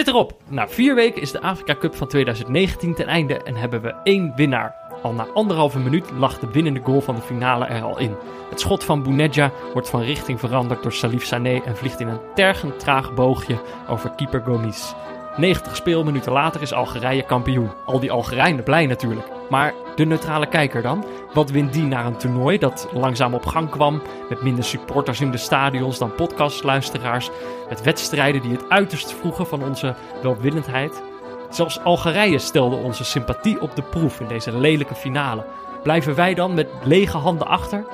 [0.00, 0.32] zit erop.
[0.48, 4.32] Na vier weken is de Afrika Cup van 2019 ten einde en hebben we één
[4.36, 4.74] winnaar.
[5.02, 8.14] Al na anderhalve minuut lag de winnende goal van de finale er al in.
[8.50, 12.20] Het schot van Bounedja wordt van richting veranderd door Salif Sané en vliegt in een
[12.34, 14.94] tergend traag boogje over keeper Gomis.
[15.36, 17.70] 90 speelminuten later is Algerije kampioen.
[17.86, 19.26] Al die Algerijnen blij natuurlijk.
[19.50, 21.04] Maar de neutrale kijker dan?
[21.34, 25.30] Wat wint die naar een toernooi dat langzaam op gang kwam, met minder supporters in
[25.30, 27.30] de stadions dan podcastluisteraars,
[27.68, 31.02] met wedstrijden die het uiterst vroegen van onze welwillendheid?
[31.50, 35.44] Zelfs Algerije stelde onze sympathie op de proef in deze lelijke finale.
[35.82, 37.84] Blijven wij dan met lege handen achter?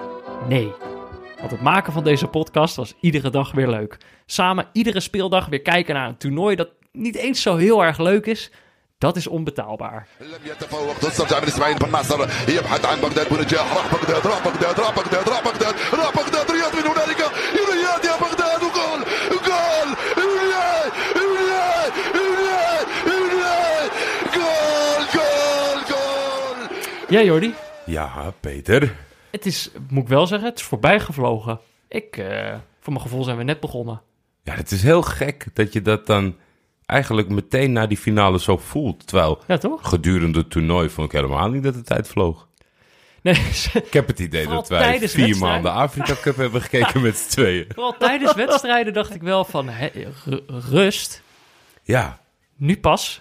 [0.48, 0.72] Nee.
[1.38, 3.96] Want het maken van deze podcast was iedere dag weer leuk.
[4.26, 8.26] Samen iedere speeldag weer kijken naar een toernooi dat niet eens zo heel erg leuk
[8.26, 8.50] is,
[8.98, 10.08] dat is onbetaalbaar.
[27.08, 27.54] Ja, Jordi.
[27.84, 28.96] Ja, Peter.
[29.30, 31.60] Het is, moet ik wel zeggen, het is voorbijgevlogen.
[31.88, 34.02] Ik, uh, voor mijn gevoel zijn we net begonnen.
[34.42, 36.36] Ja, het is heel gek dat je dat dan
[36.86, 39.06] eigenlijk meteen na die finale zo voelt.
[39.06, 39.88] Terwijl Ja, toch?
[39.88, 42.48] gedurende het toernooi vond ik helemaal niet dat de tijd vloog.
[43.22, 43.34] Nee,
[43.86, 47.64] Ik heb het idee dat wij vier maanden Afrika Cup hebben gekeken met z'n tweeën.
[47.74, 49.70] vooral tijdens wedstrijden dacht ik wel van,
[50.70, 51.22] rust,
[51.82, 52.20] Ja.
[52.56, 53.20] nu pas.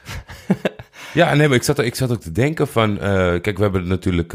[1.13, 2.99] Ja, nee, maar ik zat, ik zat ook te denken van...
[2.99, 3.07] eh,
[3.41, 4.31] kijk, we hebben natuurlijk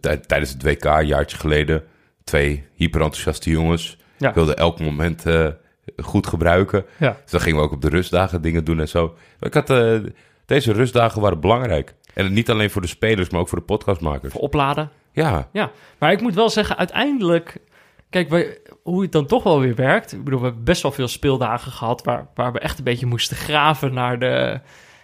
[0.00, 1.84] tij- tijdens het WK, een jaartje geleden...
[2.24, 3.96] twee hyperenthousiaste jongens.
[4.18, 4.32] Ja.
[4.32, 5.48] Wilden elk moment eh,
[5.96, 6.84] goed gebruiken.
[6.96, 7.16] Ja.
[7.22, 9.14] Dus dan gingen we ook op de rustdagen dingen doen en zo.
[9.38, 9.98] Maar ik had, eh,
[10.46, 11.94] deze rustdagen waren belangrijk.
[12.14, 14.32] En niet alleen voor de spelers, maar ook voor de podcastmakers.
[14.32, 14.90] Voor opladen.
[15.12, 17.60] Ja, Ja, maar ik moet wel zeggen, uiteindelijk...
[18.10, 20.12] Kijk, hoe het dan toch wel weer werkt.
[20.12, 22.04] Ik bedoel, we hebben best wel veel speeldagen gehad...
[22.04, 24.60] waar, waar we echt een beetje moesten graven naar de,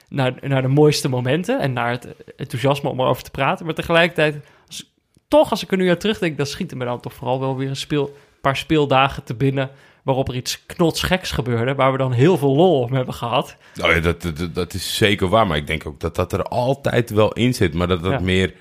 [0.09, 1.61] naar, naar de mooiste momenten...
[1.61, 2.07] en naar het
[2.37, 3.65] enthousiasme om erover te praten.
[3.67, 4.93] Maar tegelijkertijd, als,
[5.29, 6.37] toch als ik er nu aan terugdenk...
[6.37, 9.71] dan schieten me dan toch vooral wel weer een speel, paar speeldagen te binnen...
[10.03, 11.75] waarop er iets knotsgeks gebeurde...
[11.75, 13.57] waar we dan heel veel lol om hebben gehad.
[13.75, 15.47] nou ja dat, dat, dat is zeker waar.
[15.47, 17.75] Maar ik denk ook dat dat er altijd wel in zit.
[17.75, 18.21] Maar dat dat Ja.
[18.21, 18.55] meer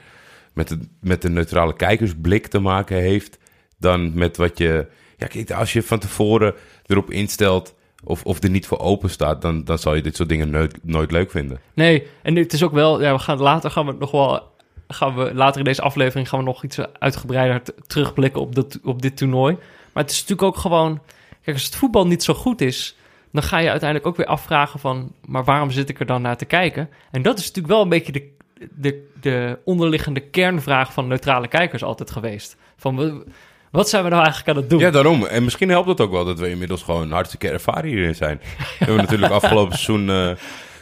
[0.53, 3.37] met de, met de neutrale kijkersblik te maken heeft...
[3.79, 4.87] dan met wat je...
[5.17, 6.53] Ja, kijk, als je van tevoren
[6.85, 7.73] erop instelt...
[8.03, 9.41] of, of er niet voor open staat...
[9.41, 11.59] dan, dan zal je dit soort dingen nooit, nooit leuk vinden.
[11.73, 13.01] Nee, en het is ook wel...
[13.01, 14.49] Ja, we gaan later gaan we nog wel...
[14.87, 19.01] Gaan we, later in deze aflevering gaan we nog iets uitgebreider terugblikken op, dat, op
[19.01, 19.57] dit toernooi.
[19.93, 21.01] Maar het is natuurlijk ook gewoon...
[21.43, 22.97] Kijk, als het voetbal niet zo goed is...
[23.31, 25.11] dan ga je uiteindelijk ook weer afvragen van...
[25.25, 26.89] maar waarom zit ik er dan naar te kijken?
[27.11, 28.29] En dat is natuurlijk wel een beetje de,
[28.75, 32.57] de, de onderliggende kernvraag van neutrale kijkers altijd geweest.
[32.77, 33.23] Van,
[33.71, 34.79] wat zijn we nou eigenlijk aan het doen?
[34.79, 35.25] Ja, daarom.
[35.25, 38.37] En misschien helpt het ook wel dat we inmiddels gewoon hartstikke ervaren hierin zijn.
[38.57, 40.31] we hebben natuurlijk afgelopen seizoen eh,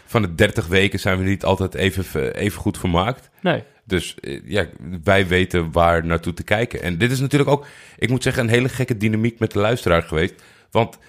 [0.06, 3.30] van de 30 weken zijn we niet altijd even, even goed vermaakt.
[3.41, 3.64] Nee.
[3.90, 4.66] Dus eh, ja,
[5.04, 6.82] wij weten waar naartoe te kijken.
[6.82, 7.66] En dit is natuurlijk ook,
[7.98, 10.34] ik moet zeggen, een hele gekke dynamiek met de luisteraar geweest.
[10.72, 11.00] Want 87%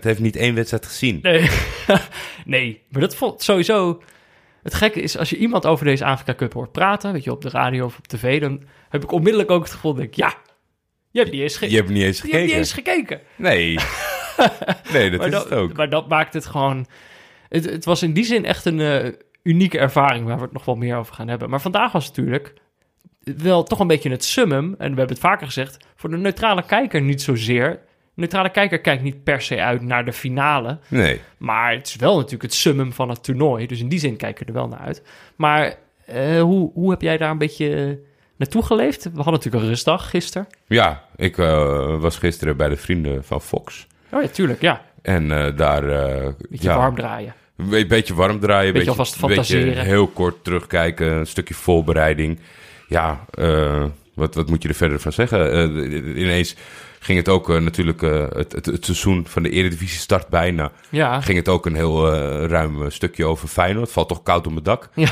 [0.00, 1.18] heeft niet één wedstrijd gezien.
[1.22, 1.48] Nee.
[2.44, 4.02] nee, maar dat vond sowieso...
[4.62, 7.12] Het gekke is, als je iemand over deze Afrika Cup hoort praten...
[7.12, 8.40] weet je, op de radio of op tv...
[8.40, 10.34] dan heb ik onmiddellijk ook het gevoel, denk ik, ja...
[11.10, 12.58] Je hebt niet eens, ge- Je hebt niet eens je hebt niet gekeken.
[12.58, 13.20] eens gekeken.
[13.36, 13.78] Nee.
[14.92, 15.72] nee, dat maar, is dat, het ook.
[15.76, 16.86] maar dat maakt het gewoon...
[17.48, 20.26] Het, het was in die zin echt een eh, unieke ervaring...
[20.26, 21.50] waar we het nog wel meer over gaan hebben.
[21.50, 22.54] Maar vandaag was het natuurlijk
[23.24, 24.64] wel toch een beetje het summum...
[24.64, 25.86] en we hebben het vaker gezegd...
[25.96, 27.70] voor de neutrale kijker niet zozeer.
[27.70, 30.78] De neutrale kijker kijkt niet per se uit naar de finale...
[30.88, 31.20] Nee.
[31.36, 33.66] Maar het is wel natuurlijk het summum van het toernooi.
[33.66, 35.02] Dus in die zin kijken we er wel naar uit.
[35.36, 35.74] Maar
[36.06, 38.00] eh, hoe, hoe heb jij daar een beetje
[38.36, 39.04] naartoe geleefd?
[39.04, 40.46] We hadden natuurlijk een rustdag gisteren.
[40.66, 43.86] Ja, ik eh, was gisteren bij de vrienden van Fox.
[44.10, 44.82] Oh ja, tuurlijk, ja.
[45.02, 45.82] En eh, daar...
[46.50, 47.34] Beetje ja, warm draaien.
[47.56, 48.72] Een beetje warm draaien.
[48.72, 49.84] Beetje alvast beetje fantaseren.
[49.84, 51.12] heel kort terugkijken.
[51.12, 52.38] Een stukje voorbereiding.
[52.88, 53.84] Ja, eh,
[54.14, 55.52] wat, wat moet je er verder van zeggen?
[55.52, 56.56] Eh, ineens
[56.98, 58.00] ging het ook eh, natuurlijk...
[58.00, 60.72] het, het, het seizoen van de Eredivisie start bijna.
[60.88, 62.14] Ja, Ging het ook een heel
[62.46, 63.84] ruim stukje over Feyenoord.
[63.84, 64.88] Het valt toch koud op mijn dak?
[64.94, 65.10] Ja.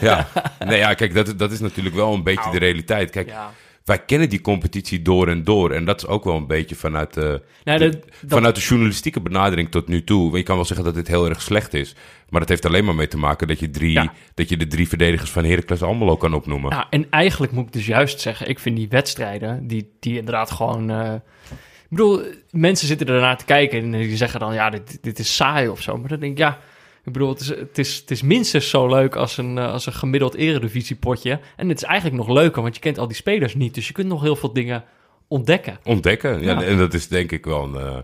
[0.00, 0.28] ja.
[0.58, 2.52] Nee, ja, kijk, dat, dat is natuurlijk wel een beetje Nou.
[2.52, 3.10] de realiteit.
[3.10, 3.52] Kijk, ja.
[3.84, 5.70] Wij kennen die competitie door en door.
[5.72, 9.20] En dat is ook wel een beetje vanuit, Nou, de, dat- dat- vanuit de journalistieke
[9.20, 10.36] benadering tot nu toe.
[10.36, 11.94] Je kan wel zeggen dat dit heel erg slecht is.
[12.28, 14.12] Maar dat heeft alleen maar mee te maken dat je, drie, Ja.
[14.34, 16.70] dat je de drie verdedigers van Heracles Almelo kan opnoemen.
[16.70, 18.48] Nou, en eigenlijk moet ik dus juist zeggen...
[18.48, 20.90] ik vind die wedstrijden, die, die inderdaad gewoon...
[20.90, 21.14] eh,
[21.54, 23.82] ik bedoel, mensen zitten ernaar te kijken...
[23.82, 25.96] en die zeggen dan, ja, dit, dit is saai of zo.
[25.98, 26.58] Maar dan denk ik, ja...
[27.04, 29.86] Ik bedoel, het is, het is, het is minstens zo leuk als een, eh, als
[29.86, 31.40] een gemiddeld eredivisiepotje.
[31.56, 33.74] En het is eigenlijk nog leuker, want je kent al die spelers niet.
[33.74, 34.84] Dus je kunt nog heel veel dingen
[35.28, 35.78] ontdekken.
[35.84, 36.42] Ontdekken.
[36.42, 36.62] Ja, Ja.
[36.66, 37.96] En dat is denk ik wel een, eh,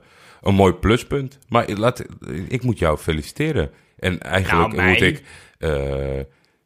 [0.42, 1.38] een mooi pluspunt.
[1.48, 2.04] Maar laat,
[2.48, 3.70] ik moet jou feliciteren.
[3.98, 5.22] En eigenlijk Nou, moet ik,
[5.58, 6.20] eh,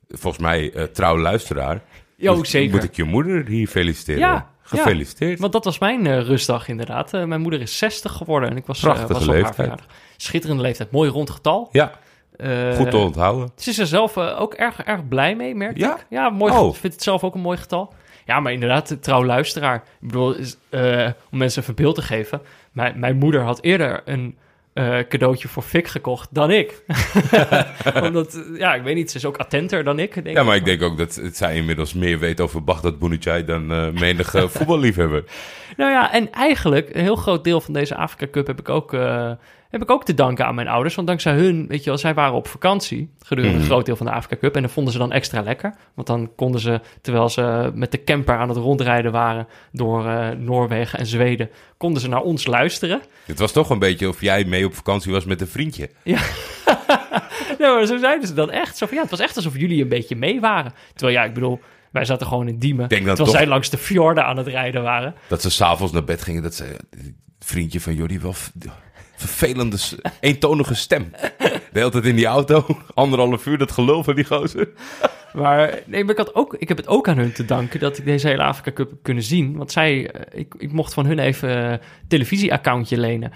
[0.08, 1.82] volgens mij, trouw luisteraar,
[2.16, 2.74] Jo, moet, zeker.
[2.74, 4.20] moet ik je moeder hier feliciteren.
[4.20, 5.38] Ja, Gefeliciteerd.
[5.38, 7.12] Want dat was mijn rustdag inderdaad.
[7.12, 9.54] Mijn moeder is 60 geworden en ik was, was op haar leeftijd.
[9.54, 9.86] verjaardag.
[10.16, 11.68] Schitterende leeftijd, mooi rond getal.
[11.72, 11.92] Ja,
[12.36, 13.48] Eh, goed te onthouden.
[13.56, 15.94] Ze is er zelf eh, ook erg, erg blij mee, merk Ja?
[15.94, 16.06] ik.
[16.10, 16.52] Ja, mooi.
[16.52, 16.74] Oh.
[16.74, 17.92] vindt het zelf ook een mooi getal.
[18.26, 19.76] Ja, maar inderdaad, de trouw luisteraar.
[19.76, 22.40] Ik bedoel, is, eh, om mensen even beeld te geven.
[22.72, 24.36] Mijn, mijn moeder had eerder een
[24.72, 26.82] eh, cadeautje voor Fik gekocht dan ik.
[28.02, 30.56] Omdat, eh, ja, ik weet niet, ze is ook attenter dan ik, denk Ja, maar
[30.56, 34.48] ik denk ook dat het- zij inmiddels meer weet over Bagdad Bounidjai dan eh menige
[34.54, 35.24] voetballiefhebber.
[35.76, 38.92] Nou ja, en eigenlijk een heel groot deel van deze Afrika Cup heb ik ook,
[38.94, 39.30] eh,
[39.80, 40.94] heb ik ook te danken aan mijn ouders.
[40.94, 43.64] Want dankzij hun, weet je wel, zij waren op vakantie gedurende Mhm.
[43.64, 44.56] een groot deel van de Afrika Cup.
[44.56, 45.74] En dat vonden ze dan extra lekker.
[45.94, 50.28] Want dan konden ze, terwijl ze met de camper aan het rondrijden waren door eh,
[50.30, 53.02] Noorwegen en Zweden, konden ze naar ons luisteren.
[53.26, 55.90] Het was toch een beetje of jij mee op vakantie was met een vriendje.
[56.02, 56.20] Ja,
[57.58, 58.76] maar zo zeiden ze dan echt.
[58.76, 60.72] Zo van, ja, het was echt alsof jullie een beetje mee waren.
[60.94, 61.60] Terwijl, ja, ik bedoel,
[61.92, 62.88] wij zaten gewoon in Diemen.
[62.88, 65.14] denk terwijl toch- zij langs de fjorden aan het rijden waren.
[65.28, 66.76] Dat ze s'avonds naar bed gingen, dat ze...
[67.38, 68.34] Vriendje van Jordi, wel
[69.16, 69.76] vervelende,
[70.20, 71.10] eentonige stem.
[71.72, 74.68] De hele tijd in die auto, anderhalf uur, dat gelul van die gozer.
[75.34, 77.98] Maar, nee, maar ik, had ook, ik heb het ook aan hun te danken dat
[77.98, 79.56] ik deze hele Afrika Cup heb kunnen zien.
[79.56, 83.32] Want zij, eh, ik, ik mocht van hun even een televisieaccountje lenen.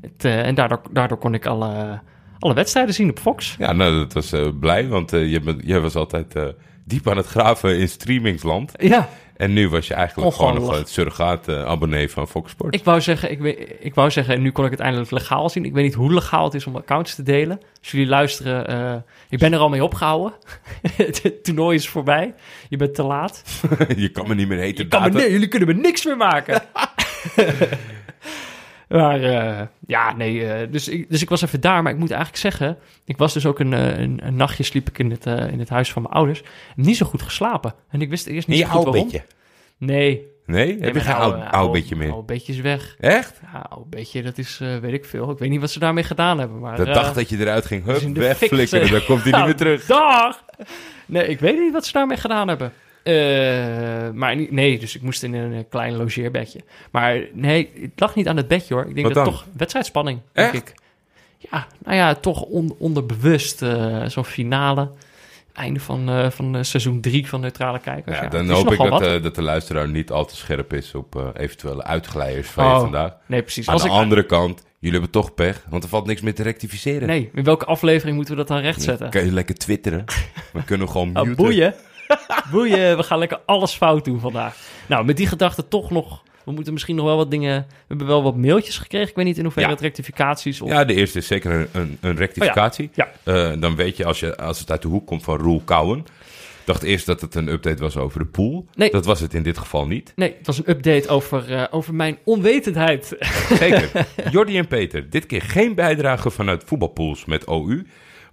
[0.00, 2.00] Het, eh, en daardoor, daardoor kon ik alle,
[2.38, 3.54] alle wedstrijden zien op Fox.
[3.58, 6.46] Ja, nou, dat was eh, blij, want eh, je bent, jij was altijd eh,
[6.84, 8.72] diep aan het graven in streamingsland.
[8.76, 12.78] Ja, En nu was je eigenlijk gewoon nog het surrogaat-abonnee van Fox Sports.
[12.78, 13.42] ik wou, zeggen, ik,
[13.80, 15.64] ik wou zeggen, en nu kon ik het eindelijk legaal zien.
[15.64, 17.60] Ik weet niet hoe legaal het is om accounts te delen.
[17.80, 18.94] Als jullie luisteren, eh,
[19.28, 20.32] ik ben er al mee opgehouden.
[20.96, 22.34] het toernooi is voorbij.
[22.68, 23.42] Je bent te laat.
[23.96, 26.62] je kan me niet meer heten me, jullie kunnen me niks meer maken.
[28.88, 30.46] maar eh, ja, nee.
[30.46, 31.82] eh, dus, ik, dus ik was even daar.
[31.82, 32.78] Maar ik moet eigenlijk zeggen...
[33.04, 35.68] Ik was dus ook een, eh, een, een nachtje sliep ik in het, in het
[35.68, 36.42] huis van mijn ouders.
[36.76, 37.74] Niet zo goed geslapen.
[37.90, 39.02] En ik wist eerst niet zo goed oud waarom.
[39.02, 39.24] beetje.
[39.78, 40.26] Nee.
[40.46, 40.66] Nee?
[40.74, 42.12] nee Heb je geen oude- oud, oud beetje meer?
[42.12, 42.96] Oud beetje is weg.
[42.98, 43.40] Echt?
[43.52, 45.30] Ja, oud beetje, dat is, weet ik veel.
[45.30, 46.58] Ik weet niet wat ze daarmee gedaan hebben.
[46.58, 49.86] Maar, De dag dat je eruit ging, hup, wegflikkeren, dan komt hij niet meer terug.
[49.86, 50.44] Dag!
[51.06, 52.72] Nee, ik weet niet wat ze daarmee gedaan hebben.
[53.08, 56.60] Eh, maar nee, dus ik moest in een eh, klein logeerbedje.
[56.90, 58.86] Maar nee, het lag niet aan het bedje hoor.
[58.88, 59.32] Ik denk Wat dat dan?
[59.34, 60.68] toch wedstrijdspanning, denk Echt?
[60.68, 60.74] ik.
[61.50, 64.90] Ja, nou ja, toch on- onderbewust eh, zo'n finale.
[65.52, 68.16] Einde van, eh, van seizoen 3 van Neutrale Kijkers.
[68.16, 71.32] Ja, Ja, dan hoop ik dat, dat de luisteraar niet al te scherp is op
[71.36, 73.16] eventuele uitglijders van Oh, je vandaag.
[73.26, 73.66] Nee, precies.
[73.68, 76.34] Aan Als de ik, andere kant, jullie hebben toch pech, want er valt niks meer
[76.34, 77.08] te rectificeren.
[77.08, 78.98] nee, in welke aflevering moeten we dat dan rechtzetten?
[78.98, 80.04] Dan kan je lekker twitteren.
[80.52, 81.36] We kunnen gewoon Oh, muten.
[81.36, 81.74] boeien.
[82.52, 84.56] boeien, we gaan lekker alles fout doen vandaag.
[84.86, 86.22] Nou, met die gedachte toch nog...
[86.44, 87.66] We moeten misschien nog wel wat dingen...
[87.68, 89.08] We hebben wel wat mailtjes gekregen.
[89.08, 89.72] Ik weet niet in hoeverre Ja.
[89.72, 90.68] het rectificaties of...
[90.70, 92.90] Ja, de eerste is zeker een, een, een rectificatie.
[92.94, 93.08] Ja.
[93.24, 96.04] Eh, dan weet je als, je, als het uit de hoek komt van Roel Kouwen.
[96.64, 98.66] dacht eerst dat het een update was over de pool.
[98.74, 98.90] Nee.
[98.90, 100.12] Dat was het in dit geval niet.
[100.16, 103.16] Nee, het was een update over, eh, over mijn onwetendheid.
[103.58, 104.06] Zeker.
[104.30, 107.86] Jordi en Peter, dit keer geen bijdrage vanuit voetbalpools met OU.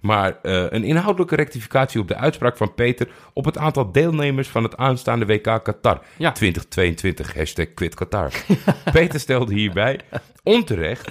[0.06, 4.62] Maar eh, een inhoudelijke rectificatie op de uitspraak van Peter op het aantal deelnemers van
[4.62, 6.32] het aanstaande WK Qatar Ja.
[6.32, 7.34] 2022.
[7.34, 8.32] Hashtag quit Qatar.
[8.92, 10.00] Peter stelde hierbij
[10.42, 11.08] onterecht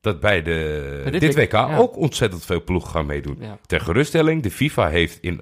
[0.00, 1.76] dat bij, de, Bij dit, dit WK ja.
[1.76, 3.36] ook ontzettend veel ploegen gaan meedoen.
[3.40, 3.58] Ja.
[3.66, 5.40] Ter geruststelling, de FIFA heeft in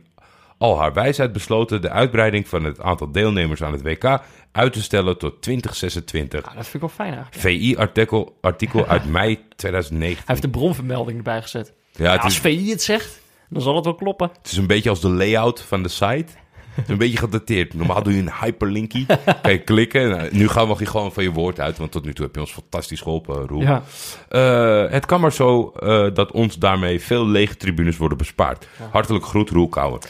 [0.58, 4.20] al haar wijsheid besloten de uitbreiding van het aantal deelnemers aan het WK
[4.52, 6.42] uit te stellen tot 2026.
[6.42, 7.40] Nou, dat vind ik wel fijn eigenlijk.
[7.40, 10.16] VI-artikel artikel uit mei 2019.
[10.16, 11.72] Hij heeft de bronvermelding erbij gezet.
[11.96, 14.30] Ja, als VI het zegt, dan zal het wel kloppen.
[14.42, 16.26] het is een beetje als de layout van de site.
[16.74, 17.74] Het is een beetje gedateerd.
[17.74, 19.06] Normaal doe je een hyperlinkie.
[19.42, 20.08] Kan je klikken.
[20.10, 21.78] Nou, nu gaan we gewoon van je woord uit.
[21.78, 23.60] Want tot nu toe heb je ons fantastisch geholpen, Roel.
[23.60, 23.82] Ja.
[24.28, 28.68] Eh, het kan maar zo eh, dat ons daarmee veel lege tribunes worden bespaard.
[28.90, 30.00] Hartelijk groet, Roel Kouwen.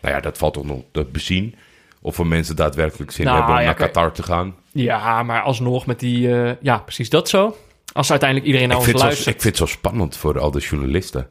[0.00, 1.54] Nou ja, dat valt toch nog te bezien.
[2.02, 4.54] Of er mensen daadwerkelijk zin Nou, hebben om ja, naar Qatar te gaan.
[4.72, 6.42] ja, maar alsnog met die...
[6.42, 7.56] eh, ja, precies dat zo.
[7.94, 9.36] Als uiteindelijk iedereen naar ik, ons vind het zo, luistert.
[9.36, 11.28] ik vind het zo spannend voor al de journalisten.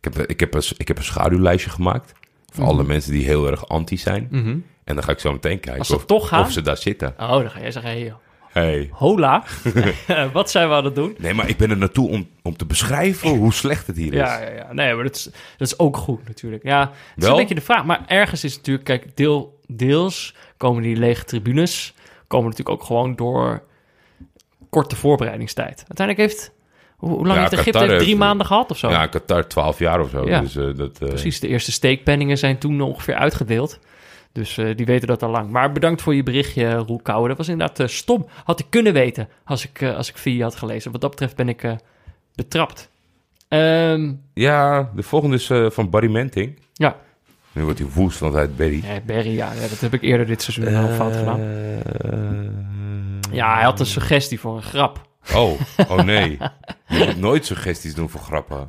[0.00, 2.12] Ik heb, ik heb, een, ik heb een schaduwlijstje gemaakt.
[2.52, 4.28] Voor alle mensen die heel erg anti zijn.
[4.30, 4.58] Mhm.
[4.84, 6.40] En dan ga ik zo meteen kijken of, toch gaan?
[6.44, 7.14] of ze daar zitten.
[7.18, 8.14] Oh, dan ga jij zeggen, hey,
[8.52, 8.88] Hey.
[8.92, 9.44] hola.
[10.32, 11.14] Wat zijn we aan het doen?
[11.18, 14.18] Nee, maar ik ben er naartoe om, om te beschrijven hoe slecht het hier is.
[14.18, 14.72] Ja, ja, ja.
[14.72, 15.24] Nee, maar dat is,
[15.56, 16.62] dat is ook goed natuurlijk.
[16.62, 17.32] Ja, het is Wel?
[17.32, 17.84] een beetje de vraag.
[17.84, 21.94] Maar ergens is natuurlijk, kijk, deel, deels komen die lege tribunes,
[22.26, 23.62] komen natuurlijk ook gewoon door
[24.70, 25.84] korte voorbereidingstijd.
[25.88, 26.52] Uiteindelijk heeft,
[26.96, 27.70] hoe, hoe lang Ja, heeft Egypte?
[27.70, 28.90] Qatar Heeft drie heeft- maanden gehad of zo?
[28.90, 30.28] Ja, Qatar 12 jaar of zo.
[30.28, 30.40] Ja.
[30.40, 33.78] Dus, eh, dat, eh, Precies, de eerste steekpenningen zijn toen ongeveer uitgedeeld.
[34.32, 35.50] Dus eh, die weten dat al lang.
[35.50, 37.28] Maar bedankt voor je berichtje, Roel Kouwen.
[37.28, 38.26] Dat was inderdaad eh, stom.
[38.44, 40.92] Had ik kunnen weten als ik, eh, als ik via je had gelezen.
[40.92, 41.72] Wat dat betreft ben ik eh,
[42.34, 42.90] betrapt.
[43.48, 46.58] Ehm, Ja, de volgende is eh, van Barry Menting.
[46.72, 46.96] ja,
[47.52, 48.80] Nu wordt hij woest, want hij heet Barry.
[48.86, 51.40] nee, Barry, ja, ja, dat heb ik eerder dit seizoen al fout gedaan.
[53.32, 55.06] Ja, hij had een suggestie voor een grap.
[55.34, 56.38] Oh, oh nee.
[56.88, 58.66] Je moet nooit suggesties doen voor grappen.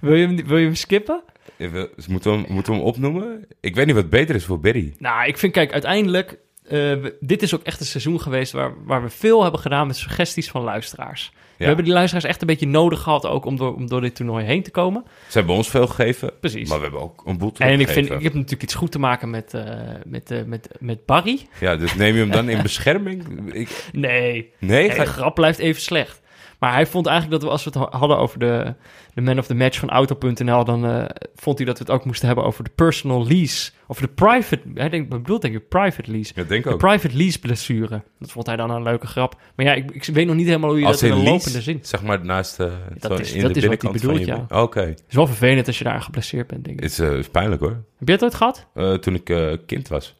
[0.00, 1.22] Wil je hem, wil je hem skippen?
[1.58, 3.46] Even- Moeten we, hem, moeten we hem opnoemen?
[3.60, 4.94] Ik weet niet wat beter is voor Barry.
[4.98, 6.38] Nou, ik vind, kijk, uiteindelijk...
[6.68, 9.96] eh, dit is ook echt een seizoen geweest waar, waar we veel hebben gedaan met
[9.96, 11.32] suggesties van luisteraars.
[11.58, 14.14] We hebben die luisteraars echt een beetje nodig gehad ook om door, om door dit
[14.14, 15.04] toernooi heen te komen.
[15.28, 16.30] Ze hebben ons veel gegeven.
[16.40, 16.68] Precies.
[16.68, 18.16] Maar we hebben ook een boel En ik, vind, teruggegeven.
[18.16, 19.64] ik heb natuurlijk iets goed te maken met, eh,
[20.06, 21.40] met, eh, met, met Barry.
[21.60, 23.52] Ja, dus neem je hem dan in bescherming?
[23.52, 23.68] Ik...
[23.92, 24.88] Nee, Nee?
[24.88, 26.22] nee, de grap blijft even slecht.
[26.64, 28.74] Maar hij vond eigenlijk dat we, als we het hadden over de,
[29.14, 31.04] de man of the match van Auto.nl, dan eh,
[31.34, 33.70] vond hij dat we het ook moesten hebben over de personal lease.
[33.86, 36.32] Of de private, hij denkt, wat bedoelt denk ik, private lease.
[36.34, 36.78] Ja, denk De ook.
[36.78, 38.02] private lease blessure.
[38.18, 39.40] Dat vond hij dan een leuke grap.
[39.56, 41.60] Maar ja, ik, ik weet nog niet helemaal hoe je Als dat in een lopende
[41.62, 41.78] zin...
[41.82, 44.24] zeg maar naast uh, Dat is- in dat de is wat hij binnenkant van je
[44.24, 44.58] bedoelt, been.
[44.62, 46.84] Oké, Het is wel vervelend als je daar geblesseerd bent, denk ik.
[46.84, 47.82] is, eh, is pijnlijk hoor.
[47.98, 48.66] Heb je het ooit gehad?
[48.74, 50.14] Eh, toen ik eh, kind was.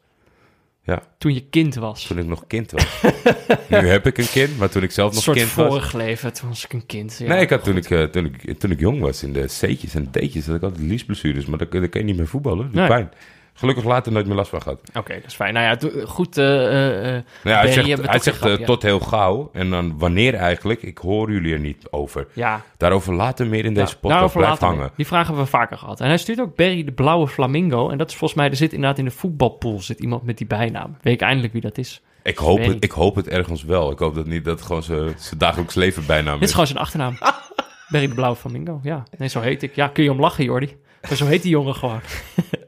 [1.18, 2.06] Toen je kind was.
[2.06, 3.02] Toen ik nog kind was.
[3.68, 5.66] nu heb ik een kind, maar toen ik zelf Een nog soort kind was...
[5.68, 7.18] vorig leven, toen was ik een kind.
[7.18, 9.44] Ja, nee, ik had toen ik, eh, toen, ik, toen ik jong was, in de
[9.44, 11.46] C'tjes en D'tjes, had ik altijd liesblessures.
[11.46, 12.70] Maar dan, dan kan je niet meer voetballen.
[12.72, 12.88] Nee.
[12.88, 13.10] pijn.
[13.56, 14.80] Gelukkig later nooit meer last van gehad.
[14.94, 15.54] Oké, dat is fijn.
[15.54, 16.38] Nou ja, goed.
[16.38, 19.50] eh, Nou ja, hij zegt, hij zegt tot heel gauw.
[19.52, 22.26] En dan wanneer eigenlijk, ik hoor jullie er niet over.
[22.32, 24.34] ja, Daarover later meer in deze podcast.
[24.36, 24.78] Blijf hangen.
[24.78, 24.90] meer.
[24.96, 26.00] Die vragen hebben we vaker gehad.
[26.00, 27.88] En hij stuurt ook Barry de Blauwe Flamingo.
[27.90, 30.46] En dat is volgens mij, er zit inderdaad in de voetbalpool zit iemand met die
[30.46, 30.96] bijnaam.
[31.02, 32.02] Weet ik eindelijk wie dat is.
[32.22, 33.90] Ik hoop, het, ik hoop het ergens wel.
[33.90, 36.46] Ik hoop dat niet dat het gewoon zijn dagelijks leven bijnaam Dit is.
[36.48, 37.18] is gewoon zijn achternaam.
[37.90, 38.80] Barry de Blauwe Flamingo.
[38.82, 39.74] Ja, nee, zo heet ik.
[39.74, 40.76] Ja, kun je om lachen, Jordi.
[41.08, 42.00] Maar zo heet die jongen gewoon.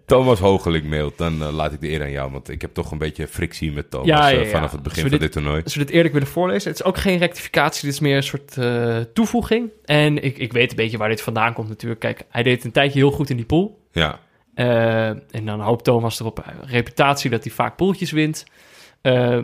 [0.06, 2.30] Thomas Hogeling mailt, dan eh, laat ik de eer aan jou.
[2.30, 5.08] Want ik heb toch een beetje frictie met Thomas Ja, ja, eh, vanaf het begin
[5.08, 5.62] van dit toernooi.
[5.62, 6.70] Als we dit eerlijk willen voorlezen.
[6.70, 7.84] Het is ook geen rectificatie.
[7.84, 9.70] Dit is meer een soort eh, toevoeging.
[9.84, 12.00] En ik, ik weet een beetje waar dit vandaan komt natuurlijk.
[12.00, 13.84] Kijk, hij deed een tijdje heel goed in die pool.
[13.92, 14.18] Ja,
[14.54, 18.44] en dan hoopt Thomas erop reputatie dat hij vaak poeltjes wint.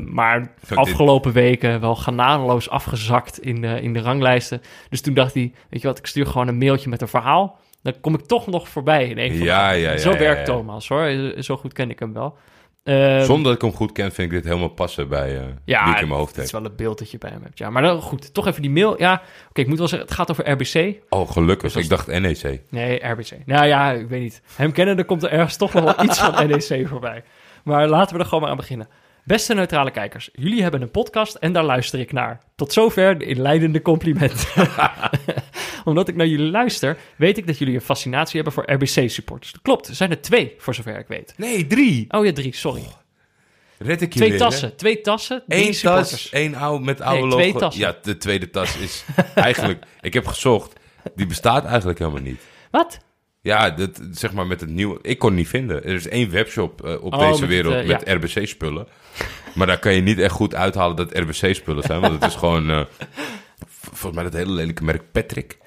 [0.07, 4.63] Maar afgelopen weken wel genadeloos afgezakt in de, in de ranglijsten.
[4.89, 7.59] Dus toen dacht hij, weet je wat, ik stuur gewoon een mailtje met een verhaal.
[7.83, 10.45] Dan kom ik toch nog voorbij in een van Ja, ja, ja, Zo werkt.
[10.45, 11.33] Thomas hoor.
[11.39, 12.37] Zo goed ken ik hem wel.
[12.83, 15.95] Eh, zonder dat ik hem goed ken, vind ik dit helemaal passen bij eh ja,
[15.95, 17.59] ik in mijn hoofd het is wel het beeld dat je bij hem hebt.
[17.59, 18.99] Ja, maar dan, goed, toch even die mail.
[18.99, 21.03] Ja, oké, ik moet wel zeggen, het gaat over RBC.
[21.09, 21.73] Oh, gelukkig.
[21.73, 22.61] Dus Ik dacht NEC.
[22.69, 23.31] Nee, RBC.
[23.47, 24.43] Nou ja, ik weet niet.
[24.57, 27.23] Hem kennen, er komt er ergens toch nog wel iets van NEC voorbij.
[27.65, 28.89] Maar laten we er gewoon maar aan beginnen.
[29.25, 32.41] Beste neutrale kijkers, jullie hebben een podcast en daar luister ik naar.
[32.57, 34.47] Tot zover de inleidende complimenten.
[35.85, 39.55] Omdat ik naar jullie luister, weet ik dat jullie een fascinatie hebben voor RBC-supporters.
[39.63, 41.35] Klopt, er zijn er twee, voor zover ik weet.
[41.37, 42.05] Nee, drie.
[42.09, 42.87] Oh ja, drie, sorry.
[43.79, 47.21] Red ik je Twee weer, tassen, twee tassen, drie Eén tas, één oude met oude
[47.21, 47.37] Nee, logo.
[47.43, 47.83] twee tassen.
[47.83, 49.85] Ja, de tweede tas is eigenlijk...
[50.01, 50.73] Ik heb gezocht.
[51.15, 52.41] Die bestaat eigenlijk helemaal niet.
[52.71, 52.99] Wat?
[53.43, 54.99] Ja, dat, zeg maar met het nieuwe...
[55.03, 55.85] Ik kon het niet vinden.
[55.85, 58.87] Er is één webshop eh, op Oh, deze het, wereld eh, met RBC-spullen.
[59.55, 62.01] Maar daar kan je niet echt goed uithalen dat RBC-spullen zijn.
[62.01, 62.71] Want het is gewoon...
[62.71, 62.81] eh,
[63.69, 65.59] volgens mij dat hele lelijke merk Patrick.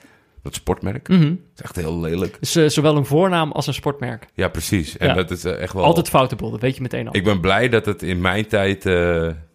[0.44, 1.08] Dat sportmerk.
[1.08, 1.20] Het
[1.56, 2.38] is echt heel lelijk.
[2.40, 4.28] Dus zowel een voornaam als een sportmerk.
[4.34, 4.98] Ja, precies.
[4.98, 5.14] En Ja.
[5.14, 5.84] dat is echt wel...
[5.84, 7.16] Altijd foutable, dat weet je meteen al.
[7.16, 8.84] Ik ben blij dat het in mijn tijd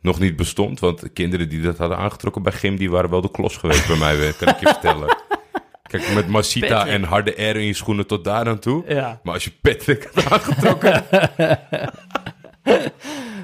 [0.00, 0.80] nog niet bestond.
[0.80, 2.76] Want de kinderen die dat hadden aangetrokken bij gym...
[2.76, 5.16] die waren wel de klos geweest bij mij, weer, kan ik je vertellen.
[5.90, 6.94] Kijk, met Masita Patrick.
[6.94, 8.84] en harde R in je schoenen tot daar aan toe.
[8.88, 9.20] Ja.
[9.22, 11.04] Maar als je Patrick had aangetrokken...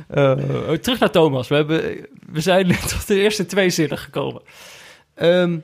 [0.08, 1.48] Eh, terug naar Thomas.
[1.48, 4.42] We, hebben, we zijn tot de eerste twee zinnen gekomen.
[5.14, 5.58] Ehm,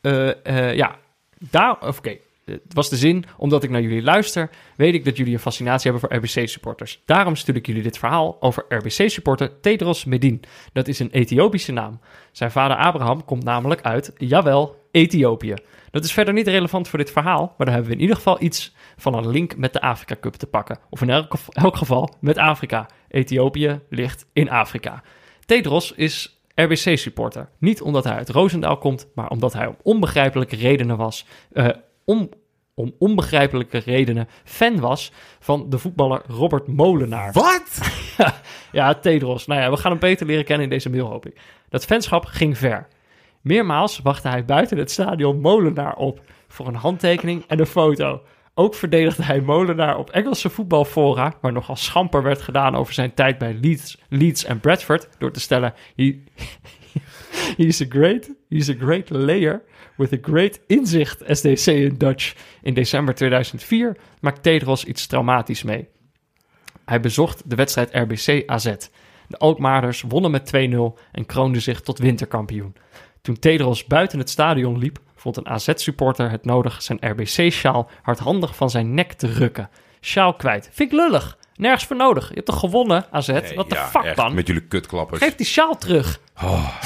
[0.00, 0.96] eh, eh, ja,
[1.38, 2.16] daar, oké.
[2.44, 5.90] Het was de zin, omdat ik naar jullie luister, weet ik dat jullie een fascinatie
[5.90, 7.02] hebben voor RBC-supporters.
[7.04, 10.42] Daarom stuur ik jullie dit verhaal over RBC-supporter Tedros Medin.
[10.72, 12.00] Dat is een Ethiopische naam.
[12.32, 15.54] Zijn vader Abraham komt namelijk uit, jawel, Ethiopië.
[15.92, 18.42] Dat is verder niet relevant voor dit verhaal, maar dan hebben we in ieder geval
[18.42, 20.78] iets van een link met de Afrika Cup te pakken.
[20.90, 22.86] Of in elk geval met Afrika.
[23.08, 25.02] Ethiopië ligt in Afrika.
[25.46, 27.48] Tedros is RBC-supporter.
[27.58, 31.26] Niet omdat hij uit Roosendaal komt, maar omdat hij om onbegrijpelijke redenen was.
[31.52, 31.68] eh,
[32.04, 32.28] om,
[32.74, 37.32] om onbegrijpelijke redenen fan was van de voetballer Robert Molenaar.
[37.42, 37.80] Wat?
[38.72, 39.46] Ja, Tedros.
[39.46, 41.40] Nou ja, we gaan hem beter leren kennen in deze mail, hoop ik.
[41.68, 42.88] Dat fanschap ging ver.
[43.42, 48.22] Meermaals wachtte hij buiten het stadion Molenaar op voor een handtekening en een foto.
[48.54, 53.38] Ook verdedigde hij Molenaar op Engelse voetbalfora, waar nogal schamper werd gedaan over zijn tijd
[53.38, 56.22] bij Leeds, Leeds en Bradford, door te stellen: he,
[57.56, 59.62] he's, a great, he's a great layer
[59.96, 61.22] with a great inzicht,
[61.58, 62.34] say in Dutch.
[62.62, 65.88] In december 2004 maakt Tedros iets traumatisch mee.
[66.84, 68.74] Hij bezocht de wedstrijd RBC AZ.
[69.28, 70.78] De Alkmaarders wonnen met 2-0
[71.12, 72.74] en kroonden zich tot winterkampioen.
[73.22, 78.70] Toen Tedros buiten het stadion liep, vond een AZ-supporter het nodig zijn RBC-sjaal hardhandig van
[78.70, 79.70] zijn nek te rukken.
[80.00, 80.70] Sjaal kwijt.
[80.72, 81.38] Vind ik lullig.
[81.56, 82.28] Nergens voor nodig.
[82.28, 83.26] Je hebt toch gewonnen, AZ?
[83.28, 84.34] Nee, Wat de ja, fuck echt, dan?
[84.34, 85.22] Met jullie kutklappers.
[85.22, 86.20] Geef die sjaal terug.
[86.42, 86.68] Oh,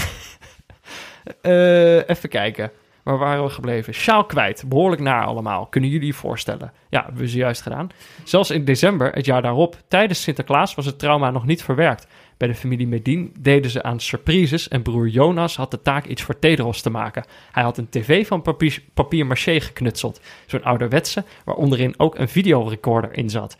[1.40, 2.70] Eh, even kijken.
[3.02, 3.94] Waar waren we gebleven?
[3.94, 4.64] Sjaal kwijt.
[4.68, 5.66] Behoorlijk naar allemaal.
[5.66, 6.72] Kunnen jullie je voorstellen?
[6.88, 7.88] Ja, hebben we zojuist gedaan.
[8.24, 12.06] Zelfs in december, het jaar daarop, tijdens Sinterklaas, was het trauma nog niet verwerkt.
[12.36, 16.22] Bij de familie Medin deden ze aan surprises en broer Jonas had de taak iets
[16.22, 17.24] voor Tedros te maken.
[17.52, 20.20] Hij had een tv van papier, papier maché geknutseld.
[20.46, 23.56] Zo'n ouderwetse, waar onderin ook een videorecorder in zat.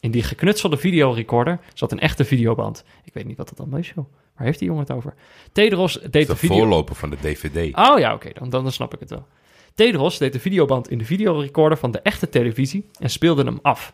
[0.00, 2.84] In die geknutselde videorecorder zat een echte videoband.
[3.04, 4.04] Ik weet niet wat dat dan is, joh.
[4.36, 5.14] Waar heeft die jongen het over?
[5.52, 6.56] Tedros deed de de video...
[6.56, 7.76] voorloper van de DVD.
[7.76, 9.26] Oh ja, oké, dan, dan snap ik het wel.
[9.74, 13.92] Tedros deed de videoband in de videorecorder van de echte televisie en speelde hem af.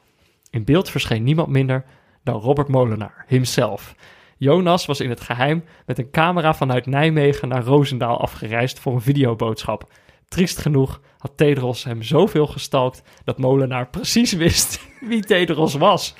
[0.50, 1.84] In beeld verscheen niemand minder
[2.22, 3.94] dan Robert Molenaar, himself.
[4.38, 9.00] Jonas was in het geheim met een camera vanuit Nijmegen naar Roosendaal afgereisd voor een
[9.00, 9.92] videoboodschap.
[10.28, 16.14] Triest genoeg had Tedros hem zoveel gestalkt dat Molenaar precies wist wie Tedros was.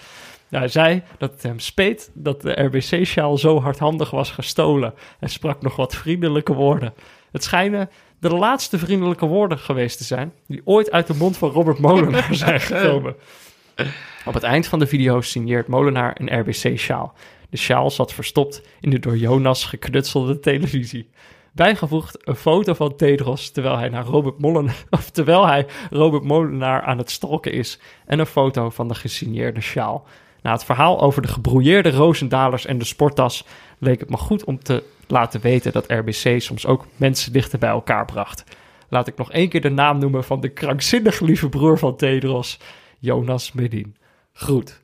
[0.48, 5.28] Nou, hij zei dat het hem speet dat de RBC-sjaal zo hardhandig was gestolen en
[5.28, 6.94] sprak nog wat vriendelijke woorden.
[7.32, 7.90] Het schijnen
[8.20, 12.34] de laatste vriendelijke woorden geweest te zijn die ooit uit de mond van Robert Molenaar
[12.44, 13.16] zijn gekomen.
[14.26, 17.14] Op het eind van de video signeert Molenaar een RBC-sjaal.
[17.54, 21.08] De sjaal zat verstopt in de door Jonas geknutselde televisie.
[21.52, 26.82] Bijgevoegd een foto van Tedros terwijl hij, naar Robert Molenaar, of terwijl hij Robert Molenaar
[26.82, 27.80] aan het stalken is.
[28.06, 30.06] En een foto van de gesigneerde sjaal.
[30.42, 33.44] Na het verhaal over de gebrouilleerde Roosendalers en de sporttas
[33.78, 37.70] leek het me goed om te laten weten dat RBC soms ook mensen dichter bij
[37.70, 38.44] elkaar bracht.
[38.88, 42.58] Laat ik nog één keer de naam noemen van de krankzinnig lieve broer van Tedros,
[42.98, 43.96] Jonas Medin.
[44.32, 44.82] Groet.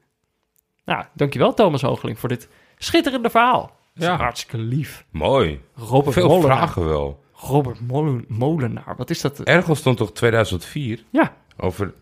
[0.84, 2.48] Nou, dankjewel Thomas Hoogeling voor dit
[2.84, 3.78] schitterende verhaal.
[3.94, 4.16] Ja.
[4.16, 5.04] hartstikke lief.
[5.10, 5.60] Mooi.
[5.74, 6.56] Robert Veel Molenaar.
[6.56, 7.22] vragen wel.
[7.34, 9.40] Robert Molen- Molenaar, wat is dat?
[9.40, 11.92] Ergens stond toch 2004 Ja, over...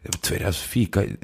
[0.00, 1.18] Ja, 2004 kan je...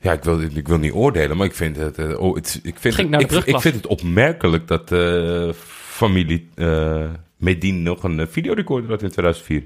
[0.00, 1.98] Ja, ik wil, ik wil niet oordelen, maar ik vind het...
[1.98, 4.88] eh, oh, het ik, vind Ging naar het de ik, ik vind het opmerkelijk dat
[4.88, 5.52] de
[5.86, 7.04] familie eh
[7.36, 9.64] Medin nog een videorecorder had in 2004.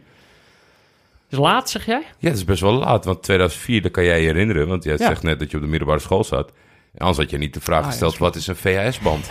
[1.29, 2.03] is laat zeg jij?
[2.19, 4.69] Ja, dat is best wel laat, want 2004, dat kan jij je herinneren.
[4.69, 5.07] Want jij Ja.
[5.07, 6.53] zegt net dat je op de middelbare school zat.
[6.97, 9.29] Anders had je niet de vraag Ah, ja, gesteld, dat wat is een VHS-band?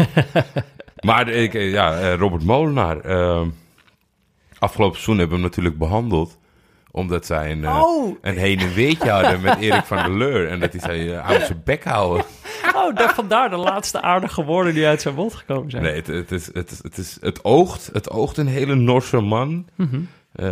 [1.10, 3.00] maar ik, eh, ja, eh, Robert Molenaar.
[3.00, 3.42] eh,
[4.60, 6.38] afgelopen seizoen hebben we hem natuurlijk behandeld.
[6.92, 8.16] Omdat zij een, eh, Oh.
[8.22, 10.48] een heen en weetje hadden met Erik van der Leur.
[10.50, 12.26] En dat hij zei, hou zijn bek houden.
[12.76, 15.84] Oh, daar, vandaar de laatste aardige woorden die uit zijn mond gekomen zijn.
[15.84, 19.20] Nee, het, het, is, het, is, het, is, het, oogt, het oogt een hele Norse
[19.20, 19.68] man.
[19.76, 20.00] Mhm.
[20.32, 20.48] Eh,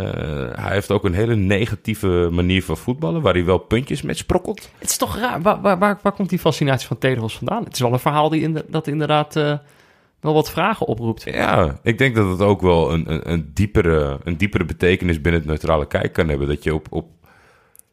[0.52, 3.22] hij heeft ook een hele negatieve manier van voetballen...
[3.22, 4.70] waar hij wel puntjes met sprokkelt.
[4.78, 5.42] Het is toch raar.
[5.42, 7.64] Waar, waar, waar, waar komt die fascinatie van Tedros vandaan?
[7.64, 9.58] Het is wel een verhaal die in dat inderdaad eh,
[10.20, 11.24] wel wat vragen oproept.
[11.24, 15.40] Ja, ik denk dat het ook wel een, een, een, diepere, een diepere betekenis binnen
[15.40, 16.48] het neutrale kijk kan hebben.
[16.48, 17.06] Dat je op, op,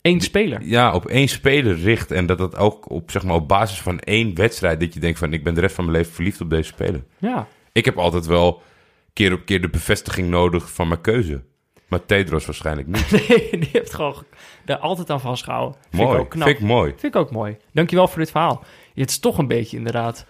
[0.01, 0.61] Eén speler.
[0.63, 3.99] ja, op één speler richt en dat dat ook op, zeg maar, op basis van
[3.99, 4.79] één wedstrijd...
[4.79, 7.03] dat je denkt van, ik ben de rest van mijn leven verliefd op deze speler.
[7.17, 7.47] Ja.
[7.71, 8.61] Ik heb altijd wel
[9.13, 11.43] keer op keer de bevestiging nodig van mijn keuze.
[11.95, 13.11] Maar Tedros waarschijnlijk niet.
[13.27, 14.23] Nee, die heeft gewoon
[14.65, 15.75] daar altijd aan vastgehouden.
[15.89, 16.47] Vind mooi, ik ook knap.
[16.47, 16.89] vind ik mooi.
[16.97, 17.57] Vind ik ook mooi.
[17.71, 18.63] Dankjewel voor dit verhaal.
[18.95, 20.25] Het is toch een beetje inderdaad...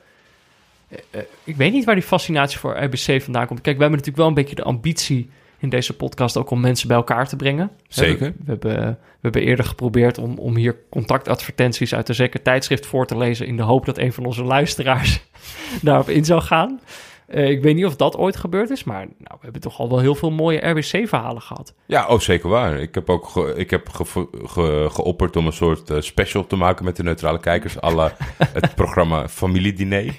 [0.87, 3.61] eh, eh, ik weet niet waar die fascinatie voor RBC vandaan komt.
[3.61, 6.87] Kijk, we hebben natuurlijk wel een beetje de ambitie in deze podcast ook om mensen
[6.87, 7.71] bij elkaar te brengen.
[7.87, 8.27] Zeker.
[8.27, 12.85] We, we hebben, we hebben eerder geprobeerd om, om hier contactadvertenties uit een zeker tijdschrift
[12.85, 13.47] voor te lezen...
[13.47, 15.25] in de hoop dat een van onze luisteraars
[15.81, 16.79] daarop in zou gaan.
[17.27, 19.89] Eh, ik weet niet of dat ooit gebeurd is, maar nou, we hebben toch al
[19.89, 21.73] wel heel veel mooie RBC-verhalen gehad.
[21.85, 22.79] Ja, oh zeker waar.
[22.79, 26.55] Ik heb ook ge, ik heb ge, ge- geopperd om een soort eh, special te
[26.55, 27.75] maken met de neutrale kijkers.
[27.81, 28.15] la
[28.53, 30.13] het programma Familiediner.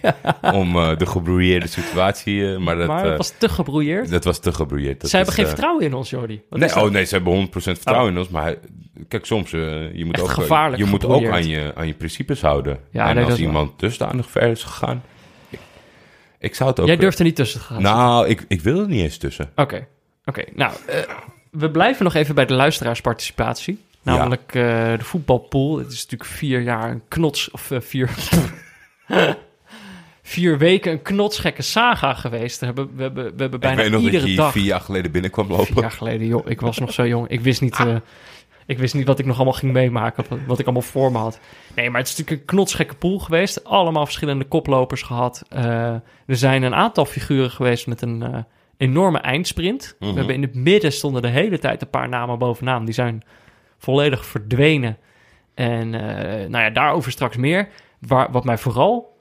[0.53, 2.59] Om eh, de gebrouilleerde situatie.
[2.59, 4.11] maar dat, maar was te gebrouilleerd.
[4.11, 5.01] dat was te gebrouilleerd.
[5.01, 6.43] Dat Zij hebben geen vertrouwen in ons, Jordi.
[6.49, 8.29] Wat Nee, oh nee, ze hebben 100% vertrouwen in ons.
[8.29, 8.55] Maar
[9.09, 12.79] kijk, soms je moet Echt ook, je moet ook aan je, aan je principes houden.
[12.91, 15.03] Ja, en nee, als iemand dusdanig ver is gegaan.
[16.39, 16.87] Ik, zou het ook.
[16.87, 17.83] Jij durft er niet tussen te gaan.
[17.83, 19.51] Nou, ik, ik wil er niet eens tussen.
[19.55, 19.87] Oké,
[20.25, 20.45] oké.
[20.55, 21.01] Nou, eh,
[21.51, 23.85] we blijven nog even bij de luisteraarsparticipatie.
[24.03, 24.63] Namelijk eh,
[24.99, 25.79] de voetbalpool.
[25.79, 27.51] Het is natuurlijk vier jaar een knots...
[27.51, 28.11] Of eh, vier...
[30.23, 32.61] vier weken een knotsgekke saga geweest.
[32.61, 34.53] We hebben, we hebben, we hebben bijna ik weet nog iedere dat je dag...
[34.53, 35.67] vier jaar geleden binnenkwam lopen.
[35.67, 36.51] Vier jaar geleden, joh.
[36.51, 37.29] Ik was nog zo jong.
[37.29, 37.79] Ik wist niet...
[38.67, 41.19] ik wist niet wat ik nog allemaal ging meemaken, wat, wat ik allemaal voor me
[41.19, 41.41] had.
[41.75, 43.65] Nee, maar het is natuurlijk een knotsgekke pool geweest.
[43.65, 45.43] Allemaal verschillende koplopers gehad.
[45.49, 45.65] Eh,
[46.27, 48.39] er zijn een aantal figuren geweest met een eh,
[48.77, 49.97] enorme eindsprint.
[49.99, 50.11] Mhm.
[50.11, 52.85] We hebben in het midden stonden de hele tijd een paar namen bovenaan.
[52.85, 53.23] Die zijn
[53.79, 54.97] volledig verdwenen.
[55.55, 57.69] En eh, nou ja, daarover straks meer.
[57.99, 59.15] Waar, wat mij vooral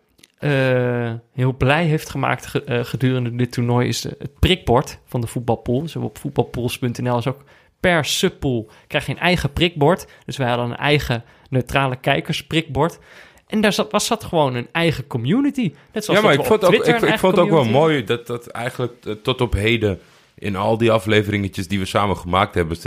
[1.33, 5.81] heel blij heeft gemaakt ge- gedurende dit toernooi is het prikbord van de voetbalpool.
[5.81, 7.43] Dus op voetbalpools.nl is ook
[7.85, 10.07] per subpool krijg je een eigen prikbord.
[10.25, 12.99] Dus wij hadden een eigen neutrale kijkersprikbord.
[13.47, 15.73] En daar zat, was zat gewoon een eigen community.
[15.93, 18.27] Net zoals ja, maar dat ik vond, ook, ik, vond het ook wel mooi dat
[18.27, 19.99] dat eigenlijk eh, tot op heden...
[20.35, 22.77] in al die afleveringetjes die we samen gemaakt hebben...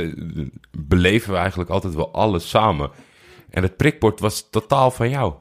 [0.78, 2.90] beleven we eigenlijk altijd wel alles samen.
[3.50, 5.34] En het prikbord was totaal van jou.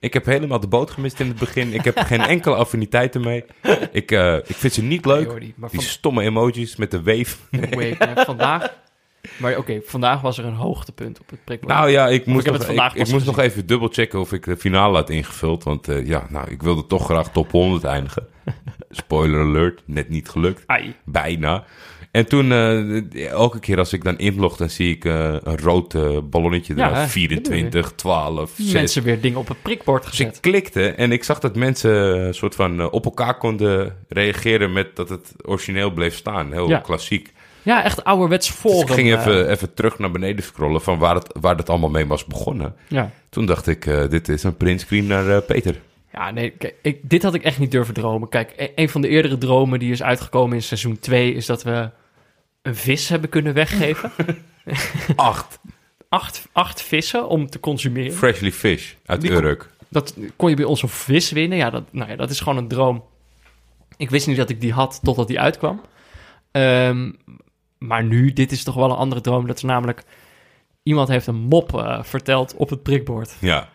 [0.00, 1.72] Ik heb helemaal de boot gemist in het begin.
[1.72, 3.44] Ik heb geen enkele affiniteit ermee.
[3.92, 5.40] Ik, eh, ik vind ze niet leuk.
[5.40, 7.36] Die van- stomme emojis met de wave.
[7.50, 8.86] Nee, vandaag...
[9.38, 11.72] Maar oké, vandaag was er een hoogtepunt op het prikbord.
[11.72, 13.50] Nou ja, ik moest, heb nog, ik, ik moest nog gezien.
[13.50, 15.64] even dubbelchecken of ik de finale had ingevuld.
[15.64, 18.26] Want eh, ja, nou, ik wilde toch graag top 100 eindigen.
[18.90, 20.62] Spoiler alert, net niet gelukt.
[20.66, 20.94] Ai.
[21.04, 21.64] Bijna.
[22.10, 25.96] En toen, eh, elke keer als ik dan inlog, dan zie ik eh, een rood
[26.30, 27.04] ballonnetje Ja, eruit.
[27.04, 27.10] hè?
[27.10, 28.72] 24, 12, 6.
[28.72, 30.40] Mensen weer dingen op het prikbord Dus ik gezet.
[30.40, 31.90] klikte en ik zag dat mensen
[32.26, 36.52] een soort van op elkaar konden reageren met dat het origineel bleef staan.
[36.52, 36.78] Heel Ja.
[36.78, 37.32] klassiek.
[37.62, 38.88] Ja, echt ouderwets Dus forum.
[38.88, 41.90] ik ging eh, even, even terug naar beneden scrollen van waar het, waar het allemaal
[41.90, 42.74] mee was begonnen.
[42.88, 43.10] ja.
[43.28, 45.80] Toen dacht ik, eh, dit is een printscreen naar eh, Peter.
[46.12, 48.28] Ja, nee, kijk, ik, dit had ik echt niet durven dromen.
[48.28, 51.62] Kijk, e- een van de eerdere dromen die is uitgekomen in seizoen 2 is dat
[51.62, 51.90] we
[52.62, 54.12] een vis hebben kunnen weggeven.
[55.16, 55.58] Acht.
[56.08, 58.12] acht, acht vissen om te consumeren.
[58.12, 59.70] Freshly Fish uit Die Urk.
[59.88, 61.58] Dat kon je bij ons een vis winnen.
[61.58, 63.04] Ja, dat, nou ja, dat is gewoon een droom.
[63.96, 65.80] Ik wist niet dat ik die had totdat die uitkwam.
[66.50, 67.12] Ehm,
[67.78, 69.46] maar nu, dit is toch wel een andere droom.
[69.46, 70.02] Dat is namelijk,
[70.82, 73.36] iemand heeft een mop eh, verteld op het prikbord.
[73.40, 73.68] Ja,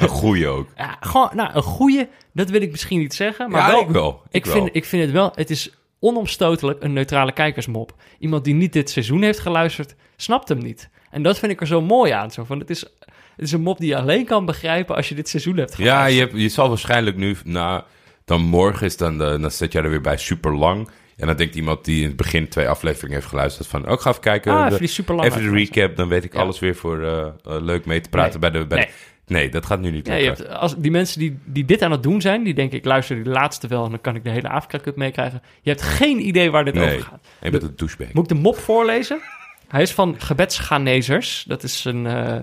[0.00, 0.68] een goeie ook.
[0.76, 3.50] Ja, gewoon, nou, een goeie, dat wil ik misschien niet zeggen.
[3.50, 4.22] Maar ja, wel, ik wel.
[4.30, 4.54] ik, wel.
[4.54, 7.94] vind, ik vind het wel, het is onomstotelijk een neutrale kijkersmop.
[8.18, 10.90] Iemand die niet dit seizoen heeft geluisterd, snapt hem niet.
[11.10, 12.30] En dat vind ik er zo mooi aan.
[12.30, 15.14] Zo van, het, is, het is een mop die je alleen kan begrijpen als je
[15.14, 16.14] dit seizoen hebt Ja, geluisterd.
[16.14, 17.84] je, hebt, je zal waarschijnlijk nu, na,
[18.24, 20.90] dan morgen is dan, de, dan zet jij er weer bij super lang.
[21.18, 24.00] En dan denkt iemand die in het begin twee afleveringen heeft geluisterd van, oh, ik
[24.00, 24.52] ga even kijken.
[24.52, 26.40] Ah, de- even super lang even de recap, dan weet ik Ja.
[26.40, 28.66] alles weer voor eh, eh, leuk mee te praten bij de...
[28.66, 28.86] Bij Nee.
[28.86, 31.82] de- nee, dat gaat nu niet Ja, je hebt, als, die mensen die, die dit
[31.82, 34.24] aan het doen zijn, die denken ik luister die laatste wel en dan kan ik
[34.24, 35.42] de hele Afrika Cup meekrijgen.
[35.62, 36.94] Je hebt geen idee waar dit Nee.
[36.94, 37.26] over gaat.
[37.40, 38.12] En met een douchebag.
[38.12, 39.20] Moet ik de mop voorlezen?
[39.68, 41.44] Hij is van Gebedsganezers.
[41.46, 42.36] Dat is een, eh,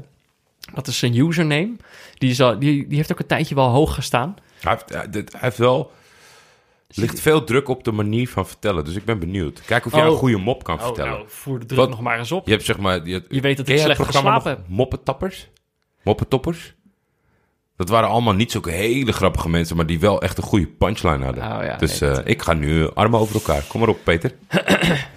[0.73, 1.71] dat is een username.
[2.17, 4.35] Die, is al, die, die heeft ook een tijdje wel hoog gestaan.
[4.61, 5.91] Hij heeft, hij heeft wel...
[6.95, 8.85] Er ligt veel druk op de manier van vertellen.
[8.85, 9.61] Dus ik ben benieuwd.
[9.65, 10.11] Kijk of jij Oh.
[10.11, 11.11] een goede mop kan Oh, vertellen.
[11.11, 12.45] nou, voer de druk Wat- nog maar eens op.
[12.45, 13.07] Je hebt zeg maar...
[13.07, 14.67] Je, Je weet dat ik slecht geslapen nog?
[14.67, 15.47] Moppetappers?
[16.03, 16.73] Moppentoppers?
[17.77, 19.75] Dat waren allemaal niet zulke hele grappige mensen...
[19.75, 21.43] maar die wel echt een goede punchline hadden.
[21.43, 23.63] Oh ja, dus eh, ik ga nu armen over elkaar.
[23.67, 24.31] Kom maar op, Peter.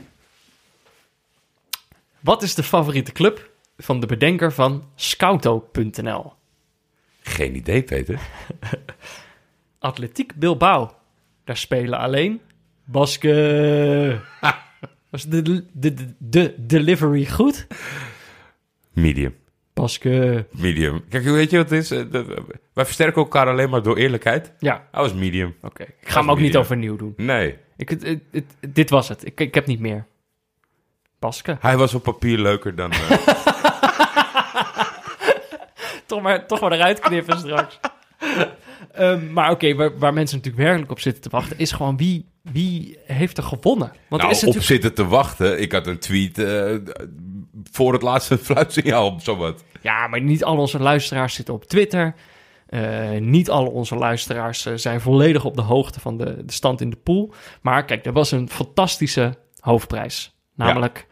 [2.21, 6.33] Wat is de favoriete club van de bedenker van Scouto.nl?
[7.21, 8.21] Geen idee, Peter.
[9.79, 10.91] Atletiek Bilbao.
[11.49, 12.41] Daar spelen alleen
[12.85, 14.21] Baske.
[15.11, 17.67] Was de, de, de, de delivery goed?
[18.93, 19.35] Medium.
[19.75, 20.47] Baske.
[20.51, 21.05] Medium.
[21.09, 21.91] Kijk, weet je wat het is?
[21.91, 24.53] Eh, de- wij versterken elkaar alleen maar door eerlijkheid.
[24.59, 25.55] Ja, Hij was medium.
[25.63, 25.83] oké.
[25.83, 27.15] Ik ga hem ook niet overnieuw doen.
[27.17, 29.27] Nee, Ik, het, het- het- dit was het.
[29.27, 30.07] Ik, ik heb niet meer.
[31.19, 31.57] Baske.
[31.61, 32.91] hij was op papier leuker dan...
[32.93, 33.11] eh,
[36.07, 37.79] Toch maar, toch maar eruit knippen straks.
[38.93, 41.59] Ehm, maar oké, waar, waar mensen natuurlijk werkelijk op zitten te wachten...
[41.59, 43.93] is gewoon wie, wie heeft er gewonnen?
[44.09, 44.67] Want nou, er is op natuurlijk...
[44.67, 45.61] zitten te wachten.
[45.61, 46.75] Ik had een tweet eh,
[47.71, 49.65] voor het laatste fluitsignaal of zowat.
[49.81, 52.15] Ja, maar niet al onze luisteraars zitten op Twitter.
[52.67, 56.81] Eh, niet alle onze luisteraars eh, zijn volledig op de hoogte van de, de stand
[56.81, 57.33] in de pool.
[57.63, 60.35] Maar kijk, er was een fantastische hoofdprijs.
[60.55, 61.07] Namelijk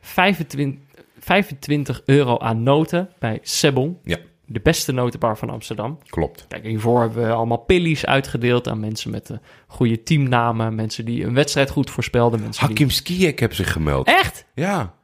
[0.00, 0.80] 25,
[1.18, 3.98] 25 euro aan noten bij Sebon.
[4.02, 4.18] Ja.
[4.46, 5.98] De beste notenbar van Amsterdam.
[6.06, 6.44] Klopt.
[6.48, 10.74] Kijk, hiervoor hebben we allemaal pillies uitgedeeld aan mensen met eh, goede teamnamen.
[10.74, 12.40] Mensen die een wedstrijd goed voorspelden.
[12.40, 12.76] Mensen die...
[12.76, 14.06] Hakim Ziyech heb zich gemeld.
[14.06, 14.46] Echt?
[14.54, 14.94] Ja.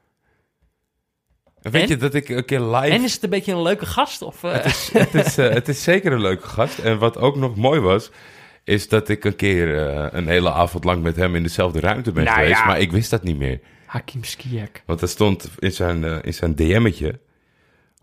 [1.63, 1.89] En weet En?
[1.89, 2.95] je dat ik een keer live...
[2.95, 4.23] En is het een beetje een leuke gast?
[4.23, 6.79] Of, eh, het, is, het, is, eh, het is zeker een leuke gast.
[6.79, 8.11] En wat ook nog mooi was,
[8.65, 9.77] is dat ik een keer
[10.15, 12.59] een hele avond lang met hem in dezelfde ruimte ben Nou geweest.
[12.59, 12.67] ja.
[12.67, 13.61] Maar ik wist dat niet meer.
[13.87, 14.71] Hakim Ziyech.
[14.87, 17.19] Want er stond in zijn, in zijn DM'tje...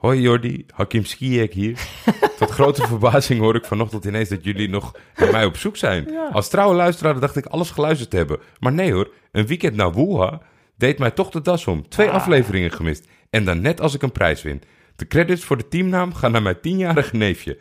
[0.06, 1.78] Hoi Jordi, Hakim Ziyech hier.
[2.40, 6.08] Tot grote verbazing hoor ik vanochtend ineens dat jullie nog naar mij op zoek zijn.
[6.12, 6.30] Ja.
[6.32, 8.40] Als trouwe luisteraar dacht ik alles geluisterd te hebben.
[8.60, 10.42] Maar nee hoor, een weekend naar Wuha
[10.78, 11.90] deed mij toch de das om.
[11.90, 12.14] Twee Ah.
[12.14, 13.08] afleveringen gemist.
[13.30, 14.62] En dan net als ik een prijs win.
[14.96, 17.58] De credits voor de teamnaam gaan naar mijn tienjarige neefje.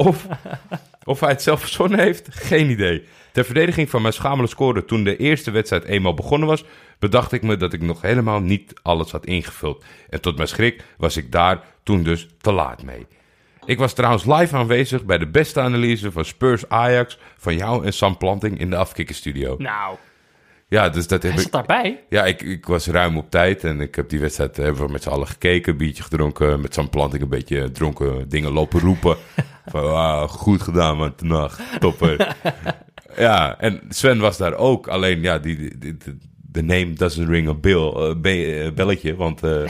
[0.00, 0.26] Of,
[1.04, 3.04] of hij het zelf verzonnen heeft, geen idee.
[3.32, 6.64] Ter verdediging van mijn schamele score toen de eerste wedstrijd eenmaal begonnen was,
[6.98, 9.84] bedacht ik me dat ik nog helemaal niet alles had ingevuld.
[10.08, 13.06] En tot mijn schrik was ik daar toen dus te laat mee.
[13.64, 17.92] Ik was trouwens live aanwezig bij de beste analyse van Spurs Ajax van jou en
[17.92, 19.54] Sam Planting in de afkikkerstudio.
[19.58, 19.96] Nou,
[20.70, 21.52] Ja, dus dat heb hij ik.
[21.52, 22.04] daarbij.
[22.08, 24.92] Ja, ik, ik was ruim op tijd en ik heb die wedstrijd eh, hebben we
[24.92, 29.16] met z'n allen gekeken, biertje gedronken, met Sam Planting een beetje dronken dingen lopen roepen.
[29.66, 32.36] van, ah, goed gedaan man, nacht, topper.
[33.16, 35.96] ja, en Sven was daar ook, alleen ja, die, die, die-
[36.52, 39.50] de- name doesn't ring a bell, eh, be- eh, belletje, want eh,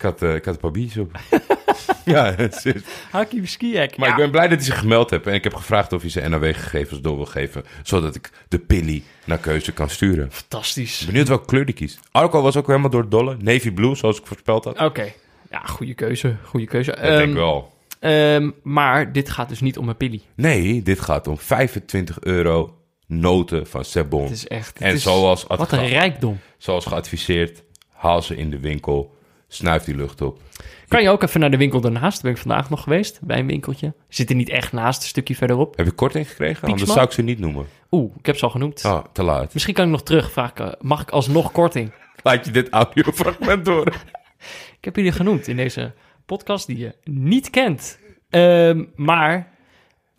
[0.00, 1.18] ik, had, eh, ik had een paar biertjes op.
[2.04, 3.96] ja, het is- Hakim Ziyech.
[3.96, 4.14] maar ja.
[4.14, 6.30] ik ben blij dat hij zich gemeld heeft en ik heb gevraagd of hij zijn
[6.30, 10.32] NAW-gegevens door wil geven, zodat ik de pilly naar keuze kan sturen.
[10.32, 11.06] Fantastisch.
[11.06, 11.98] Benieuwd welke kleur die kiest.
[12.10, 13.36] Arco was ook helemaal door het dolle.
[13.40, 14.80] Navy blue, zoals ik voorspeld had.
[14.80, 15.12] Oké.
[15.50, 16.36] Ja, goede keuze.
[16.44, 16.90] Goede keuze.
[16.90, 17.72] ik denk Ehm, wel.
[17.98, 20.20] ehm, maar dit gaat dus niet om een pilly.
[20.34, 24.22] Nee, dit gaat om 25 euro noten van Sebon.
[24.22, 24.78] Het is echt...
[24.78, 26.38] het En is- zoals, Wat een rijkdom.
[26.58, 29.14] zoals geadviseerd, haal ze in de winkel,
[29.52, 30.38] snuif die lucht op.
[30.88, 32.22] Kan je ook even naar de winkel daarnaast?
[32.22, 33.94] Daar ben ik vandaag nog geweest, bij een winkeltje.
[34.08, 35.76] Zit er niet echt naast, een stukje verderop.
[35.76, 36.68] Heb je korting gekregen?
[36.68, 37.66] Anders zou ik ze niet noemen.
[37.90, 38.84] Oeh, ik heb ze al genoemd.
[38.84, 39.52] Ah, te laat.
[39.52, 40.76] Misschien kan ik nog terug vragen.
[40.80, 41.92] Mag ik alsnog korting?
[42.22, 43.92] Laat je dit audiofragment horen.
[44.78, 45.92] Ik heb jullie genoemd in deze
[46.26, 47.98] podcast die je niet kent.
[48.30, 49.52] Ehm, maar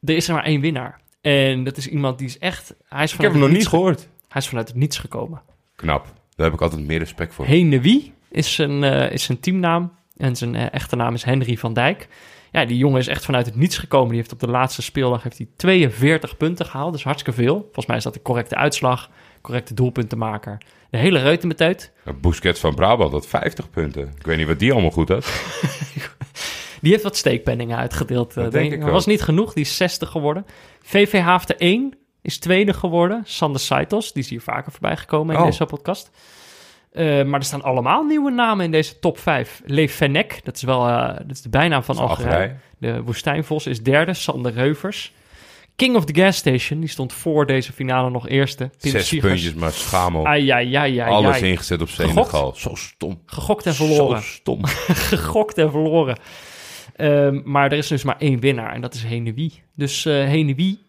[0.03, 0.99] er is er maar één winnaar.
[1.21, 2.75] En dat is iemand die is echt...
[2.87, 4.07] Hij is Ik heb hem nog het niet gehoord.
[4.27, 5.41] Hij is vanuit het niets gekomen.
[5.75, 6.05] Knap.
[6.35, 7.45] Daar heb ik altijd meer respect voor.
[7.45, 9.91] Henewie is zijn, eh, is zijn teamnaam.
[10.17, 12.07] En zijn eh, echte naam is Henry van Dijk.
[12.51, 14.07] Ja, die jongen is echt vanuit het niets gekomen.
[14.09, 16.93] Die heeft op de laatste speeldag heeft hij 42 punten gehaald.
[16.93, 17.59] Dus hartstikke veel.
[17.61, 19.09] Volgens mij is dat de correcte uitslag.
[19.41, 20.57] Correcte doelpuntenmaker.
[20.89, 21.91] De hele reutemeteut.
[22.21, 24.11] Busquets van Brabant had 50 punten.
[24.19, 25.25] Ik weet niet wat die allemaal goed had.
[26.81, 28.37] Die heeft wat steekpenningen uitgedeeld.
[28.37, 28.89] eh, denk ik ook.
[28.89, 29.53] was niet genoeg.
[29.53, 30.45] Die is 60 geworden.
[30.81, 33.21] VV Haafde 1 is tweede geworden.
[33.25, 34.13] Sander Saitos.
[34.13, 35.47] Die is hier vaker voorbij gekomen in Oh.
[35.47, 36.11] deze podcast.
[36.91, 39.61] Eh, maar er staan allemaal nieuwe namen in deze top 5.
[39.65, 41.97] Leef Fennec, dat is wel eh, dat is de bijnaam van.
[41.97, 42.55] Algerije.
[42.77, 44.13] De Woestijnvos is derde.
[44.13, 45.13] Sander Reuvers.
[45.75, 48.69] King of the Gas Station, die stond voor deze finale nog eerste.
[48.81, 49.33] Pim Zes Siegers.
[49.33, 50.25] puntjes, maar schamel.
[50.25, 51.89] Ai, ai, ai, ai, Alles ingezet op?
[51.89, 52.53] Senegal.
[52.55, 53.21] Zo stom.
[53.25, 54.21] Gegokt en verloren.
[54.21, 54.65] Zo stom.
[55.15, 56.17] Gegokt en verloren.
[56.95, 59.63] Ehm, maar er is dus maar één winnaar en dat is Henewie.
[59.75, 60.79] Dus Henewie,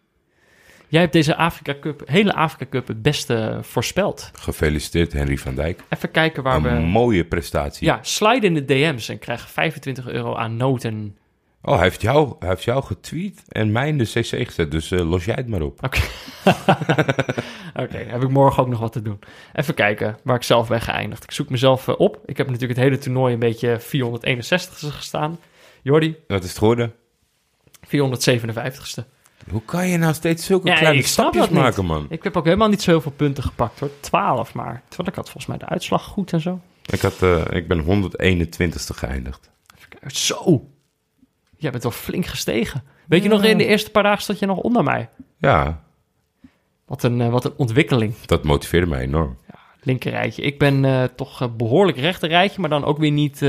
[0.92, 4.31] jij hebt deze Afrika Cup, hele Afrika Cup het beste voorspeld.
[4.35, 5.81] Gefeliciteerd, Henry van Dijk.
[5.88, 6.87] Even kijken waar Een we...
[6.87, 7.87] mooie prestatie.
[7.87, 11.16] Ja, slide in de DM's en krijg 25 euro aan noten.
[11.62, 14.70] Oh, hij heeft, jou, hij heeft jou getweet en mij in de cc gezet.
[14.70, 15.85] Dus eh, los jij het maar op.
[15.85, 16.00] Oké.
[17.83, 19.18] Oké, heb ik morgen ook nog wat te doen.
[19.52, 21.24] Even kijken waar ik zelf ben geëindigd.
[21.24, 22.20] Ik zoek mezelf eh, op.
[22.26, 25.38] Ik heb natuurlijk het hele toernooi een beetje 461ste gestaan.
[25.83, 26.92] Jordi, Wat is het geworden?
[27.87, 29.05] 457ste.
[29.50, 32.07] Hoe kan je nou steeds zulke Ja, kleine stapjes maken, man?
[32.09, 33.90] Ik heb ook helemaal niet zoveel punten gepakt hoor.
[34.00, 34.83] 12 maar.
[34.88, 36.61] Terwijl ik had volgens mij de uitslag goed en zo.
[36.87, 39.50] Ik, had, eh, ik ben 121ste geëindigd.
[40.07, 40.68] Zo.
[41.57, 42.83] Jij bent wel flink gestegen.
[43.07, 45.09] Weet je nog, in de eerste paar dagen stond je nog onder mij.
[45.38, 45.83] Ja,
[46.87, 48.14] Wat een, eh, wat een ontwikkeling.
[48.26, 49.37] dat motiveerde mij enorm.
[49.83, 50.42] Linker rijtje.
[50.42, 53.40] Ik ben eh, toch eh, behoorlijk rechter rijtje, maar dan ook weer niet,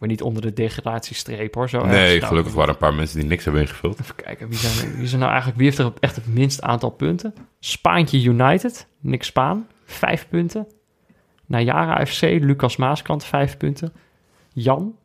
[0.00, 1.68] weer niet onder de degradatiestreep hoor.
[1.68, 4.00] Zo nee, gelukkig waren er een paar mensen die niks hebben ingevuld.
[4.00, 6.90] Even kijken, wie, zijn, wie, zijn nou eigenlijk, wie heeft er echt het minst aantal
[6.90, 7.34] punten?
[7.60, 10.68] Spaantje United, Nick Spaan, vijf punten.
[11.46, 13.92] Nayara FC, Lucas Maaskant, vijf punten.
[14.52, 14.96] Jan,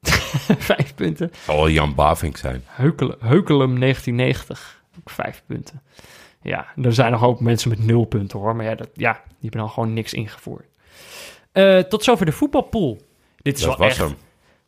[0.70, 1.30] vijf punten.
[1.44, 2.62] Zal wel Jan Bavink zijn.
[2.66, 5.82] Heukelum, Heukelum 1990, ook vijf punten.
[6.42, 8.56] Ja, er zijn nog ook mensen met nul punten hoor.
[8.56, 10.66] Maar ja, dat, ja die hebben dan gewoon niks ingevoerd.
[11.52, 13.00] Eh, tot zover de voetbalpool.
[13.42, 14.16] Dit is Dat wel was echt hem.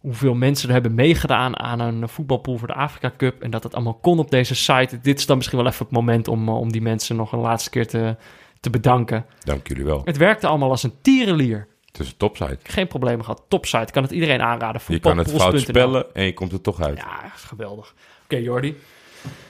[0.03, 3.43] Hoeveel mensen er hebben meegedaan aan een voetbalpool voor de Afrika Cup.
[3.43, 5.01] En dat het allemaal kon op deze site.
[5.01, 7.39] Dit is dan misschien wel even het moment om, eh, om die mensen nog een
[7.39, 8.17] laatste keer te,
[8.61, 9.25] te bedanken.
[9.45, 10.03] Dank jullie wel.
[10.05, 11.67] Het werkte allemaal als een tierenlier.
[11.87, 12.59] Het is een topsite.
[12.63, 13.43] Geen problemen gehad.
[13.49, 13.93] Topsite.
[13.93, 14.81] Kan het iedereen aanraden.
[14.87, 16.99] Je kan het fout spellen en je komt er toch uit.
[16.99, 17.95] Ja, geweldig.
[18.25, 18.77] Oké, Jordi.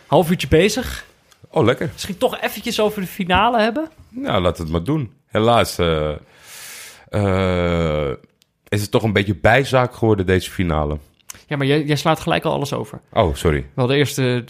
[0.06, 1.04] Half uurtje bezig.
[1.50, 1.90] Oh, lekker.
[1.92, 3.88] Misschien toch eventjes over de finale hebben.
[4.08, 5.12] Nou, we het maar doen.
[5.26, 6.14] Helaas eh,
[7.08, 8.12] eh,
[8.72, 10.98] is het toch een beetje bijzaak geworden, deze finale.
[11.46, 13.00] Ja, maar jij, jij slaat gelijk al alles over.
[13.12, 13.66] Oh, sorry.
[13.74, 14.44] Wel, de eerste...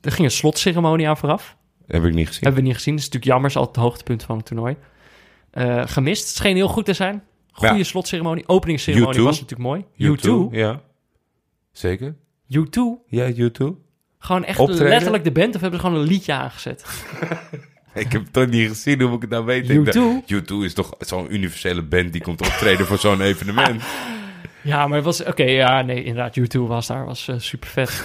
[0.00, 1.56] Er ging een slotceremonie aan vooraf.
[1.86, 2.42] Heb ik niet gezien.
[2.42, 2.94] Hebben we niet gezien.
[2.94, 3.50] Dat is natuurlijk jammer.
[3.50, 4.76] is altijd het hoogtepunt van het toernooi.
[5.50, 6.26] Eh, gemist.
[6.26, 7.22] Het scheen heel goed te zijn.
[7.52, 7.82] Goede Ja.
[7.82, 8.48] slotceremonie.
[8.48, 9.22] Openingsceremonie U2.
[9.24, 9.84] was natuurlijk mooi.
[10.50, 10.54] U2.
[10.56, 10.80] Ja.
[11.72, 12.14] Zeker?
[12.48, 12.80] U2.
[13.06, 13.74] Ja, YouTube.
[14.18, 14.88] Gewoon echt Optreden?
[14.88, 15.54] letterlijk de band.
[15.54, 16.84] Of hebben ze gewoon een liedje aangezet?
[17.96, 19.74] Ik heb het toch niet gezien, hoe moet ik het nou weten?
[19.74, 19.92] Ik U2?
[19.92, 23.82] dacht, U2 is toch zo'n universele band die komt optreden voor zo'n evenement.
[24.62, 25.24] Ja, maar het was...
[25.24, 26.38] Oké, ja, nee, inderdaad.
[26.40, 27.04] U2 was daar.
[27.04, 27.90] Was super vet.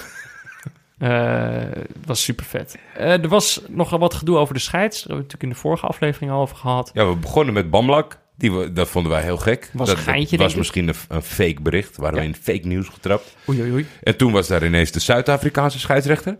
[0.98, 1.62] Eh,
[2.06, 2.78] was super vet.
[2.96, 4.96] er was nogal wat gedoe over de scheids.
[5.02, 6.90] Daar hebben we natuurlijk in de vorige aflevering al over gehad.
[6.94, 8.18] Ja, we begonnen met Bamlak.
[8.36, 9.70] Die we, dat vonden wij heel gek.
[9.72, 11.96] Was dat, geintje, dat was misschien een, een fake bericht.
[11.96, 13.36] Waren we in fake nieuws getrapt.
[13.48, 13.86] Oei, oei, oei.
[14.02, 16.36] En toen was daar ineens de Zuid-Afrikaanse scheidsrechter.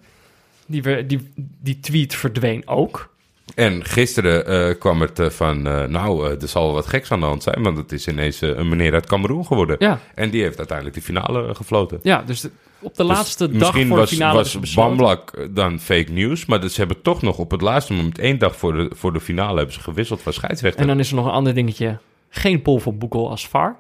[0.67, 3.12] Die, we- die, die tweet verdween ook.
[3.55, 5.67] En gisteren eh, kwam het eh, van...
[5.67, 7.63] eh, nou, er zal wat geks aan de hand zijn.
[7.63, 9.77] Want het is ineens een meneer uit Cameroen geworden.
[9.79, 11.99] Ja, En die heeft uiteindelijk de finale gefloten.
[12.03, 12.51] ja dus de-
[12.81, 14.97] op de Dus laatste dag voor was, de finale was besloten.
[14.97, 16.47] Bamblak dan fake news.
[16.47, 18.19] Maar dat, ze hebben toch nog op het laatste moment...
[18.19, 20.81] één dag voor de, voor de finale hebben ze gewisseld van scheidsrechter.
[20.81, 21.99] En dan is er nog een ander dingetje.
[22.29, 23.77] Geen Paul van Boekel als VAR.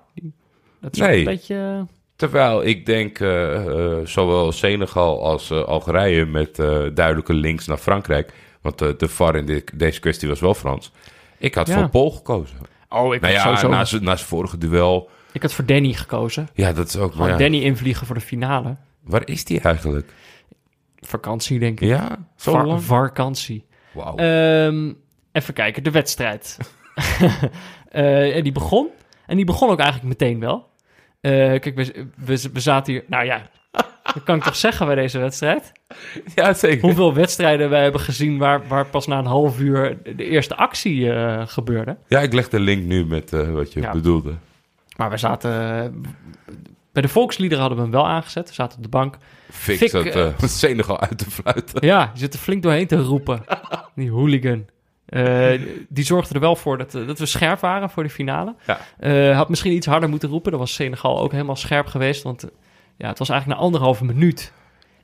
[0.80, 1.18] Dat is Nee.
[1.18, 1.86] een beetje...
[2.16, 3.16] Terwijl ik denk,
[4.04, 6.56] zowel Senegal als Algerije met
[6.94, 8.32] duidelijke links naar Frankrijk.
[8.62, 10.92] Want eh, de VAR in dit- deze kwestie was wel Frans.
[11.38, 11.74] Ik had Ja.
[11.78, 12.56] voor Pool gekozen.
[12.88, 13.68] Oh, ik Nou had ja, sowieso...
[13.68, 15.10] na zijn na zijn vorige duel.
[15.32, 16.48] Ik had voor Danny gekozen.
[16.54, 17.14] Ja, dat is ook.
[17.14, 18.76] Maar ja, Danny invliegen voor de finale.
[19.02, 20.12] waar is die eigenlijk?
[21.00, 21.88] Vakantie, denk ik.
[21.88, 22.82] Ja, zo Va- lang?
[22.82, 23.64] vakantie.
[23.92, 24.16] Wauw.
[24.16, 24.92] Ehm,
[25.32, 26.56] even kijken, de wedstrijd.
[27.90, 28.88] En die begon.
[29.26, 30.68] En die begon ook eigenlijk meteen wel.
[31.20, 33.04] Eh, kijk, we, we, we zaten hier...
[33.06, 33.50] Nou ja,
[34.14, 35.72] dat kan ik toch zeggen bij deze wedstrijd?
[36.34, 36.80] ja, zeker.
[36.80, 38.38] Hoeveel wedstrijden wij hebben gezien...
[38.38, 41.96] waar, waar pas na een half uur de eerste actie eh, gebeurde.
[42.08, 43.92] Ja, ik leg de link nu met eh, wat je Ja.
[43.92, 44.32] bedoelde.
[44.96, 45.50] Maar we zaten...
[45.84, 46.12] eh,
[46.92, 48.48] bij de volksliederen hadden we hem wel aangezet.
[48.48, 49.16] We zaten op de bank.
[49.50, 51.86] Fik, Fik, zat eh, Senegal uit te fluiten.
[51.86, 53.44] Ja, die zit er flink doorheen te roepen.
[53.94, 54.64] Die hooligan.
[55.06, 58.54] Eh, die zorgde er wel voor dat, dat we scherp waren voor de finale.
[58.66, 58.80] Ja.
[58.98, 60.50] Eh, had misschien iets harder moeten roepen.
[60.50, 62.22] Dan was Senegal ook helemaal scherp geweest.
[62.22, 62.44] Want
[62.96, 64.52] ja, het was eigenlijk na anderhalve minuut...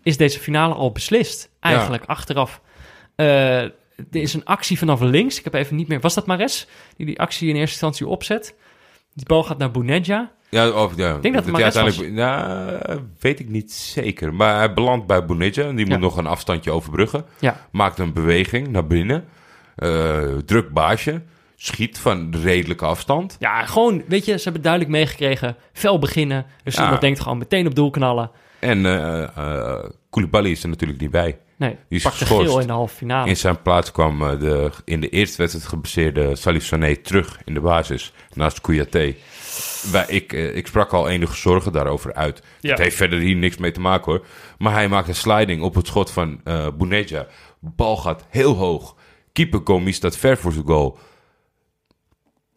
[0.02, 1.50] is deze finale al beslist.
[1.60, 2.60] Eigenlijk, achteraf.
[3.14, 3.72] Eh, er
[4.10, 5.38] is een actie vanaf links.
[5.38, 6.00] Ik heb even niet meer...
[6.00, 6.66] Was dat Mares?
[6.96, 8.54] Die die actie in eerste instantie opzet.
[9.14, 10.30] Die bal gaat naar Bounedja.
[10.50, 11.18] Ja, of, ja.
[11.18, 12.12] denk dat het Mares uiteindelijk.
[12.14, 14.34] Nou, weet ik niet zeker.
[14.34, 15.62] Maar hij belandt bij Bonitja.
[15.64, 15.92] En die Ja.
[15.92, 17.24] moet nog een afstandje overbruggen.
[17.38, 19.24] Ja, Maakt een beweging naar binnen.
[19.76, 21.22] Eh druk baasje.
[21.60, 23.36] Schiet van redelijke afstand.
[23.38, 25.56] ja, gewoon, weet je, ze hebben duidelijk meegekregen.
[25.72, 26.46] Fel beginnen.
[26.64, 26.82] Dus Ja.
[26.82, 28.30] iemand denkt gewoon meteen op doel knallen.
[28.58, 31.38] En eh Koulibaly is er natuurlijk niet bij.
[31.56, 33.28] Nee, is pakte geel in de halve finale.
[33.28, 37.54] In zijn plaats kwam eh, de in de eerste wedstrijd geblesseerde Salif Sané terug in
[37.54, 38.12] de basis.
[38.34, 39.14] Naast Kouyaté.
[39.92, 42.42] Wij, ik, ik sprak al enige zorgen daarover uit.
[42.60, 42.70] Ja.
[42.70, 44.26] Het heeft verder hier niks mee te maken hoor.
[44.58, 47.26] Maar hij maakt een sliding op het schot van Bounedja.
[47.60, 48.96] Bal gaat heel hoog.
[49.32, 50.98] Keeper Gomis staat ver voor zijn goal.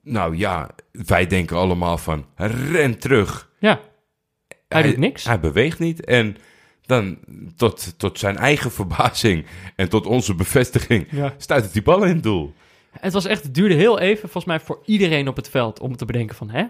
[0.03, 3.49] Nou ja, wij denken allemaal van ren terug.
[3.59, 3.79] Ja,
[4.67, 5.23] hij doet niks.
[5.23, 6.05] Hij beweegt niet.
[6.05, 6.37] En
[6.85, 7.17] dan
[7.55, 11.33] tot, tot zijn eigen verbazing en tot onze bevestiging Ja.
[11.37, 12.53] stuit die bal in het doel.
[12.99, 15.95] Het was echt, het duurde heel even, volgens mij voor iedereen op het veld, om
[15.97, 16.65] te bedenken van, hè,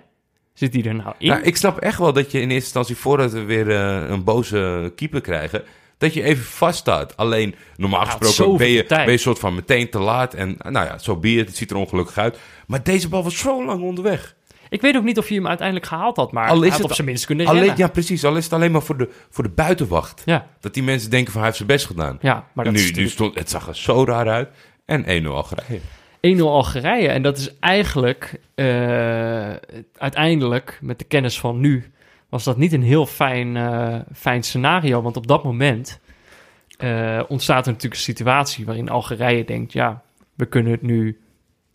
[0.54, 1.28] zit die er nou in?
[1.28, 4.24] Nou, ik snap echt wel dat je in eerste instantie, voordat we weer eh, een
[4.24, 5.64] boze keeper krijgen,
[6.02, 7.18] dat je even vaststaat.
[7.18, 10.34] Alleen, normaal gesproken ben je, ben je soort van meteen te laat.
[10.34, 12.38] En nou ja, zo it, het ziet er ongelukkig uit.
[12.68, 14.36] Maar deze bal was zo lang onderweg.
[14.70, 16.78] Ik weet ook niet of hij hem uiteindelijk gehaald had, maar Al is hij had
[16.80, 18.26] het- op zijn minst kunnen Alleen, ja, precies.
[18.26, 20.22] Al is het alleen maar voor de, voor de buitenwacht.
[20.26, 22.18] Ja, Dat die mensen denken van hij heeft zijn best gedaan.
[22.22, 24.50] ja, maar dat nu, is nu stond, het zag er zo raar uit.
[24.86, 25.80] En 1-0 Algerije.
[26.38, 27.08] 1-0 Algerije.
[27.08, 28.66] En dat is eigenlijk, eh,
[29.98, 31.92] uiteindelijk, met de kennis van nu,
[32.32, 35.02] was dat niet een heel fijn, eh, fijn scenario.
[35.02, 36.00] Want op dat moment
[36.78, 40.02] eh, ontstaat er natuurlijk een situatie waarin Algerije denkt, ja,
[40.36, 41.20] we kunnen het nu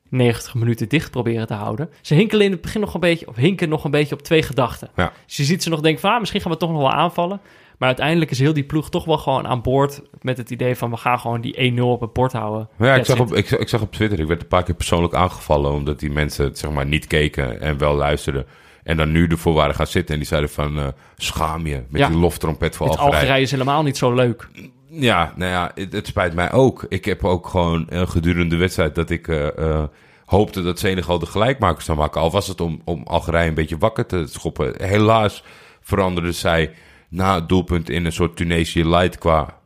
[0.09, 1.91] 90 minuten dicht proberen te houden.
[2.01, 4.43] Ze hinkelen in het begin nog een beetje, of hinken nog een beetje op twee
[4.43, 4.91] gedachten.
[4.97, 5.13] Ja.
[5.27, 7.41] Dus je ziet ze nog denken van, ah, misschien gaan we toch nog wel aanvallen.
[7.79, 10.91] Maar uiteindelijk is heel die ploeg toch wel gewoon aan boord met het idee van,
[10.91, 12.69] we gaan gewoon die 1-0 op het bord houden.
[12.79, 15.15] Ja, ik zag, op, ik, ik zag op Twitter, ik werd een paar keer persoonlijk
[15.15, 15.73] aangevallen...
[15.73, 18.47] omdat die mensen het zeg maar niet keken en wel luisterden.
[18.87, 20.79] En dan nu ervoor waren gaan zitten en die zeiden van...
[20.79, 22.09] eh, schaam je met Ja.
[22.09, 23.21] die loftrompet voor Het Algerije.
[23.21, 24.49] Algerije is helemaal niet zo leuk.
[24.91, 26.87] Ja, nou ja, het, het spijt mij ook.
[26.89, 29.85] Ik heb ook gewoon eh, gedurende de wedstrijd dat ik eh,
[30.25, 32.21] hoopte dat Senegal de gelijkmakers zou maken.
[32.21, 34.73] Al was het om, om Algerije een beetje wakker te schoppen.
[34.83, 35.43] Helaas
[35.81, 36.71] veranderde zij
[37.09, 39.59] na het doelpunt in een soort Tunesië light qua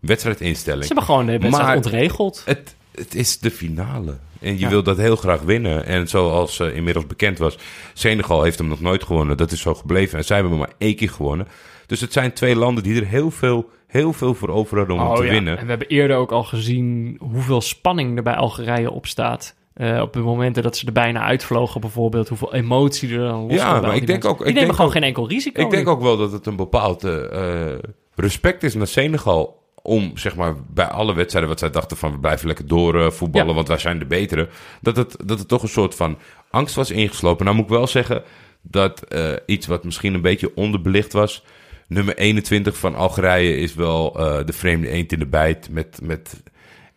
[0.00, 0.82] wedstrijdinstelling.
[0.84, 2.42] Ze hebben gewoon de wedstrijd Maar- ontregeld.
[2.44, 4.16] Het, het is de finale.
[4.40, 4.68] En je Ja.
[4.68, 5.84] wilt dat heel graag winnen.
[5.86, 7.58] En zoals eh, inmiddels bekend was,
[7.94, 9.36] Senegal heeft hem nog nooit gewonnen.
[9.36, 10.18] Dat is zo gebleven.
[10.18, 11.48] En zij hebben hem maar één keer gewonnen.
[11.86, 15.02] Dus het zijn twee landen die er heel veel, heel veel voor over hadden om
[15.02, 15.58] hem te Oh ja, winnen.
[15.58, 19.56] En we hebben eerder ook al gezien hoeveel spanning er bij Algerije op staat.
[19.74, 22.28] Eh, op de momenten dat ze er bijna uitvlogen bijvoorbeeld.
[22.28, 24.30] Hoeveel emotie er dan los Ja, maar ik die denk mensen.
[24.30, 25.62] ook- Die ik nemen denk gewoon ook- geen enkel risico.
[25.62, 27.66] Ik denk ook wel dat het een bepaald eh,
[28.14, 29.57] respect is naar Senegal.
[29.88, 33.10] Om zeg maar bij alle wedstrijden wat zij dachten van we blijven lekker door eh,
[33.10, 33.54] voetballen, Ja.
[33.54, 34.48] want wij zijn de betere.
[34.80, 36.18] Dat het, dat het toch een soort van
[36.50, 37.44] angst was ingeslopen.
[37.44, 38.22] Nou moet ik wel zeggen
[38.62, 41.44] dat eh, iets wat misschien een beetje onderbelicht was.
[41.86, 46.42] nummer 21 van Algerije is wel eh, de vreemde eend in de bijt met, met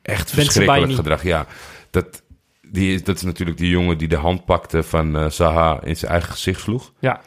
[0.02, 1.24] echt verschrikkelijk gedrag.
[1.24, 1.46] Ja,
[1.90, 2.22] dat,
[2.62, 5.98] die is, dat is natuurlijk die jongen die de hand pakte van eh Zaha in
[5.98, 6.92] zijn eigen gezicht sloeg.
[7.00, 7.22] Ja.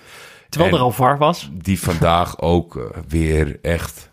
[0.49, 1.51] Terwijl En- er al VAR was.
[1.53, 4.13] Die vandaag ook weer echt...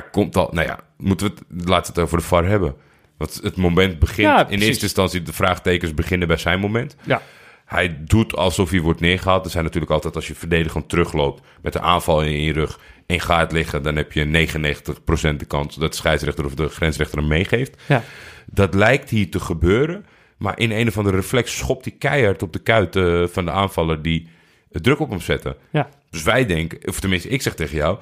[0.00, 0.48] Hij komt al...
[0.52, 2.74] Nou ja, moeten we het, laten we het over de VAR hebben.
[3.16, 4.28] Want het moment begint...
[4.28, 6.96] Ja, in eerste instantie de vraagtekens beginnen bij zijn moment.
[7.02, 7.22] Ja.
[7.64, 9.44] Hij doet alsof hij wordt neergehaald.
[9.44, 13.20] Er zijn natuurlijk altijd als je verdedigend terugloopt met een aanval in je rug en
[13.20, 14.48] gaat liggen, dan heb je
[15.32, 17.82] 99% de kans dat de scheidsrechter of de grensrechter hem meegeeft.
[17.88, 18.02] Ja.
[18.46, 22.52] Dat lijkt hier te gebeuren, maar in een of andere reflex schopt hij keihard op
[22.52, 24.28] de kuit eh, van de aanvaller die
[24.70, 25.56] druk op hem zette.
[25.70, 25.88] Ja.
[26.10, 27.98] Dus wij denken, of tenminste ik zeg tegen jou,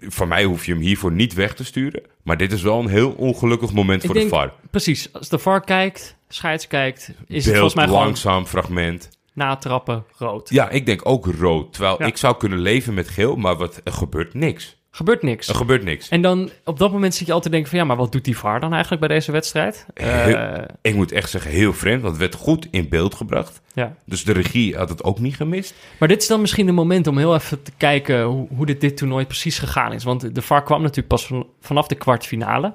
[0.00, 2.88] van mij hoef je hem hiervoor niet weg te sturen, maar dit is wel een
[2.88, 4.52] heel ongelukkig moment Ik voor denk, de VAR.
[4.70, 9.08] precies, als de VAR kijkt, scheids kijkt, is het volgens mij gewoon langzaam fragment.
[9.32, 10.50] natrappen, rood.
[10.50, 11.72] Ja, ik denk ook rood.
[11.72, 12.06] Terwijl Ja.
[12.06, 14.76] ik zou kunnen leven met geel, maar wat, er gebeurt niks.
[14.96, 15.48] Gebeurt niks.
[15.48, 16.08] Er gebeurt niks.
[16.08, 18.24] En dan op dat moment zit je altijd te denken van ja, maar wat doet
[18.24, 19.86] die VAR dan eigenlijk bij deze wedstrijd?
[19.94, 23.60] Heel- Eh, Ik moet echt zeggen, heel vreemd, want het werd goed in beeld gebracht.
[23.72, 23.94] ja.
[24.06, 25.74] Dus de regie had het ook niet gemist.
[25.98, 28.80] Maar dit is dan misschien een moment om heel even te kijken hoe, hoe dit,
[28.80, 30.04] dit toernooi precies gegaan is.
[30.04, 32.72] Want de VAR kwam natuurlijk pas van- vanaf de kwartfinale.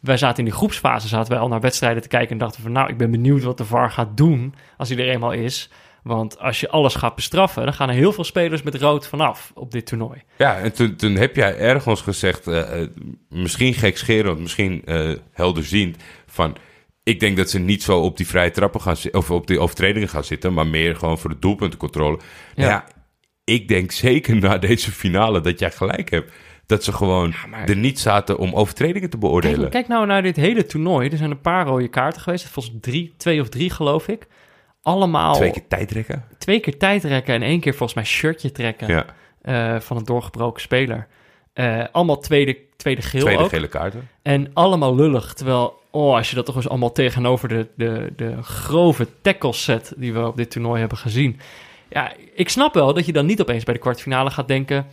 [0.00, 2.72] Wij zaten in die groepsfase, zaten wij al naar wedstrijden te kijken en dachten van
[2.72, 5.70] nou, ik ben benieuwd wat de VAR gaat doen als hij er eenmaal is.
[6.02, 9.50] Want als je alles gaat bestraffen, dan gaan er heel veel spelers met rood vanaf
[9.54, 10.22] op dit toernooi.
[10.38, 12.86] Ja, en toen, toen heb jij ergens gezegd, eh,
[13.28, 15.96] misschien gekscherend, misschien eh helderziend,
[16.26, 16.56] van...
[17.04, 19.58] Ik denk dat ze niet zo op die vrije trappen gaan zitten, of op die
[19.58, 22.18] overtredingen gaan zitten, maar meer gewoon voor de doelpuntencontrole.
[22.54, 22.66] Ja.
[22.68, 22.84] Ja.
[23.44, 26.32] ik denk zeker na deze finale dat jij gelijk hebt.
[26.66, 29.58] Dat ze gewoon maar- er niet zaten om overtredingen te beoordelen.
[29.58, 31.08] Kijk, kijk nou naar dit hele toernooi.
[31.08, 32.48] Er zijn een paar rode kaarten geweest.
[32.48, 34.26] Volgens drie, twee of drie geloof ik.
[34.82, 36.24] Allemaal Twee keer tijdrekken.
[36.38, 39.04] twee keer tijd trekken en één keer volgens mij shirtje trekken Ja,
[39.42, 41.06] eh, van een doorgebroken speler.
[41.52, 43.48] Eh, allemaal tweede, tweede geel tweede ook.
[43.48, 44.08] gele kaarten.
[44.22, 45.32] En allemaal lullig.
[45.34, 49.92] Terwijl, oh, als je dat toch eens allemaal tegenover de, de, de grove tackles zet
[49.96, 51.40] die we op dit toernooi hebben gezien.
[51.88, 54.86] Ja, ik snap wel dat je dan niet opeens bij de kwartfinale gaat denken...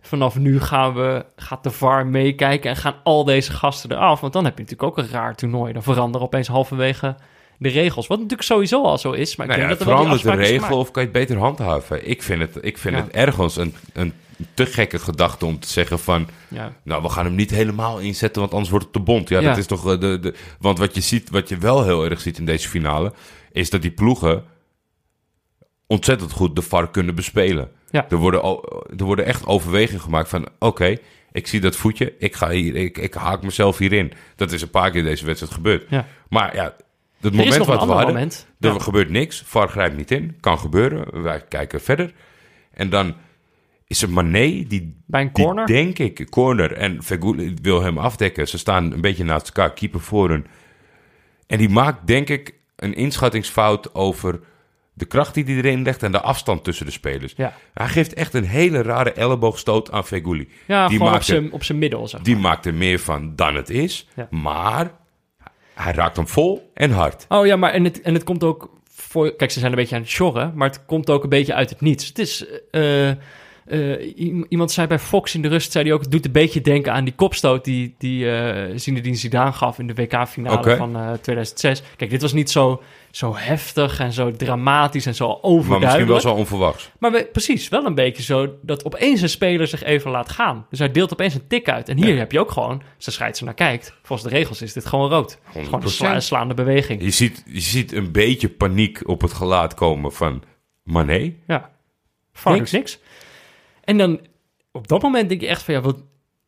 [0.00, 4.20] vanaf nu gaan we, gaat de VAR meekijken en gaan al deze gasten eraf.
[4.20, 5.72] Want dan heb je natuurlijk ook een raar toernooi.
[5.72, 7.16] Dan veranderen opeens halverwege
[7.62, 8.06] de regels.
[8.06, 9.36] Wat natuurlijk sowieso al zo is.
[9.36, 12.08] Maar ik Nou ja, dat er verandert de regel of kan je het beter handhaven?
[12.08, 13.02] Ik vind het, ik vind Ja.
[13.02, 14.12] het ergens een, een
[14.54, 16.28] te gekke gedachte om te zeggen van...
[16.48, 16.72] Ja.
[16.82, 19.28] Nou, we gaan hem niet helemaal inzetten, want anders wordt het te bond.
[19.28, 20.34] Ja, dat is toch eh, de, de...
[20.58, 23.12] Want wat je ziet, wat je wel heel erg ziet in deze finale...
[23.52, 24.44] is dat die ploegen
[25.86, 27.70] ontzettend goed de VAR kunnen bespelen.
[27.90, 28.06] Ja.
[28.08, 28.42] Er, worden,
[28.96, 30.48] er worden echt overwegingen gemaakt van...
[30.58, 30.96] oké,
[31.32, 34.12] ik zie dat voetje, ik, ga hier, ik, ik haak mezelf hierin.
[34.36, 35.84] Dat is een paar keer in deze wedstrijd gebeurd.
[35.88, 36.06] Ja.
[36.28, 36.74] Maar ja,
[37.22, 38.14] het moment wat we ander hadden...
[38.14, 38.46] moment.
[38.60, 38.78] Er Ja.
[38.78, 39.42] gebeurt niks.
[39.46, 40.36] VAR grijpt niet in.
[40.40, 41.22] Kan gebeuren.
[41.22, 42.12] Wij kijken verder.
[42.74, 43.14] En dan
[43.86, 45.66] is er Mané die, Bij een die corner.
[45.66, 48.48] denk ik, corner en Vergoed wil hem afdekken.
[48.48, 50.46] Ze staan een beetje naast elkaar, keeper voor hun.
[51.46, 54.40] En die maakt denk ik een inschattingsfout over
[54.94, 57.32] de kracht die hij erin legt en de afstand tussen de spelers.
[57.36, 60.48] Ja, Hij geeft echt een hele rare elleboogstoot aan Feguli.
[60.66, 63.70] ja Die maakt zijn, op zijn middel, zeg Die maakt er meer van dan het
[63.70, 64.08] is.
[64.14, 64.28] Ja.
[64.30, 64.90] Maar
[65.74, 67.26] hij raakt hem vol en hard.
[67.28, 69.36] Oh ja, maar en het, en het komt ook voor...
[69.36, 71.70] Kijk, ze zijn een beetje aan het sjorren, maar het komt ook een beetje uit
[71.70, 72.06] het niets.
[72.08, 72.44] Het is...
[72.70, 76.24] eh, eh, i- iemand zei bij Fox in de rust, zei hij ook, het doet
[76.26, 80.56] een beetje denken aan die kopstoot die, die eh Zinedine Zidane gaf in de WK-finale
[80.76, 81.82] van eh 2006.
[81.96, 82.82] Kijk, dit was niet zo,
[83.12, 85.82] zo heftig en zo dramatisch en zo Maar overduidelijk.
[85.92, 86.90] misschien wel zo onverwachts.
[86.98, 90.66] Maar we- precies, wel een beetje zo dat opeens een speler zich even laat gaan.
[90.70, 91.88] Dus hij deelt opeens een tik uit.
[91.88, 92.18] En hier Ja.
[92.18, 95.10] heb je ook gewoon, als de scheidsrechter naar kijkt, volgens de regels is dit gewoon
[95.10, 95.30] rood.
[95.30, 96.22] Is Gewoon een sla- 100%.
[96.22, 97.02] slaande beweging.
[97.02, 100.42] Je ziet, je ziet een beetje paniek op het gelaat komen van
[100.82, 101.32] Mané.
[101.46, 101.70] Ja,
[102.32, 102.70] VAR Niks.
[102.70, 102.98] niks.
[103.84, 104.20] En dan
[104.72, 105.96] op dat moment denk je echt van ja, wat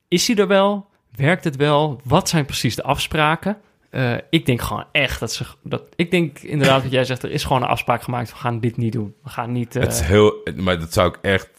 [0.09, 0.87] is hij er wel?
[1.17, 2.01] Werkt het wel?
[2.05, 3.57] Wat zijn precies de afspraken?
[3.95, 5.83] Eh, ik denk gewoon echt dat ze dat.
[5.97, 7.23] Ik denk inderdaad wat jij zegt.
[7.23, 8.31] Er is gewoon een afspraak gemaakt.
[8.31, 9.15] We gaan dit niet doen.
[9.23, 9.77] We gaan niet.
[9.77, 11.51] eh, Het is heel, maar dat zou ik echt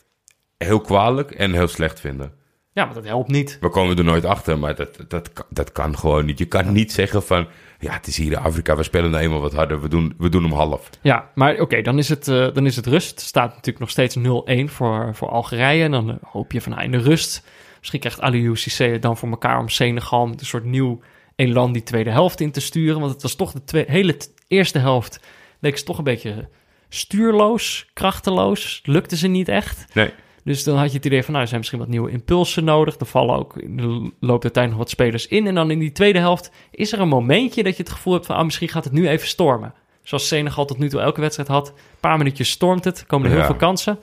[0.57, 2.31] heel kwalijk en heel slecht vinden.
[2.71, 3.57] ja, maar dat helpt niet.
[3.61, 6.37] We komen er nooit achter, maar dat, dat, kan- dat kan gewoon niet.
[6.37, 7.47] Je kan niet zeggen van,
[7.79, 10.29] ja, het is hier in Afrika, we spelen nou eenmaal wat harder, we doen, we
[10.29, 10.89] doen hem half.
[11.01, 13.09] Ja, maar oké, dan, is het, eh, dan is het rust.
[13.09, 15.83] Het staat natuurlijk nog steeds 0-1 voor, voor Algerije.
[15.83, 17.47] En dan eh, hoop je van nou, in de rust.
[17.79, 20.99] Misschien krijgt Aliou Cissé het dan voor elkaar om Senegal met een soort nieuw
[21.35, 22.99] elan die tweede helft in te sturen.
[22.99, 24.17] Want het was toch de twee, hele
[24.47, 25.19] eerste helft
[25.59, 26.49] leek ze toch een beetje
[26.89, 28.81] stuurloos, krachteloos.
[28.83, 29.85] Lukte ze niet echt.
[29.93, 30.09] Nee,
[30.43, 32.99] Dus dan had je het idee van, nou, er zijn misschien wat nieuwe impulsen nodig.
[32.99, 35.47] Er vallen ook in de loop der tijd nog wat spelers in.
[35.47, 38.25] En dan in die tweede helft is er een momentje dat je het gevoel hebt
[38.25, 39.73] van, ah, misschien gaat het nu even stormen.
[40.03, 41.67] Zoals Senegal tot nu toe elke wedstrijd had.
[41.67, 43.45] Een paar minuutjes stormt het, komen er heel Ja.
[43.47, 43.99] veel kansen.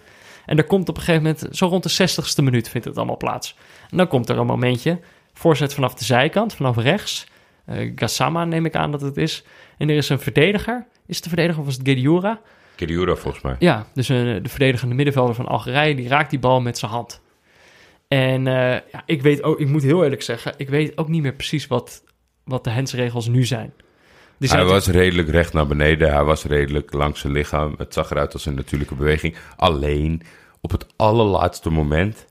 [0.47, 3.17] En er komt op een gegeven moment, zo rond de 60ste minuut vindt het allemaal
[3.17, 3.57] plaats.
[3.91, 5.01] En dan komt er een momentje,
[5.43, 7.27] voorzet vanaf de zijkant, vanaf rechts.
[7.65, 9.45] Eh Gassama neem ik aan dat het is.
[9.79, 10.87] En er is een verdediger.
[11.07, 12.41] Is het de verdediger of was het Gediura?
[12.75, 13.57] Kiriura volgens mij.
[13.59, 17.21] Ja, dus eh, de verdedigende middenvelder van Algerije, die raakt die bal met zijn hand.
[18.09, 21.23] En eh, ja, ik weet ook, ik moet heel eerlijk zeggen, ik weet ook niet
[21.23, 22.03] meer precies wat,
[22.45, 23.73] wat de hensregels nu zijn.
[24.39, 26.13] Die Hij zijn was redelijk recht naar beneden.
[26.13, 27.75] Hij was redelijk langs zijn lichaam.
[27.79, 29.37] Het zag eruit als een natuurlijke beweging.
[29.57, 30.23] Alleen
[30.61, 32.27] op het allerlaatste moment.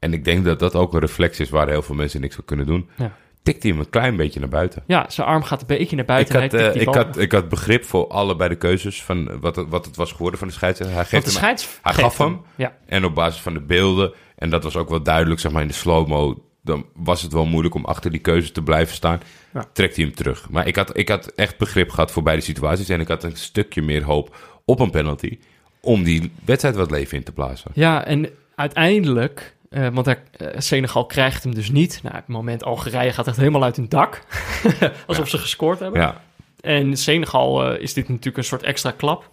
[0.00, 2.44] En ik denk dat dat ook een reflex is waar heel veel mensen niks voor
[2.44, 2.88] kunnen doen.
[2.96, 3.12] Ja.
[3.42, 4.82] Tikt hij hem een klein beetje naar buiten.
[4.86, 6.40] Ja, zijn arm gaat een beetje naar Ik buiten.
[6.40, 9.56] had, en hij eh, ik, had, ik had begrip voor allebei de keuzes van wat
[9.56, 10.96] het, wat het was geworden van de scheidsrechter.
[10.96, 12.40] Hij, Want geeft de hem, scheids hij gaf hem.
[12.56, 15.62] Ja, En op basis van de beelden, en dat was ook wel duidelijk, zeg maar
[15.62, 19.20] in de slow-mo, dan was het wel moeilijk om achter die keuze te blijven staan.
[19.54, 19.64] Ja.
[19.72, 20.50] Trekt hij hem terug.
[20.50, 22.88] Maar ik had, ik had echt begrip gehad voor beide situaties.
[22.88, 25.38] En ik had een stukje meer hoop op een penalty.
[25.80, 27.70] Om die wedstrijd wat leven in te blazen.
[27.74, 32.00] ja en uiteindelijk, eh, want hij, eh, Senegal krijgt hem dus niet.
[32.02, 34.22] Nou, op het moment Algerije gaat echt helemaal uit hun dak.
[35.06, 36.00] Alsof ze gescoord hebben.
[36.00, 36.20] Ja,
[36.60, 39.30] En Senegal eh, is dit natuurlijk een soort extra klap.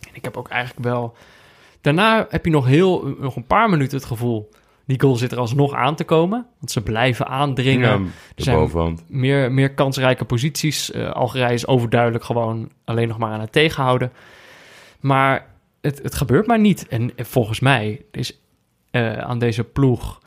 [0.00, 1.16] En ik heb ook eigenlijk wel...
[1.80, 4.50] Daarna heb je nog, heel, nog een paar minuten het gevoel...
[4.84, 6.46] die goal zit er alsnog aan te komen.
[6.58, 8.02] Want ze blijven aandringen.
[8.02, 9.04] ja de zijn- bovenhand.
[9.08, 10.94] meer, meer kansrijke posities.
[10.94, 14.12] Algerije is overduidelijk gewoon alleen nog maar aan het tegenhouden.
[15.00, 15.46] Maar
[15.80, 16.88] het, het gebeurt maar niet.
[16.88, 18.38] En volgens mij is
[18.98, 20.20] eh, aan deze ploeg...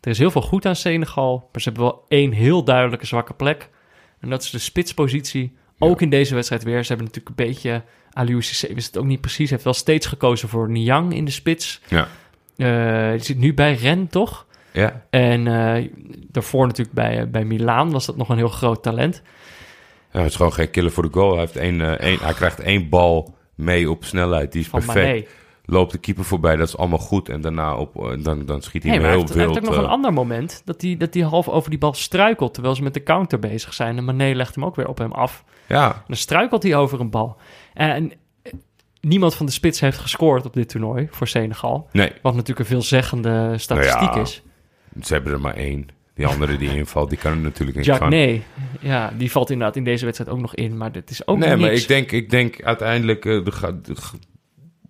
[0.00, 1.48] Er is heel veel goed aan Senegal.
[1.52, 3.68] Maar ze hebben wel één heel duidelijke zwakke plek.
[4.20, 5.56] En dat is de spitspositie.
[5.78, 6.82] Ook in deze wedstrijd weer.
[6.82, 7.82] Ze hebben natuurlijk een beetje...
[8.12, 9.38] Aliou Cissé wist het ook niet precies.
[9.38, 11.80] Hij heeft wel steeds gekozen voor Niang in de spits.
[11.88, 12.08] Ja.
[12.56, 14.46] Eh, die zit nu bij Ren, toch?
[14.72, 15.90] Ja, En eh,
[16.30, 19.22] daarvoor natuurlijk bij, bij Milaan was dat nog een heel groot talent.
[20.12, 21.30] Ja, het is gewoon geen killer voor de goal.
[21.30, 24.52] Hij, heeft één, één, hij krijgt één bal mee op snelheid.
[24.52, 25.06] Die is Van perfect.
[25.06, 25.26] Mané.
[25.70, 27.28] Loopt de keeper voorbij, dat is allemaal goed.
[27.28, 29.56] En daarna op, eh, dan, dan schiet hij heel hij heeft wild.
[29.56, 32.54] ook nog een eh, ander moment dat hij, dat hij half over die bal struikelt
[32.54, 33.96] terwijl ze met de counter bezig zijn.
[33.96, 35.44] En Mané legt hem ook weer op hem af.
[35.66, 37.36] ja, En dan struikelt hij over een bal.
[37.74, 38.12] En
[38.42, 38.52] eh,
[39.00, 41.88] niemand van de spits heeft gescoord op dit toernooi voor Senegal.
[41.92, 44.42] nee, Wat natuurlijk een veelzeggende statistiek Nou ja, is.
[45.02, 45.88] ze hebben er maar één.
[46.14, 48.10] Die andere die invalt, die kan er natuurlijk niet Jack van.
[48.10, 48.42] nee,
[48.80, 50.76] ja, die valt inderdaad in deze wedstrijd ook nog in.
[50.76, 53.52] Maar dit is ook nee, maar ik denk, ik denk uiteindelijk de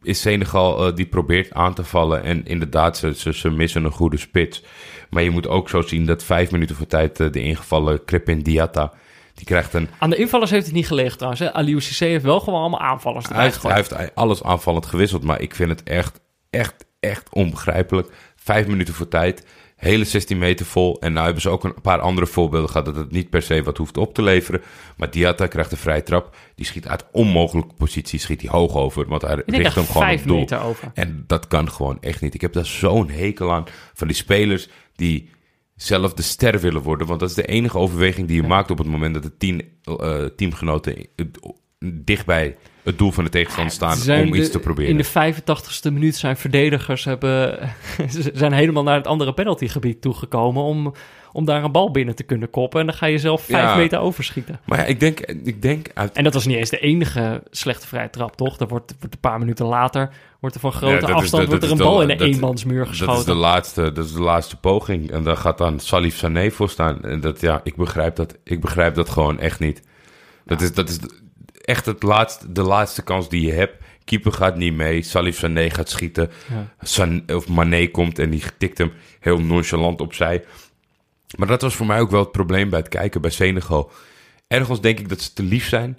[0.03, 2.23] is Senegal eh, die probeert aan te vallen.
[2.23, 4.63] En inderdaad, ze, ze, ze missen een goede spits.
[5.11, 8.41] Maar je moet ook zo zien dat vijf minuten voor tijd eh, de ingevallen Crepin
[8.41, 8.93] Diatta...
[9.35, 9.89] die krijgt een...
[9.99, 11.43] Aan de invallers heeft het niet gelegen trouwens.
[11.43, 11.53] Hè?
[11.53, 13.99] Aliou Cissé heeft wel gewoon allemaal aanvallers Hij erbij heeft, hij gegooid.
[13.99, 16.21] heeft alles aanvallend gewisseld, maar ik vind het echt,
[16.51, 18.13] echt, echt onbegrijpelijk.
[18.37, 19.47] Vijf minuten voor tijd,
[19.79, 21.01] hele 16 meter vol.
[21.01, 23.63] En nou hebben ze ook een paar andere voorbeelden gehad dat het niet per se
[23.63, 24.63] wat hoeft op te leveren.
[24.97, 26.37] Maar Diatta krijgt een vrije trap.
[26.55, 29.09] Die schiet uit onmogelijke positie, schiet hij hoog over.
[29.09, 30.39] Want hij richt hem gewoon op doel.
[30.39, 30.91] meter over.
[30.95, 32.35] En dat kan gewoon echt niet.
[32.35, 33.65] Ik heb daar zo'n hekel aan
[33.95, 35.31] van die spelers die
[35.77, 37.07] zelf de ster willen worden.
[37.07, 39.63] Want dat is de enige overweging die je maakt op het moment dat de tien
[39.83, 41.07] eh, teamgenoten
[41.85, 44.91] dicht bij het doel van de tegenstander staan om iets de- te proberen.
[44.91, 47.59] In de 85ste minuut zijn verdedigers hebben,
[48.35, 50.95] zijn helemaal naar het andere penaltygebied toegekomen om,
[51.33, 52.81] om daar een bal binnen te kunnen koppen.
[52.81, 53.77] En dan ga je zelf vijf Ja.
[53.77, 54.61] meter overschieten.
[54.65, 56.13] Maar ja, ik denk, ik denk uit...
[56.17, 58.59] En dat was niet eens de enige slechte vrije trap, toch?
[58.59, 60.11] Er wordt, wordt een paar minuten later
[60.41, 62.27] wordt er van grote Ja, afstand de- wordt er een de- bal in een dat-
[62.29, 63.25] eenmansmuur Dat is, geschoten.
[63.27, 65.11] de laatste, dat is de laatste poging.
[65.11, 67.03] En daar gaat dan Salif Sané voor staan.
[67.05, 69.83] En dat, ja, ik begrijp dat, ik begrijp dat gewoon echt niet.
[70.47, 70.99] Dat is, dat is
[71.69, 73.77] echt het laatste, de laatste kans die je hebt.
[74.05, 75.03] Keeper gaat niet mee.
[75.03, 76.31] Salif Sané gaat schieten.
[76.51, 76.75] Ja.
[76.83, 80.45] San, of Mané komt en die tikt hem heel nonchalant opzij.
[81.37, 83.91] Maar dat was voor mij ook wel het probleem bij het kijken bij Senegal.
[84.47, 85.97] Ergens denk ik dat ze te lief zijn.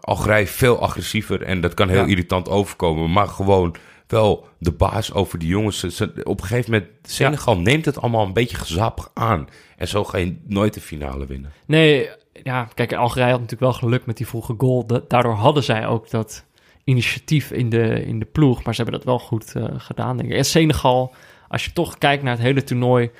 [0.00, 2.06] Algerije veel agressiever en dat kan heel Ja.
[2.06, 3.12] irritant overkomen.
[3.12, 3.76] Maar gewoon
[4.06, 5.84] wel de baas over die jongens.
[6.22, 9.48] Op een gegeven moment, Senegal neemt het allemaal een beetje gezapig aan.
[9.76, 11.52] En zo ga je nooit de finale winnen.
[11.66, 12.08] Nee,
[12.42, 14.86] ja, kijk, Algerije had natuurlijk wel geluk met die vroege goal.
[14.86, 16.44] Da- daardoor hadden zij ook dat
[16.84, 18.62] initiatief in de, in de ploeg.
[18.64, 20.36] Maar ze hebben dat wel goed eh, gedaan, denk ik.
[20.36, 21.14] En Senegal,
[21.48, 23.10] als je toch kijkt naar het hele toernooi,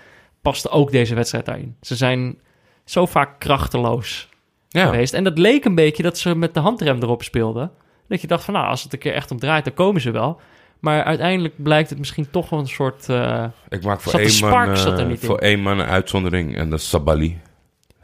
[0.43, 1.77] paste ook deze wedstrijd daarin.
[1.81, 2.39] Ze zijn
[2.85, 4.29] zo vaak krachteloos
[4.69, 5.15] Ja, geweest.
[5.15, 7.71] En dat leek een beetje dat ze met de handrem erop speelden.
[8.09, 10.11] Dat je dacht van, nou, als het een keer echt om draait, dan komen ze
[10.11, 10.41] wel.
[10.81, 13.09] Maar uiteindelijk blijkt het misschien toch wel een soort...
[13.09, 16.79] eh, ik maak voor één, man, er eh, voor één man een uitzondering en dat
[16.79, 17.41] is Sabali.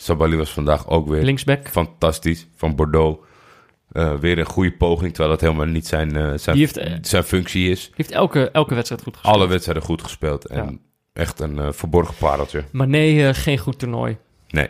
[0.03, 1.69] Sabali was vandaag ook weer linksback.
[1.69, 3.19] fantastisch van Bordeaux.
[3.93, 7.25] Eh, weer een goede poging, terwijl dat helemaal niet zijn, eh, zijn, heeft, eh, zijn
[7.25, 7.91] functie is.
[7.95, 9.35] Heeft elke, elke wedstrijd goed gespeeld.
[9.35, 10.81] Alle wedstrijden goed gespeeld en
[11.13, 12.65] echt een verborgen pareltje.
[12.71, 14.17] Mané, eh, geen goed toernooi.
[14.49, 14.69] Nee.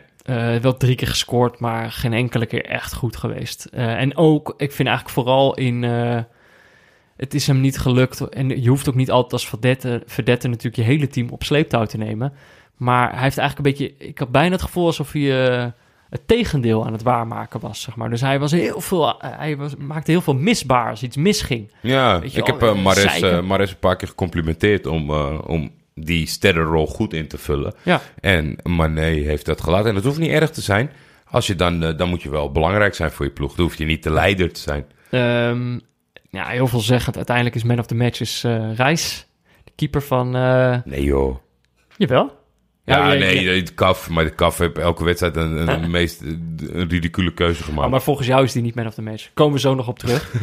[0.60, 3.64] Wel drie keer gescoord, maar geen enkele keer echt goed geweest.
[3.72, 5.82] En ook, ik vind eigenlijk vooral in...
[7.16, 8.20] het is hem niet gelukt.
[8.20, 11.84] En je hoeft ook niet altijd als verdette, verdette natuurlijk je hele team op sleeptouw
[11.84, 12.32] te nemen.
[12.82, 14.06] Maar hij heeft eigenlijk een beetje...
[14.08, 15.66] Ik had bijna het gevoel alsof hij eh,
[16.10, 18.10] het tegendeel aan het waarmaken was, zeg maar.
[18.10, 21.70] Dus hij, was heel veel, eh, hij was, maakte heel veel misbaar als iets misging.
[21.80, 26.86] Ja, je ik heb uh, eh, Mares een paar keer gecomplimenteerd om, om die sterrenrol
[26.86, 27.74] goed in te vullen.
[27.82, 29.88] Ja, En Mané heeft dat gelaten.
[29.88, 30.90] En dat hoeft niet erg te zijn.
[31.30, 33.54] Als je dan, dan moet je wel belangrijk zijn voor je ploeg.
[33.54, 34.84] Dan hoef je niet de leider te zijn.
[35.10, 35.78] Ehm,
[36.30, 37.16] ja heel veelzeggend.
[37.16, 39.26] Uiteindelijk is man of the match is Reis.
[39.64, 40.30] De keeper van...
[40.84, 41.36] Nee joh.
[41.96, 42.40] jawel.
[42.84, 44.10] Ja, nee, de kaf.
[44.10, 47.84] Maar de kaf heeft elke wedstrijd een, een, meest een ridicule keuze gemaakt.
[47.84, 49.30] Oh, maar volgens jou is die niet man of the match.
[49.34, 50.30] Komen we zo nog op terug.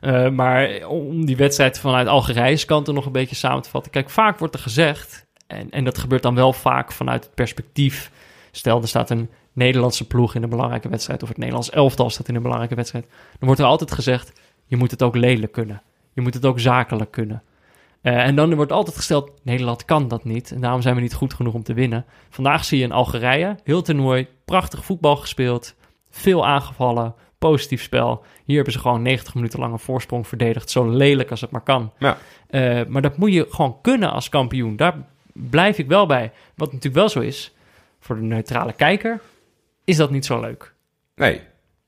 [0.00, 3.90] Eh, maar om die wedstrijd vanuit Algerijnse kant er nog een beetje samen te vatten.
[3.90, 8.10] Kijk, vaak wordt er gezegd, en, en dat gebeurt dan wel vaak vanuit het perspectief.
[8.50, 12.28] Stel, er staat een Nederlandse ploeg in een belangrijke wedstrijd, of het Nederlands elftal staat
[12.28, 13.06] in een belangrijke wedstrijd.
[13.08, 14.32] Dan wordt er altijd gezegd,
[14.66, 15.82] je moet het ook lelijk kunnen.
[16.12, 17.42] Je moet het ook zakelijk kunnen.
[18.02, 20.50] Eh, en dan wordt altijd gesteld, Nederland kan dat niet.
[20.52, 22.04] En daarom zijn we niet goed genoeg om te winnen.
[22.28, 25.74] Vandaag zie je in Algerije, heel toernooi, prachtig voetbal gespeeld.
[26.10, 28.24] Veel aangevallen, positief spel.
[28.44, 30.70] Hier hebben ze gewoon 90 minuten lang een voorsprong verdedigd.
[30.70, 31.92] Zo lelijk als het maar kan.
[31.98, 32.18] Ja.
[32.46, 34.76] Eh, maar dat moet je gewoon kunnen als kampioen.
[34.76, 34.94] Daar
[35.32, 36.32] blijf ik wel bij.
[36.54, 37.54] Wat natuurlijk wel zo is,
[38.00, 39.20] voor de neutrale kijker,
[39.84, 40.74] is dat niet zo leuk.
[41.14, 41.40] Nee.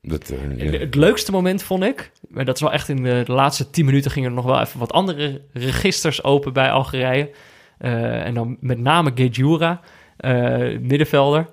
[0.05, 0.79] Dat, eh, ja.
[0.79, 3.85] Het leukste moment vond ik, maar dat is wel echt in de, de laatste 10
[3.85, 7.29] minuten gingen er nog wel even wat andere registers open bij Algerije.
[7.77, 9.79] Eh, en dan met name Gejura,
[10.17, 11.49] eh middenvelder.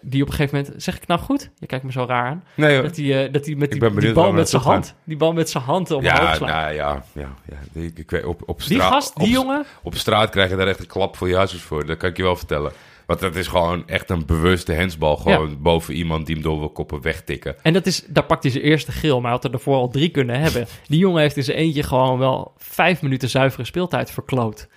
[0.00, 1.50] die op een gegeven moment, zeg ik nou goed?
[1.58, 2.44] Je kijkt me zo raar aan.
[2.54, 2.82] Nee.
[2.82, 5.64] Dat hij dat die met die, die bal met zijn hand, die bal met zijn
[5.64, 6.50] hand omhoog ja, slaat.
[6.50, 7.82] nou, ja, ja, ja.
[7.94, 10.66] Ik weet, op, op die straat, gast, die op, jongen, Op straat krijg je daar
[10.68, 11.86] echt een klap voor je hazes voor.
[11.86, 12.72] Dat kan ik je wel vertellen.
[13.18, 15.16] Want dat is gewoon echt een bewuste hensbal.
[15.16, 17.54] Gewoon boven iemand die hem door wil koppen wegtikken.
[17.62, 19.88] En dat is, daar pakt hij zijn eerste geel, maar hij had er daarvoor al
[19.90, 20.66] drie kunnen hebben.
[20.88, 24.68] Die jongen heeft in zijn eentje gewoon wel vijf minuten zuivere speeltijd verkloot.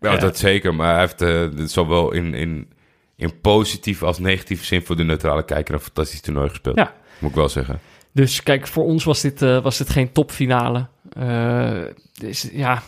[0.00, 0.16] Ja, Ja.
[0.18, 0.74] dat zeker.
[0.74, 2.68] Maar hij heeft eh, dit zowel in, in,
[3.16, 6.76] in positieve als negatieve zin voor de neutrale kijker een fantastisch toernooi gespeeld.
[6.76, 6.94] Ja.
[7.18, 7.80] Moet ik wel zeggen.
[8.12, 10.86] Dus kijk, voor ons was dit, eh, was dit geen topfinale.
[11.12, 11.80] Eh,
[12.12, 12.80] dus ja, eh,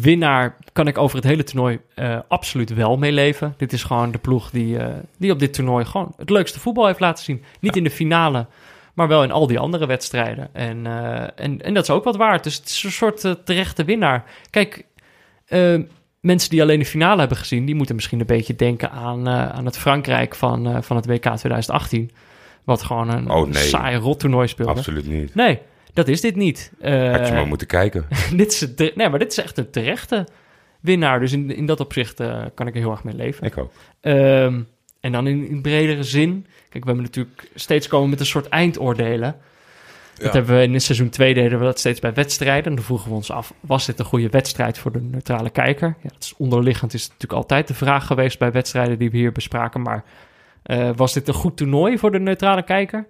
[0.00, 3.54] winnaar kan ik over het hele toernooi eh, absoluut wel meeleven.
[3.56, 6.86] Dit is gewoon de ploeg die, eh, die op dit toernooi gewoon het leukste voetbal
[6.86, 7.42] heeft laten zien.
[7.60, 8.46] Niet in de finale,
[8.94, 10.48] maar wel in al die andere wedstrijden.
[10.52, 12.44] En, eh, en, en dat is ook wat waard.
[12.44, 14.24] Dus het is een soort eh, terechte winnaar.
[14.50, 14.84] Kijk,
[15.46, 15.74] eh,
[16.20, 19.48] mensen die alleen de finale hebben gezien, die moeten misschien een beetje denken aan, eh,
[19.48, 22.10] aan het Frankrijk van, eh, van het WK 2018.
[22.64, 23.62] Wat gewoon een Oh, nee.
[23.62, 24.72] saai rottoernooi speelde.
[24.72, 25.34] Absoluut niet.
[25.34, 25.58] Nee,
[25.98, 26.72] dat is dit niet.
[26.80, 28.06] Eh, Had je maar moeten kijken.
[28.36, 30.26] dit is nee, maar dit is echt een terechte
[30.80, 31.20] winnaar.
[31.20, 33.46] Dus in, in dat opzicht eh, kan ik er heel erg mee leven.
[33.46, 33.72] Ik ook.
[34.00, 34.60] Ehm,
[35.00, 36.46] en dan in, in bredere zin.
[36.68, 39.36] Kijk, we hebben natuurlijk steeds komen met een soort eindoordelen.
[40.18, 42.64] Dat hebben we in seizoen 2 deden we dat steeds bij wedstrijden.
[42.64, 45.96] En dan vroegen we ons af, was dit een goede wedstrijd voor de neutrale kijker?
[46.02, 49.16] Ja, dat is onderliggend is het natuurlijk altijd de vraag geweest bij wedstrijden die we
[49.16, 49.82] hier bespraken.
[49.82, 50.04] Maar
[50.62, 53.06] eh, was dit een goed toernooi voor de neutrale kijker?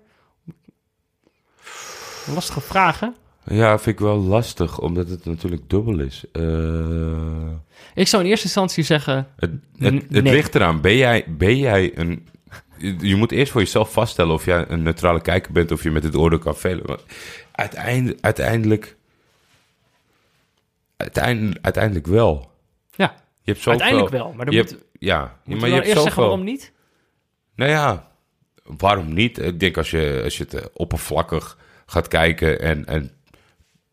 [2.35, 3.15] Lastige vragen.
[3.45, 6.25] Ja, vind ik wel lastig, omdat het natuurlijk dubbel is.
[6.33, 7.53] Eh,
[7.95, 10.33] Ik zou in eerste instantie zeggen, het het, het nee.
[10.33, 10.81] ligt eraan.
[10.81, 12.29] Ben jij, ben jij een...
[13.01, 15.71] Je moet eerst voor jezelf vaststellen of jij een neutrale kijker bent...
[15.73, 16.87] of je met het oordeel kan velen.
[16.87, 17.05] Want
[17.53, 18.19] uiteindelijk...
[18.21, 18.97] Uiteindelijk,
[20.97, 22.51] uiteindelijk, uiteindelijk wel.
[22.97, 24.33] ja, Je hebt zoveel, uiteindelijk wel.
[24.33, 26.73] Maar dan je moet, hebt, ja, maar je hebt eerst zeggen waarom niet?
[27.55, 28.11] Nou ja,
[28.65, 29.39] waarom niet?
[29.39, 31.59] Ik denk als je, als je het oppervlakkig
[31.91, 33.11] gaat kijken en, en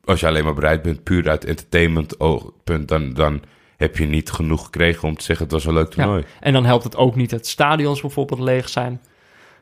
[0.03, 3.41] als je alleen maar bereid bent, puur uit entertainment oogpunt, dan, dan
[3.77, 6.21] heb je niet genoeg gekregen om te zeggen het was een leuk toernooi.
[6.21, 6.27] Ja.
[6.39, 9.01] En dan helpt het ook niet dat stadions bijvoorbeeld leeg zijn.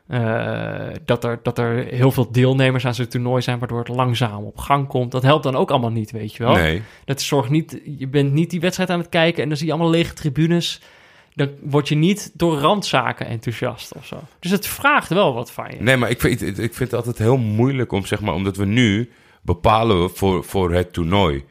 [0.06, 4.44] Eh, dat, er, dat er heel veel deelnemers aan zo'n toernooi zijn, waardoor het langzaam
[4.44, 5.12] op gang komt.
[5.12, 6.54] Dat helpt dan ook allemaal niet, weet je wel.
[6.54, 9.66] Nee, Dat zorgt niet, je bent niet die wedstrijd aan het kijken en dan zie
[9.66, 10.80] je allemaal lege tribunes.
[11.34, 14.20] Dan word je niet door randzaken enthousiast of zo.
[14.40, 15.82] Dus het vraagt wel wat van je.
[15.82, 18.64] nee, maar ik vind, ik vind het altijd heel moeilijk om, zeg maar, omdat we
[18.64, 19.10] nu
[19.42, 21.44] bepalen voor, voor het toernooi.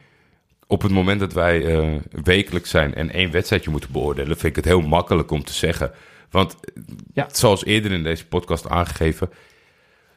[0.66, 4.56] Op het moment dat wij eh, wekelijks zijn en één wedstrijdje moeten beoordelen, vind ik
[4.56, 5.92] het heel makkelijk om te zeggen.
[6.30, 6.56] Want
[7.12, 7.28] Ja.
[7.32, 9.30] zoals eerder in deze podcast aangegeven,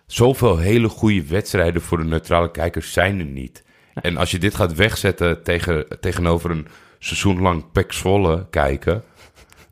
[0.06, 3.64] zoveel hele goede wedstrijden voor de neutrale kijkers zijn er niet.
[3.94, 6.68] En als je dit gaat wegzetten tegen, tegenover een
[7.00, 9.04] seizoen lang Pek Zwolle kijken,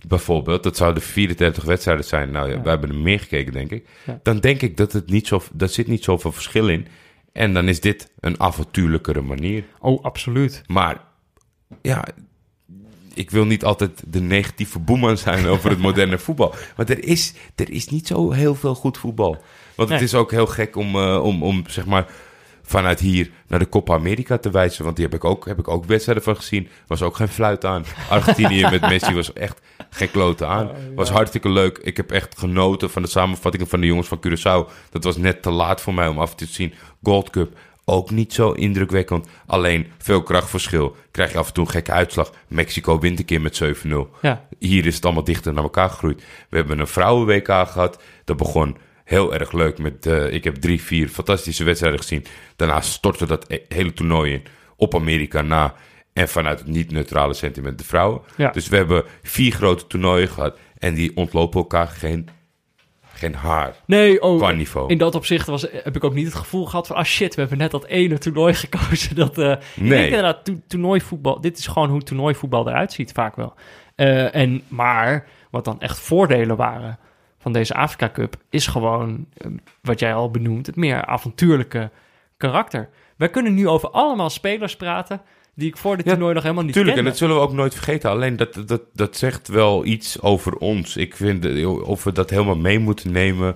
[0.07, 2.31] bijvoorbeeld, dat zouden 34 wedstrijden zijn.
[2.31, 2.61] Nou ja, Ja.
[2.61, 3.87] wij hebben er meer gekeken, denk ik.
[4.05, 4.19] Ja.
[4.23, 6.87] Dan denk ik dat het niet zo, daar zit niet zoveel verschil in.
[7.33, 9.63] En dan is dit een avontuurlijkere manier.
[9.79, 10.61] Oh, absoluut.
[10.67, 11.01] Maar
[11.81, 12.05] ja,
[13.13, 16.53] ik wil niet altijd de negatieve boeman zijn over het moderne voetbal.
[16.77, 19.31] Maar er is, er is niet zo heel veel goed voetbal.
[19.75, 20.07] Want het Nee.
[20.07, 22.07] is ook heel gek om, eh, om, om zeg maar
[22.65, 24.83] vanuit hier naar de Copa America te wijzen.
[24.83, 26.67] Want die heb ik ook, heb ik ook wedstrijden van gezien.
[26.87, 27.85] Was ook geen fluit aan.
[28.09, 30.69] Argentinië met Messi was echt geen klote aan.
[30.95, 31.77] Was hartstikke leuk.
[31.77, 34.71] Ik heb echt genoten van de samenvattingen van de jongens van Curaçao.
[34.89, 36.73] Dat was net te laat voor mij om af te zien.
[37.03, 37.57] Gold Cup.
[37.87, 39.27] Ook niet zo indrukwekkend.
[39.45, 40.95] Alleen veel krachtverschil.
[41.11, 42.31] Krijg je af en toe een gekke uitslag.
[42.47, 43.87] Mexico wint een keer met 7-0.
[44.21, 44.47] Ja.
[44.59, 46.23] Hier is het allemaal dichter naar elkaar gegroeid.
[46.49, 48.01] We hebben een vrouwen-WK gehad.
[48.23, 50.05] Dat begon heel erg leuk met...
[50.05, 52.25] eh, ik heb drie, vier fantastische wedstrijden gezien.
[52.55, 54.43] Daarna stortte dat e- hele toernooi in
[54.75, 55.73] op Amerika na.
[56.13, 58.21] En vanuit het niet-neutrale sentiment de vrouwen.
[58.37, 58.51] Ja.
[58.51, 60.57] Dus we hebben vier grote toernooien gehad.
[60.77, 62.27] En die ontlopen elkaar geen,
[63.13, 63.75] geen haar.
[63.85, 64.89] Nee, oh, Qua niveau.
[64.91, 66.95] in dat opzicht was, heb ik ook niet het gevoel gehad van...
[66.95, 69.15] ah shit, we hebben net dat ene toernooi gekozen.
[69.15, 69.89] Dat, eh, Ik Nee.
[69.89, 71.41] denk inderdaad, to- toernooivoetbal...
[71.41, 73.53] Dit is gewoon hoe toernooivoetbal eruit ziet vaak wel.
[73.95, 76.99] Eh, en, maar wat dan echt voordelen waren
[77.45, 78.35] van deze Afrika Cup...
[78.49, 81.91] is gewoon, eh, wat jij al benoemt, het meer avontuurlijke
[82.37, 82.89] karakter.
[83.17, 85.21] Wij kunnen nu over allemaal spelers praten...
[85.55, 87.53] die ik voor dit Ja, toernooi nog helemaal niet Tuurlijk, en dat zullen we ook
[87.53, 88.09] nooit vergeten.
[88.09, 90.97] Alleen dat, dat, dat zegt wel iets over ons.
[90.97, 93.55] Ik vind eh, of we dat helemaal mee moeten nemen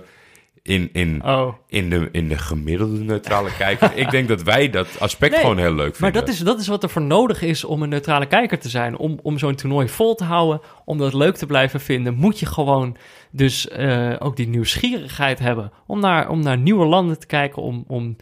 [0.62, 1.54] in, in, Oh.
[1.66, 3.96] in, de, in de gemiddelde neutrale kijker.
[3.96, 6.00] ik denk dat wij dat aspect Nee, gewoon heel leuk vinden.
[6.00, 8.68] Maar dat is, dat is wat er voor nodig is om een neutrale kijker te
[8.68, 8.96] zijn.
[8.96, 12.46] Om, om zo'n toernooi vol te houden, om dat leuk te blijven vinden, moet je
[12.46, 12.96] gewoon
[13.30, 15.72] dus eh, ook die nieuwsgierigheid hebben.
[15.86, 18.16] Om naar, om naar nieuwe landen te kijken, om, om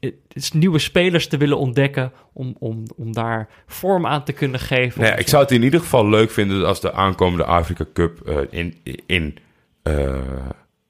[0.00, 4.60] eh, dus nieuwe spelers te willen ontdekken, om, om, om daar vorm aan te kunnen
[4.60, 5.04] geven.
[5.04, 8.36] Ja, ik zou het in ieder geval leuk vinden als de aankomende Afrika Cup eh,
[8.50, 8.74] in,
[9.06, 9.38] in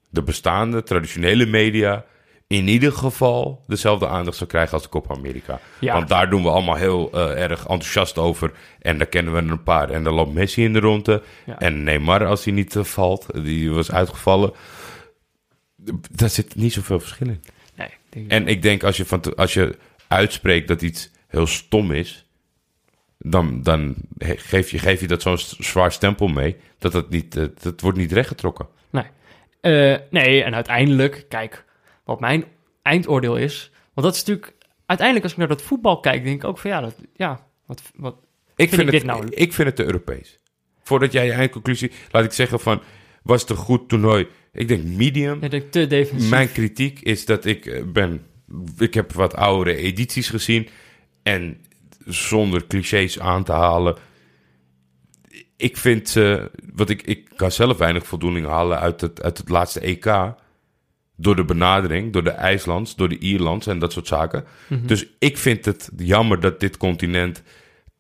[0.09, 2.05] de bestaande traditionele media
[2.49, 5.61] in ieder geval dezelfde aandacht zou krijgen als de Copa America.
[5.81, 5.93] Ja.
[5.93, 8.53] Want daar doen we allemaal heel eh, erg enthousiast over.
[8.79, 9.91] En daar kennen we er een paar.
[9.91, 11.23] En daar loopt Messi in de ronde.
[11.47, 11.59] Ja.
[11.59, 14.53] En Neymar, als hij niet eh, valt, die was uitgevallen.
[16.11, 17.43] Daar zit niet zoveel verschil in.
[17.75, 19.77] Nee, ik En ik denk als je, van te- als je
[20.09, 22.27] uitspreekt dat iets heel stom is,
[23.19, 26.57] dan, dan geef, je, geef je dat zo'n zwaar stempel mee.
[26.79, 28.67] Dat het niet, eh, dat wordt niet rechtgetrokken.
[28.91, 29.05] Nee.
[29.61, 31.65] Eh, nee, en uiteindelijk, kijk,
[32.05, 32.45] wat mijn
[32.83, 33.71] eindoordeel is.
[33.95, 34.55] Want dat is natuurlijk,
[34.87, 37.83] uiteindelijk als ik naar dat voetbal kijk, denk ik ook van ja, dat, ja wat,
[37.95, 38.15] wat,
[38.57, 40.39] Ik Vind vind, ik het, dit nou- ik vind het te Europees.
[40.83, 42.83] Voordat jij je eindconclusie, laat ik zeggen van,
[43.23, 44.27] was het een goed toernooi?
[44.53, 45.39] Ik denk medium.
[45.41, 46.31] ja, denk te defensief.
[46.31, 48.27] Mijn kritiek is dat ik eh, ben,
[48.79, 50.69] ik heb wat oudere edities gezien
[51.23, 51.61] en
[52.07, 53.97] zonder clichés aan te halen.
[55.57, 59.49] Ik vind ze, wat ik, ik kan zelf weinig voldoening halen uit het, uit het
[59.49, 60.35] laatste EK.
[61.17, 64.45] Door de benadering, door de IJslands, door de Ierlands en dat soort zaken.
[64.67, 64.87] Mhm.
[64.87, 67.43] Dus ik vind het jammer dat dit continent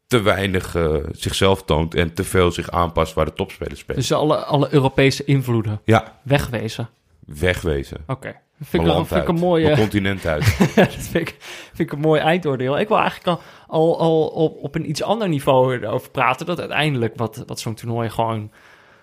[0.06, 4.00] te weinig eh, zichzelf toont en te veel zich aanpast waar de topspelers spelen.
[4.00, 6.88] Dus alle, alle Europese invloeden ja, wegwezen.
[7.26, 7.98] wegwezen.
[8.06, 8.40] Oké.
[8.60, 10.58] Vind ik, vind ik een mijn continent uit.
[10.74, 12.78] dat vind ik, vind ik een mooi eindoordeel.
[12.78, 16.46] Ik wil eigenlijk al, al, al op, op een iets ander niveau erover praten.
[16.46, 18.50] Dat uiteindelijk wat, wat zo'n toernooi gewoon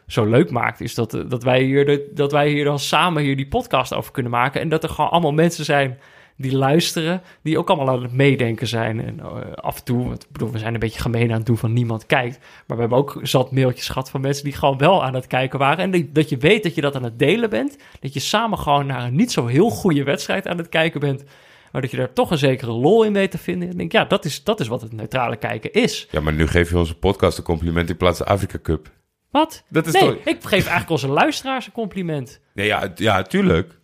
[0.07, 3.35] zo leuk maakt, is dat, eh, dat, wij hier dat wij hier dan samen hier
[3.35, 4.61] die podcast over kunnen maken.
[4.61, 5.99] En dat er gewoon allemaal mensen zijn
[6.43, 9.05] die luisteren, die ook allemaal aan het meedenken zijn.
[9.05, 11.45] En eh, af en toe, want ik bedoel, we zijn een beetje gemeen aan het
[11.45, 12.39] doen van niemand kijkt.
[12.39, 15.59] Maar we hebben ook zat mailtjes gehad van mensen die gewoon wel aan het kijken
[15.59, 15.83] waren.
[15.83, 17.77] En die- dat je weet dat je dat aan het delen bent.
[17.99, 21.23] Dat je samen gewoon naar een niet zo heel goede wedstrijd aan het kijken bent.
[21.71, 23.63] Maar dat je daar toch een zekere lol in weet te vinden.
[23.67, 26.07] En ik denk, ja, dat is, dat is wat het neutrale kijken is.
[26.11, 28.91] Ja, maar nu geef je onze podcast een compliment in plaats van de Afrika Cup.
[29.31, 29.63] Wat?
[29.69, 30.15] Dat is nee, toch...
[30.25, 32.39] ik geef eigenlijk onze luisteraars een compliment.
[32.53, 33.79] Nee, ja, ja, tuurlijk.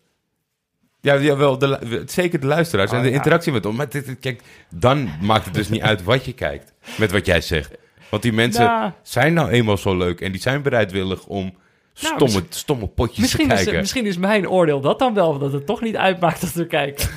[1.02, 3.16] Ja, jawel, de, zeker de luisteraars en Oh, de ja.
[3.16, 3.78] interactie met ons.
[3.78, 6.74] Maar dit, kijk, dan maakt het dus niet uit wat je kijkt.
[6.98, 7.72] Met wat jij zegt.
[8.10, 10.22] Want die mensen zijn nou eenmaal zo leuk.
[10.22, 11.54] En die zijn bereidwillig om
[11.94, 13.80] stomme, misschien- stomme potjes Misschien te is, kijken.
[13.80, 17.10] misschien is mijn oordeel dat dan wel, dat het toch niet uitmaakt dat we kijken.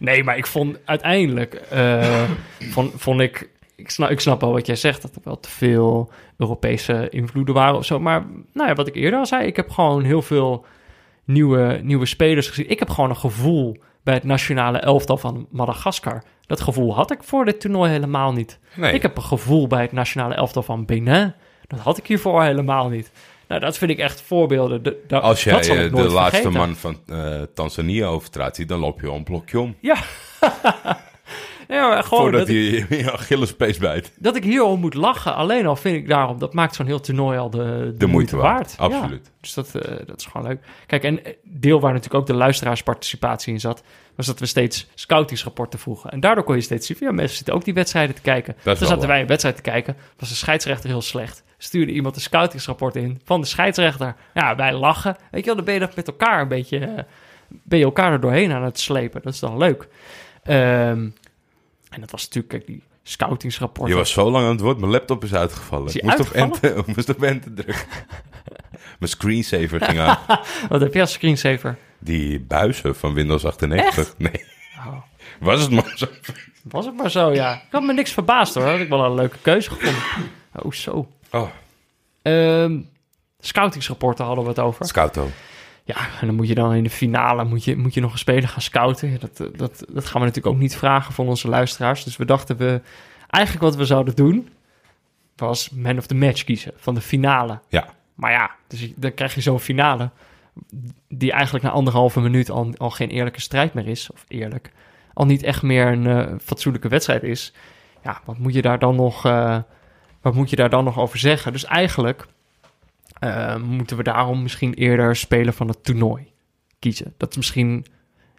[0.00, 2.22] nee, maar ik vond uiteindelijk, eh,
[2.70, 5.48] vond, vond ik, ik snap, ik snap wel wat jij zegt, dat er wel te
[5.50, 8.00] veel Europese invloeden waren of zo.
[8.00, 10.64] Maar nou ja, wat ik eerder al zei, ik heb gewoon heel veel
[11.32, 12.70] nieuwe, nieuwe spelers gezien.
[12.70, 16.22] Ik heb gewoon een gevoel bij het nationale elftal van Madagaskar.
[16.46, 18.58] Dat gevoel had ik voor dit toernooi helemaal niet.
[18.74, 18.94] Nee.
[18.94, 21.32] Ik heb een gevoel bij het nationale elftal van Benin.
[21.66, 23.10] Dat had ik hiervoor helemaal niet.
[23.48, 24.82] Nou, dat vind ik echt voorbeelden.
[24.82, 26.52] De, Als jij eh, de laatste vergeten.
[26.52, 29.76] man van eh, Tanzania over straat ziet, dan loop je een blokje om.
[29.80, 29.96] Ja.
[31.70, 34.12] ja, maar gewoon voordat dat, hij je Achillespees bijt.
[34.18, 35.34] dat ik hierom moet lachen.
[35.34, 38.74] Alleen al vind ik daarom, dat maakt zo'n heel toernooi al de, De moeite waard.
[38.78, 39.30] Absoluut.
[39.40, 40.60] dus dat, eh, dat is gewoon leuk.
[40.86, 43.82] Kijk, en eh, deel waar natuurlijk ook de luisteraarsparticipatie in zat,
[44.16, 46.10] was dat we steeds scoutingsrapporten vroegen.
[46.10, 48.54] En daardoor kon je steeds zien, ja, mensen zitten ook die wedstrijden te kijken.
[48.62, 49.06] Toen zaten waar.
[49.06, 51.42] wij een wedstrijd te kijken, was de scheidsrechter heel slecht.
[51.58, 54.14] Stuurde iemand een scoutingsrapport in van de scheidsrechter.
[54.34, 55.16] Ja, wij lachen.
[55.30, 57.02] Weet je wel, dan ben je dat met elkaar een beetje, eh,
[57.48, 59.20] ben je elkaar er doorheen aan het slepen.
[59.22, 59.88] Dat is dan leuk.
[60.42, 61.08] Ehm,
[61.90, 63.92] en dat was natuurlijk, kijk, die scoutingsrapporten.
[63.94, 65.86] Je was zo lang aan het woord, mijn laptop is uitgevallen.
[65.86, 67.84] Is Ik moest op, enter, moest op enter drukken.
[68.98, 70.18] mijn screensaver ging aan.
[70.68, 71.78] Wat heb je als screensaver?
[71.98, 74.14] Die buizen van Windows 98.
[74.18, 74.44] Nee,
[74.86, 74.96] Oh,
[75.40, 76.06] was het maar zo.
[76.62, 77.54] was het maar zo, ja.
[77.54, 78.64] Ik had me niks verbaasd hoor.
[78.64, 80.02] Had ik wel een leuke keuze gevonden.
[80.52, 81.08] Oh, zo.
[81.30, 81.48] Oh,
[82.22, 82.78] Ehm
[83.38, 84.84] scoutingsrapporten hadden we het over.
[84.86, 85.30] Scouto.
[85.94, 88.18] Ja, en dan moet je dan in de finale moet je, moet je nog een
[88.18, 89.20] speler gaan scouten.
[89.20, 92.04] Dat, eh, dat, dat gaan we natuurlijk ook niet vragen van onze luisteraars.
[92.04, 92.80] Dus we dachten we...
[93.28, 94.48] Eigenlijk wat we zouden doen...
[95.36, 97.60] was man of the match kiezen van de finale.
[97.68, 100.10] Ja, Maar ja, dus dan krijg je zo'n finale...
[101.08, 104.10] die eigenlijk na anderhalve minuut al, al geen eerlijke strijd meer is.
[104.12, 104.72] Of eerlijk.
[105.14, 107.52] Al niet echt meer een eh, fatsoenlijke wedstrijd is.
[108.02, 109.24] Ja, wat moet je daar dan nog...
[109.24, 109.58] eh,
[110.20, 111.52] wat moet je daar dan nog over zeggen?
[111.52, 112.26] Dus eigenlijk
[113.20, 116.28] eh, moeten we daarom misschien eerder spelen van het toernooi
[116.78, 117.14] kiezen.
[117.16, 117.86] Dat is misschien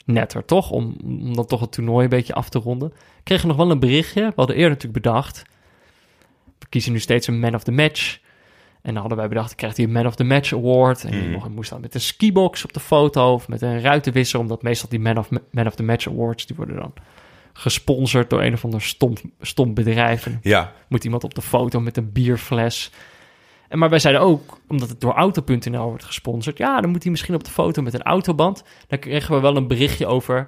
[0.05, 0.69] netter, toch?
[0.71, 2.89] Om, om dan toch het toernooi een beetje af te ronden.
[2.89, 4.21] We kregen nog wel een berichtje.
[4.25, 5.43] We hadden eerder natuurlijk bedacht.
[6.59, 8.19] We kiezen nu steeds een man of the match.
[8.81, 11.03] En dan hadden wij bedacht, krijgt hij een man of the match award.
[11.03, 11.31] En Mhm.
[11.31, 14.39] nog- moest dan met een skibox op de foto of met een ruitenwisser.
[14.39, 16.93] Omdat meestal die man of, man of the match awards, die worden dan
[17.53, 20.25] gesponsord door een of ander stom, stom bedrijf.
[20.25, 20.73] En ja.
[20.87, 22.91] moet iemand op de foto met een bierfles.
[23.71, 27.11] En maar wij zeiden ook, omdat het door Auto.nl wordt gesponsord, ja, dan moet hij
[27.11, 28.63] misschien op de foto met een autoband.
[28.87, 30.47] Daar kregen we wel een berichtje over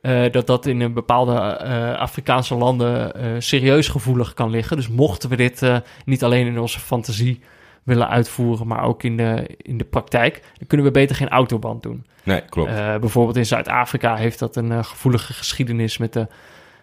[0.00, 4.76] eh, dat dat in een bepaalde eh, Afrikaanse landen eh, serieus gevoelig kan liggen.
[4.76, 5.62] Dus mochten we dit
[6.04, 7.40] niet alleen in onze fantasie
[7.82, 11.82] willen uitvoeren, maar ook in de, in de praktijk, dan kunnen we beter geen autoband
[11.82, 12.06] doen.
[12.22, 12.70] Nee, klopt.
[13.00, 16.26] Bijvoorbeeld in Zuid-Afrika heeft dat een gevoelige geschiedenis met, de,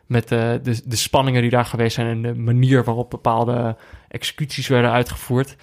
[0.05, 3.75] met de, de, de spanningen die daar geweest zijn en de manier waarop bepaalde
[4.07, 5.55] executies werden uitgevoerd.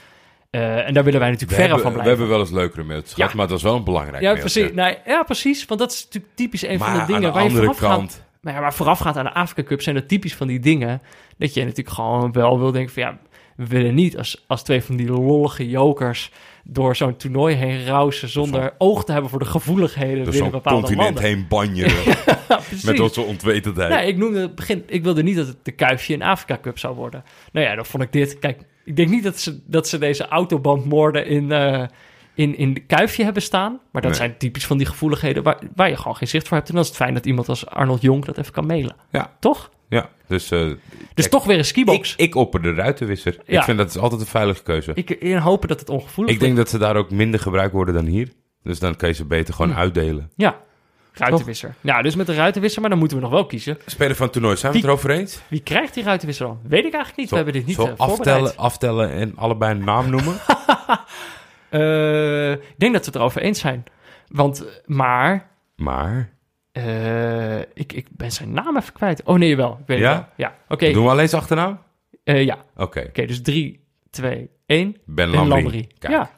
[0.57, 2.09] Eh, en daar willen wij natuurlijk we, verre van we blijven.
[2.09, 3.37] hebben wel eens leukere mails gehad, Ja.
[3.37, 4.51] maar dat was wel een belangrijk ja, mailtje.
[4.61, 4.75] precies.
[4.75, 5.65] Nee, ja, precies.
[5.65, 7.65] Want dat is natuurlijk typisch een maar van de dingen aan de waar je andere
[7.65, 7.97] voorafgaat.
[7.99, 8.25] kant...
[8.41, 11.03] Maar ja, maar voorafgaand aan de Afrika Cup zijn dat typisch van die dingen.
[11.39, 13.19] Dat je natuurlijk gewoon wel wil denken van ja,
[13.57, 16.31] we willen niet als, als twee van die lollige jokers
[16.65, 20.81] door zo'n toernooi heen rausen zonder oog te hebben voor de gevoeligheden binnen zo'n bepaalde
[20.81, 21.25] continent landen.
[21.25, 22.03] heen banjeren
[22.49, 23.91] Ja, met onze onwetendheid.
[23.91, 24.83] Nee, ik noemde het begin.
[24.87, 27.25] Ik wilde niet dat het de kuifje in Afrika Cup zou worden.
[27.53, 28.39] Nou ja, dan vond ik dit.
[28.39, 31.83] Kijk, ik denk niet dat ze, dat ze deze autobandmoorden in, eh,
[32.35, 33.81] in, in de kuifje hebben staan.
[33.93, 34.21] Maar dat Nee.
[34.21, 36.69] zijn typisch van die gevoeligheden waar, waar je gewoon geen zicht voor hebt.
[36.69, 38.97] En dan is het fijn dat iemand als Arnold Jong dat even kan mailen.
[39.11, 39.37] Ja.
[39.41, 39.71] Toch?
[39.89, 40.79] Ja, dus eh, Dus
[41.15, 42.13] Kijk, toch weer een skibox.
[42.13, 43.37] ik, ik opper de ruitenwisser.
[43.47, 43.59] Ja.
[43.59, 44.91] Ik vind dat is altijd een veilige keuze.
[44.95, 47.95] Ik, in hopen dat het ongevoelig Ik denk dat ze daar ook minder gebruikt worden
[47.95, 48.33] dan hier.
[48.63, 49.79] Dus dan kan je ze beter gewoon Hm.
[49.79, 50.31] uitdelen.
[50.37, 50.61] Ja,
[51.19, 51.75] ruitenwisser.
[51.81, 53.79] Ja, dus met de ruitenwisser, maar dan moeten we nog wel kiezen.
[53.87, 55.41] Spelen van het toernooi, zijn we het erover eens?
[55.49, 56.59] Wie krijgt die ruitenwisser dan?
[56.63, 57.31] Weet ik eigenlijk niet.
[57.31, 58.19] we hebben dit niet Zo eh, voorbereid.
[58.19, 60.35] aftellen, aftellen en allebei een naam noemen?
[61.71, 63.85] Eh, ik denk dat we het erover eens zijn.
[64.29, 65.49] Want, maar...
[65.77, 66.33] maar
[66.73, 69.23] Eh, ik, ik ben zijn naam even kwijt.
[69.23, 69.77] Oh nee, wel.
[69.81, 70.13] Ik weet Ja?
[70.13, 70.25] wel.
[70.37, 70.93] Ja, oké.
[70.93, 71.79] doen we alleen zijn achternaam?
[72.25, 73.27] Eh, ja, Oké, oké.
[73.27, 74.97] dus 3, 2, 1.
[75.05, 75.71] Ben Ben.
[75.99, 76.13] Kijk.
[76.13, 76.31] Ja,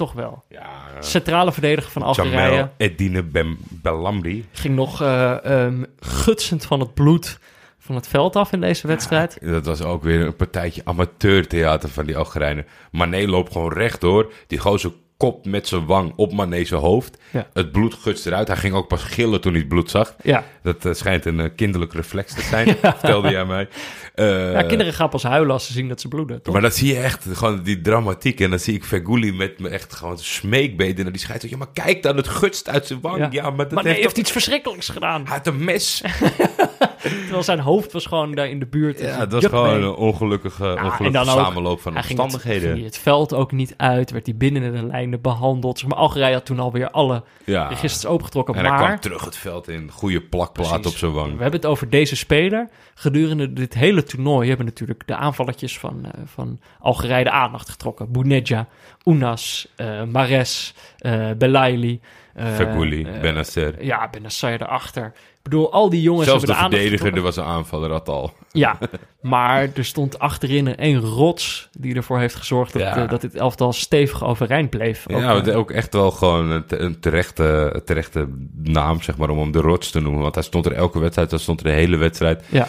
[0.00, 0.44] toch wel.
[0.48, 2.50] Ja, eh, Centrale verdediger van Algerije.
[2.50, 4.48] Jamel Edine Ben Belambri.
[4.52, 7.38] Ging nog ehm, gutsend van het bloed
[7.78, 9.38] van het veld af in deze wedstrijd.
[9.40, 12.66] Dat was ook weer een partijtje amateurtheater van die Algerijnen.
[12.90, 14.32] Mané loopt gewoon rechtdoor.
[14.46, 16.30] Die gozer kop met zijn wang op
[16.62, 17.18] zijn hoofd.
[17.30, 17.46] Ja.
[17.52, 18.48] Het bloed gutst eruit.
[18.48, 20.14] Hij ging ook pas gillen toen hij het bloed zag.
[20.22, 20.44] Ja.
[20.62, 23.68] Dat eh, schijnt een eh, kinderlijk reflex te zijn, vertelde jij mij.
[24.14, 26.42] Eh, ja, kinderen gaan pas huilen als ze zien dat ze bloeden.
[26.42, 26.52] Toch?
[26.52, 28.40] Maar dat zie je echt, gewoon die dramatiek.
[28.40, 31.58] En dan zie ik Feguli met me echt gewoon smeekbeden naar die scheidsrechter.
[31.60, 33.32] Ja, maar kijk dan, het gutst uit zijn wang.
[33.32, 35.26] Ja, maar dat maar nee, heeft heeft iets verschrikkelijks gedaan.
[35.26, 36.02] Hij had een mes.
[37.22, 38.98] Terwijl zijn hoofd was gewoon daar in de buurt.
[38.98, 42.84] Ja, Dus dat was jup, gewoon een ongelukkige, ook, samenloop van Hij ging het, omstandigheden.
[42.84, 44.10] het veld ook niet uit.
[44.10, 45.78] Werd hij binnen de lijnen behandeld.
[45.78, 47.66] Zeg maar, Algerije had toen alweer alle ja.
[47.68, 48.54] registers opengetrokken.
[48.54, 49.90] En hij maar kwam terug het veld in.
[49.90, 50.92] Goede plakplaat Precies.
[50.92, 51.36] op zijn wang.
[51.36, 52.68] we hebben het over deze speler.
[52.94, 58.12] Gedurende dit hele toernooi hebben natuurlijk de aanvalletjes van, eh, van Algerije de aandacht getrokken.
[58.12, 58.68] Bounedja,
[59.02, 62.00] Ounas, eh Mares, eh Belaili.
[62.34, 63.84] Eh, Feguli, eh, Benacer.
[63.84, 65.04] Ja, Benacer erachter.
[65.04, 67.88] Ik bedoel, al die jongens Zelfs de hebben de aandacht verdediger, er was een aanvaller,
[67.88, 68.32] dat al.
[68.52, 68.78] Ja,
[69.20, 72.96] maar er stond achterin een één rots die ervoor heeft gezorgd dat, Ja.
[73.02, 75.04] eh, dat dit elftal stevig overeind bleef.
[75.10, 78.28] Ook, ja, het- ook echt wel gewoon een, te- een terechte,
[78.62, 80.22] naam, zeg maar, om hem de rots te noemen.
[80.22, 82.44] Want hij stond er elke wedstrijd, hij stond er de hele wedstrijd.
[82.48, 82.66] ja.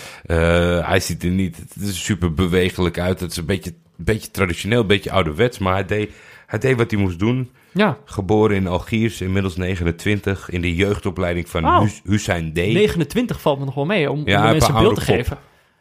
[0.86, 3.20] Hij ziet er niet, het is super bewegelijk uit.
[3.20, 5.58] Het is een beetje, een beetje traditioneel, een beetje ouderwets.
[5.58, 6.12] Maar hij deed,
[6.52, 7.52] hij deed wat hij moest doen.
[7.72, 10.50] ja, Geboren in Algiers, inmiddels 29.
[10.50, 11.82] In de jeugdopleiding van.
[11.82, 12.56] Hus- Hussein D.
[12.56, 15.38] 29 valt me nog wel mee om, de mensen een beeld te geven.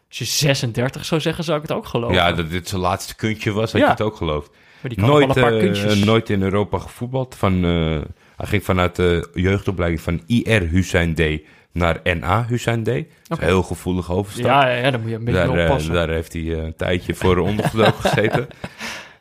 [0.09, 2.15] Als je 36 zou zeggen, zou ik het ook geloven.
[2.17, 3.87] Ja, dat dit zijn laatste kuntje was, had Ja.
[3.87, 4.51] je het ook geloofd.
[4.81, 7.35] maar die Nooit, wel een paar eh, nooit in Europa gevoetbald.
[7.35, 7.99] Van, eh,
[8.37, 11.21] Hij ging vanuit de jeugdopleiding van IR Hussein D
[11.73, 12.87] naar NA Hussein D.
[12.87, 14.45] Dat is een heel gevoelige overstap.
[14.47, 15.93] Ja, ja, daar moet je een beetje daar, eh, oppassen.
[15.93, 18.47] daar heeft hij een tijdje voor ondergedoken gezeten.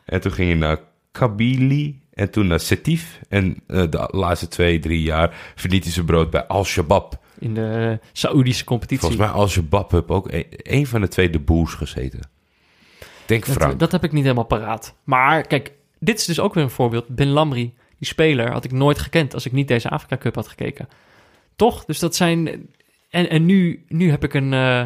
[0.04, 0.78] En toen ging hij naar
[1.12, 3.20] Kabili en toen naar Setif.
[3.28, 7.18] En eh, de laatste twee, drie jaar verdient hij zijn brood bij Al-Shabaab.
[7.38, 9.08] in de Saoedische competitie.
[9.08, 12.20] Volgens mij Al-Shabaab heb ook een, een van de twee de boers gezeten.
[13.26, 13.78] Denk dat, Frank.
[13.78, 14.94] dat heb ik niet helemaal paraat.
[15.04, 17.08] Maar kijk, dit is dus ook weer een voorbeeld.
[17.08, 20.48] Ben Lamri, die speler, had ik nooit gekend als ik niet deze Afrika Cup had
[20.48, 20.88] gekeken.
[21.56, 21.84] Toch?
[21.84, 22.68] Dus dat zijn...
[23.10, 24.84] En, en nu, nu heb ik een, eh,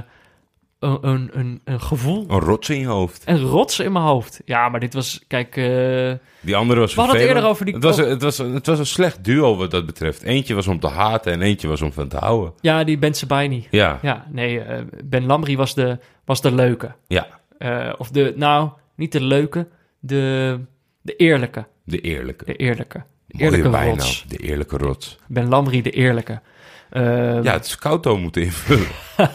[0.85, 3.23] een, een, een, een gevoel, Een rots in je hoofd.
[3.25, 4.41] een rots in mijn hoofd.
[4.45, 5.57] Ja, maar dit was, kijk...
[5.57, 8.67] eh, Die andere was We hadden het eerder over die- Het was, het, was, het
[8.67, 10.23] was een slecht duo wat dat betreft.
[10.23, 12.53] Eentje was om te haten en eentje was om van te houden.
[12.61, 13.67] ja, die Ben Sebaini.
[13.71, 16.95] Ja, Ja, nee, eh, Ben Lamri was de, was de leuke.
[17.07, 17.27] ja.
[17.59, 19.69] Eh, of de, nou, niet de leuke,
[20.01, 20.59] de,
[21.03, 21.67] de eerlijke.
[21.85, 22.45] De eerlijke.
[22.45, 22.99] De eerlijke.
[22.99, 23.05] De
[23.39, 23.99] Mooie eerlijke bijnaam.
[23.99, 24.25] rots.
[24.29, 25.19] De eerlijke rots.
[25.27, 26.41] Ben Lamri, de eerlijke.
[26.91, 28.87] Ja, het Scouto moeten invullen.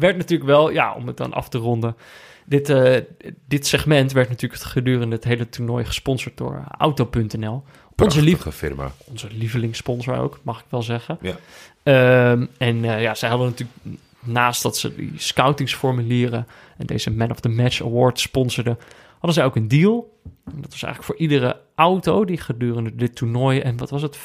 [0.00, 1.96] Werd natuurlijk wel, ja, om het dan af te ronden.
[2.44, 3.00] Dit, eh,
[3.46, 7.62] dit segment werd natuurlijk gedurende het hele toernooi gesponsord door Auto.nl.
[7.96, 8.92] Onze, Prachtige firma.
[9.04, 11.18] onze lievelingssponsor ook, mag ik wel zeggen.
[11.20, 11.34] Ja.
[11.82, 13.78] Ehm, en eh, ja, zij hadden natuurlijk
[14.20, 16.46] naast dat ze die scoutingsformulieren
[16.76, 18.78] en deze Man of the Match Award sponsorden,
[19.12, 20.18] hadden zij ook een deal.
[20.24, 24.16] En dat was eigenlijk voor iedere auto die gedurende dit toernooi en wat was het,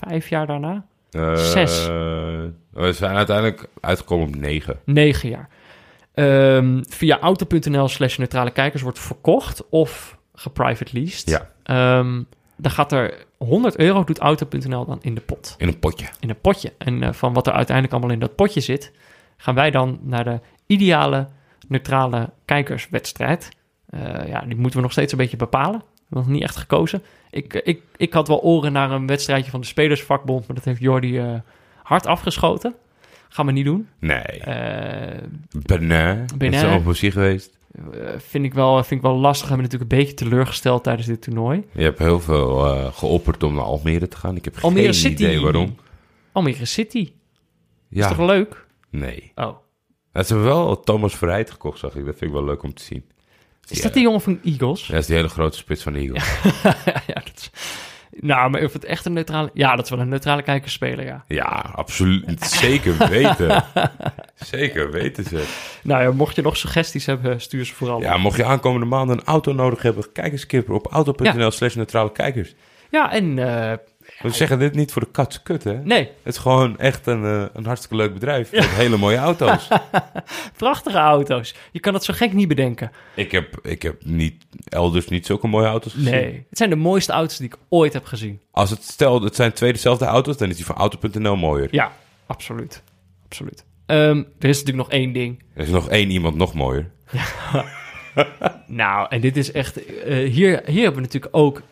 [0.00, 0.84] vijf jaar daarna?
[1.10, 1.86] Eh, Zes.
[2.70, 4.80] We zijn uiteindelijk uitgekomen op negen.
[4.84, 5.48] Negen jaar.
[6.14, 11.28] Ehm, via auto.nl slash neutrale kijkers wordt verkocht of geprivate leased.
[11.28, 11.50] Ja.
[11.62, 12.22] Ehm,
[12.56, 15.54] dan gaat er 100 euro, doet auto.nl dan in de pot.
[15.58, 16.06] In een potje.
[16.20, 16.72] in een potje.
[16.78, 18.92] En eh, van wat er uiteindelijk allemaal in dat potje zit,
[19.36, 21.28] gaan wij dan naar de ideale
[21.68, 23.48] neutrale kijkerswedstrijd.
[23.86, 25.82] Eh, ja, die moeten we nog steeds een beetje bepalen.
[26.08, 27.02] Nog niet echt gekozen.
[27.30, 30.64] Ik, eh, ik, ik had wel oren naar een wedstrijdje van de Spelersvakbond, maar dat
[30.64, 31.34] heeft Jordi eh,
[31.90, 32.74] hard afgeschoten.
[33.28, 33.88] Gaan we niet doen.
[33.98, 34.18] Nee.
[34.22, 35.22] Eh,
[35.66, 36.24] Benin.
[36.36, 36.70] Benin.
[36.78, 37.58] Is muziek geweest.
[37.92, 39.48] eh, vind, ik wel, vind ik wel lastig.
[39.48, 41.64] Hebben we natuurlijk een beetje teleurgesteld tijdens dit toernooi.
[41.72, 44.36] Je hebt heel veel eh, geopperd om naar Almere te gaan.
[44.36, 45.22] Ik heb Almere geen City.
[45.22, 45.76] idee waarom.
[46.32, 47.12] Almere City.
[47.88, 48.66] Ja, Is toch leuk?
[48.90, 49.32] nee.
[49.34, 49.56] Oh.
[50.12, 52.04] Ja, ze hebben wel Thomas Verheid gekocht, zag ik.
[52.04, 53.04] Dat vind ik wel leuk om te zien.
[53.68, 53.82] Is Ja.
[53.82, 54.86] dat die jongen van Eagles?
[54.86, 56.24] Ja, dat is die hele grote spits van de Eagles.
[57.06, 57.50] ja, dat is...
[58.22, 59.50] Nou, maar of het echt een neutrale...
[59.54, 61.24] Ja, dat is wel een neutrale kijkerspeler, ja.
[61.28, 62.44] Ja, absoluut.
[62.64, 63.64] Zeker weten.
[64.34, 65.44] Zeker weten ze.
[65.82, 68.00] Nou ja, mocht je nog suggesties hebben, stuur ze vooral.
[68.00, 71.74] Ja, mocht je aankomende maanden een auto nodig hebben, kijk eens Kipper op auto.nl slash
[71.74, 72.54] neutrale kijkers.
[72.90, 73.38] Ja, en...
[73.38, 73.76] eh,
[74.22, 75.78] We zeggen dit niet voor de katse kut, hè?
[75.84, 78.52] nee, Het is gewoon echt een, eh, een hartstikke leuk bedrijf.
[78.52, 79.68] Met hele mooie auto's.
[80.56, 81.54] prachtige auto's.
[81.72, 82.90] Je kan het zo gek niet bedenken.
[83.14, 86.10] ik, heb, ik heb niet, elders niet zulke mooie auto's gezien.
[86.10, 88.40] Nee, het zijn de mooiste auto's die ik ooit heb gezien.
[88.50, 91.68] Als het stel, het zijn twee dezelfde auto's, dan is die van auto.nl mooier.
[91.70, 91.92] Ja,
[92.26, 92.82] absoluut.
[93.24, 93.64] Absoluut.
[93.86, 95.42] Ehm, er is natuurlijk nog één ding.
[95.54, 96.90] Er is nog één iemand nog mooier.
[98.66, 99.84] Nou, en dit is echt...
[99.84, 101.62] eh, hier, hier hebben we natuurlijk ook...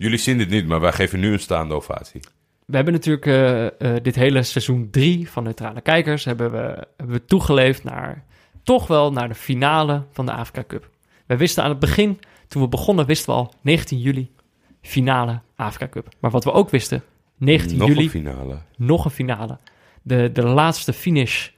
[0.00, 2.20] Jullie zien dit niet, maar wij geven nu een staande ovatie.
[2.66, 6.24] We hebben natuurlijk eh, eh, dit hele seizoen 3 van Neutrale Kijkers...
[6.24, 8.24] Hebben we, hebben we toegeleefd naar...
[8.62, 10.90] Toch wel naar de finale van de Afrika Cup.
[11.26, 14.30] We wisten aan het begin, toen we begonnen, wisten we al 19 juli
[14.82, 16.08] finale Afrika Cup.
[16.20, 17.02] Maar wat we ook wisten,
[17.36, 18.58] 19 nog juli een finale.
[18.76, 19.58] nog een finale.
[20.02, 21.48] De, de laatste finish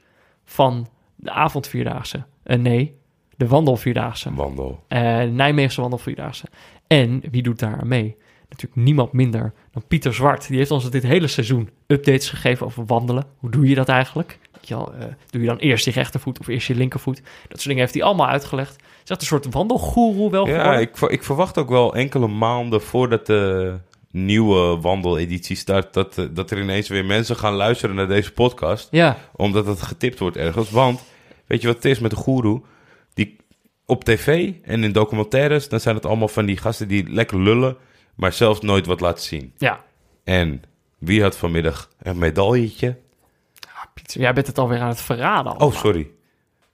[0.43, 2.23] van de avondvierdaagse.
[2.43, 2.95] Eh, nee,
[3.37, 4.33] de wandelvierdaagse.
[4.33, 4.83] Wandel.
[4.87, 6.45] Eh Nijmeegse wandelvierdaagse.
[6.87, 8.17] En wie doet daar mee?
[8.53, 10.47] Natuurlijk niemand minder dan Pieter Zwart.
[10.47, 13.25] Die heeft ons dit hele seizoen updates gegeven over wandelen.
[13.37, 14.39] Hoe doe je dat eigenlijk?
[14.61, 17.15] Je eh, doe je dan eerst je rechtervoet of eerst je linkervoet?
[17.15, 18.75] Dat soort dingen heeft hij allemaal uitgelegd.
[18.75, 20.81] Is dat een soort wandelgoeroe wel Ja, geworden?
[20.81, 23.73] ik, ik verwacht ook wel enkele maanden voordat de
[24.11, 25.93] nieuwe wandeleditie start...
[25.93, 28.87] Dat, dat er ineens weer mensen gaan luisteren naar deze podcast.
[28.91, 30.69] Ja, Omdat het getipt wordt ergens.
[30.69, 31.03] Want,
[31.47, 32.61] weet je wat het is met de goeroe?
[33.13, 33.35] Die
[33.85, 35.69] op tv en in documentaires...
[35.69, 37.77] dan zijn het allemaal van die gasten die lekker lullen...
[38.15, 39.53] maar zelfs nooit wat laten zien.
[39.57, 39.83] ja.
[40.23, 40.63] En
[40.97, 42.97] wie had vanmiddag een medailletje?
[43.93, 45.59] Pieter, jij bent het alweer aan het verraden.
[45.59, 46.09] Oh, sorry.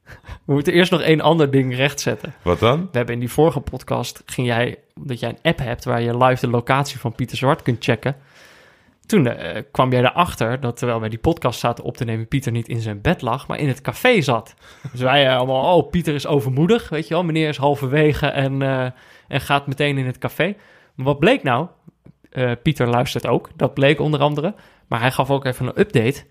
[0.46, 2.34] We moeten eerst nog één ander ding rechtzetten.
[2.42, 2.80] Wat dan?
[2.80, 6.18] We hebben in die vorige podcast, ging jij, omdat jij een app hebt waar je
[6.18, 8.16] live de locatie van Pieter Zwart kunt checken.
[9.06, 12.52] Toen eh, kwam jij erachter dat terwijl wij die podcast zaten op te nemen, Pieter
[12.52, 14.54] niet in zijn bed lag, maar in het café zat.
[14.92, 17.24] Dus wij eh, allemaal, oh, Pieter is overmoedig, weet je wel.
[17.24, 18.86] Meneer is halverwege en, eh,
[19.28, 20.56] en gaat meteen in het café.
[21.00, 21.68] Maar wat bleek nou?
[22.30, 24.56] Eh, Pieter luistert ook, dat bleek onder andere.
[24.88, 26.24] Maar hij gaf ook even een update.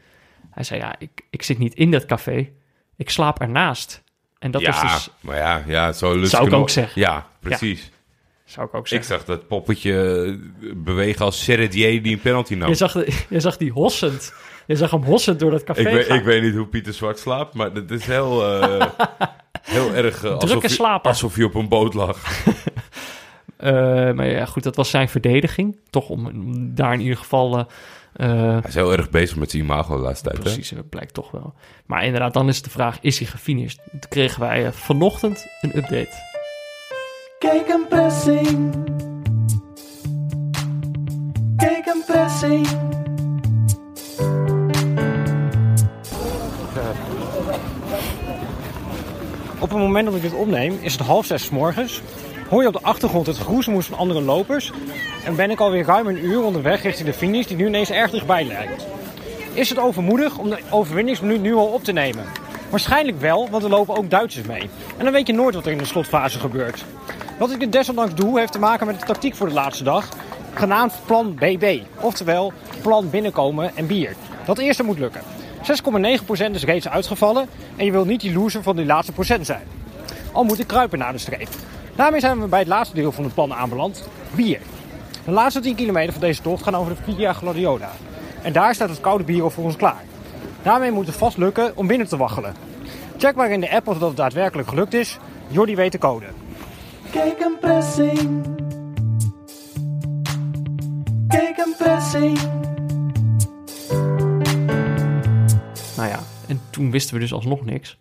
[0.51, 2.49] Hij zei, ja, ik, ik zit niet in dat café,
[2.97, 4.03] ik slaap ernaast.
[4.39, 7.01] En dat ja, is dus maar ja, ja zo lustig Zou ik ook zeggen.
[7.01, 7.91] Ja, precies.
[8.45, 9.09] Zou ik ook Ik zeggen.
[9.09, 10.27] zag dat poppetje
[10.61, 12.69] eh, bewegen als Seredier die een penalty nam.
[12.69, 14.35] Je, zag, de- je zag die hossend.
[14.67, 16.19] Je zag hem hossend door dat café Ik weet, gaan.
[16.19, 18.87] ik weet niet hoe Pieter Zwart slaapt, maar het is heel, eh,
[19.63, 22.19] heel erg eh, alsof, je, alsof je op een boot lag.
[23.59, 23.73] Eh,
[24.13, 25.79] maar ja, goed, dat was zijn verdediging.
[25.91, 27.59] Toch om, om daar in ieder geval...
[27.59, 27.65] eh,
[28.13, 30.37] eh, Hij is heel erg bezig met zijn imago de laatste tijd.
[30.37, 30.43] hè?
[30.43, 31.55] precies, dat blijkt toch wel.
[31.87, 33.81] Maar inderdaad, dan is de vraag, is hij gefinished?
[33.91, 36.27] Toen kregen wij vanochtend een update.
[37.39, 38.75] Kijk een pressing.
[41.57, 42.67] Kijk een pressing.
[49.61, 52.03] Op het moment dat ik dit opneem is het half zes 's morgens.
[52.49, 54.73] Hoor je op de achtergrond het geroezemoes van andere lopers.
[55.25, 58.11] En ben ik alweer ruim een uur onderweg richting de finish die nu ineens erg
[58.11, 58.87] dichtbij lijkt.
[59.53, 62.25] Is het overmoedig om de overwinningsminuut nu al op te nemen?
[62.71, 64.71] Waarschijnlijk wel, want er lopen ook Duitsers mee.
[64.97, 66.85] En dan weet je nooit wat er in de slotfase gebeurt.
[67.39, 70.09] Wat ik dit desondanks doe heeft te maken met de tactiek voor de laatste dag.
[70.55, 71.81] Genaamd plan BB.
[72.01, 74.15] Oftewel plan binnenkomen en bier.
[74.45, 75.23] Dat eerste moet lukken.
[75.59, 79.67] 6,9% is reeds uitgevallen en je wil niet die loser van die laatste procent zijn.
[80.33, 81.49] Al moet ik kruipen naar de streep.
[81.99, 84.61] Daarmee zijn we bij het laatste deel van het plan aanbeland, bier.
[85.25, 87.91] De laatste 10 kilometer van deze tocht gaan over de Via Gladiola.
[88.43, 90.03] En daar staat het koude bier al voor ons klaar.
[90.63, 92.55] Daarmee moet het vast lukken om binnen te waggelen.
[93.17, 95.19] Check maar in de app of dat het daadwerkelijk gelukt is.
[95.49, 96.27] Jordi weet de code.
[97.11, 98.47] Kijk een pressing.
[101.29, 102.39] Kijk een pressing.
[105.97, 106.19] Nou ja,
[106.49, 107.99] en toen wisten we dus alsnog niks.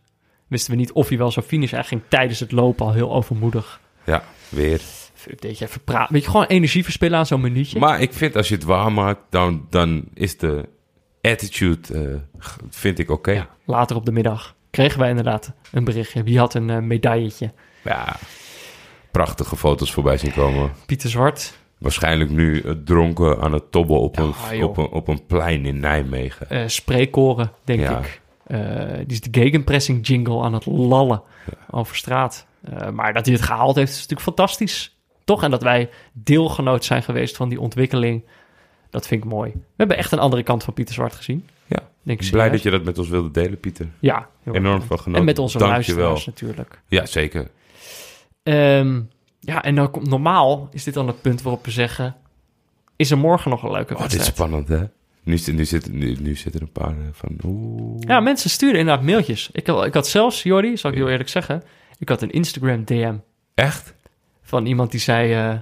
[0.48, 1.78] Wisten we niet of hij wel zou finishen.
[1.78, 3.80] Hij ging tijdens het lopen al heel overmoedig.
[4.08, 4.82] Ja, weer.
[5.28, 6.14] Even even praten.
[6.14, 7.80] Weet je, gewoon energie verspillen aan zo'n minuutje.
[7.80, 10.70] Maar ik vind als je het waar maakt, dan, dan is de
[11.22, 13.32] attitude, eh, vind ik oké.
[13.32, 16.24] Ja, later op de middag kregen wij inderdaad een berichtje.
[16.24, 17.52] Wie had een eh, medailletje?
[17.84, 18.16] Ja.
[19.12, 20.72] Prachtige foto's voorbij zien komen.
[20.86, 25.08] Pieter Zwart, Waarschijnlijk nu eh, dronken aan het tobben op, een, Ja, op, een, op
[25.08, 26.50] een plein in Nijmegen.
[26.50, 28.00] eh spreekkoren, denk Ja.
[28.00, 28.22] ik.
[29.08, 31.22] Die is de gegenpressing jingle aan het lallen
[31.70, 32.47] over straat.
[32.62, 34.98] Eh, maar dat hij het gehaald heeft, is natuurlijk fantastisch.
[35.24, 35.44] Toch?
[35.44, 38.24] En dat wij deelgenoot zijn geweest van die ontwikkeling.
[38.90, 39.52] Dat vind ik mooi.
[39.54, 41.48] We hebben echt een andere kant van Pieter Zwart gezien.
[41.66, 41.80] Ja.
[42.04, 43.88] Denk ik Blij dat je dat met ons wilde delen, Pieter.
[44.00, 45.14] Ja, Enorm van genoten.
[45.14, 46.82] En met onze Dank luisteraars natuurlijk.
[46.88, 47.48] Ja, zeker.
[48.44, 49.02] Ehm,
[49.40, 52.16] ja, en dan komt normaal is dit dan het punt waarop we zeggen...
[52.96, 54.84] Is er morgen nog een leuke Oh, dit is spannend, hè?
[55.24, 57.38] Nu, nu, zit, nu, nu zitten er een paar eh, van...
[57.46, 57.96] Oeh.
[58.00, 59.50] Ja, mensen sturen inderdaad mailtjes.
[59.52, 61.64] Ik had, ik had zelfs, Jordi, zal ik heel eerlijk zeggen...
[62.00, 63.16] Ik had een Instagram DM
[63.56, 63.94] Echt?
[64.42, 65.62] van iemand die zei...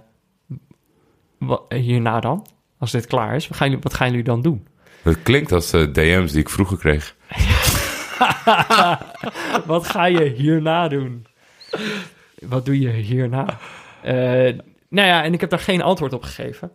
[1.38, 4.68] wa- hierna dan, als dit klaar is, wat gaan jullie, wat gaan jullie dan doen?
[5.02, 7.16] Het klinkt als eh, DM's die ik vroeger kreeg.
[9.66, 11.26] wat ga je hierna doen?
[12.40, 13.58] Wat doe je hierna?
[14.02, 14.14] Eh,
[14.90, 16.72] nou ja, en ik heb daar geen antwoord op gegeven.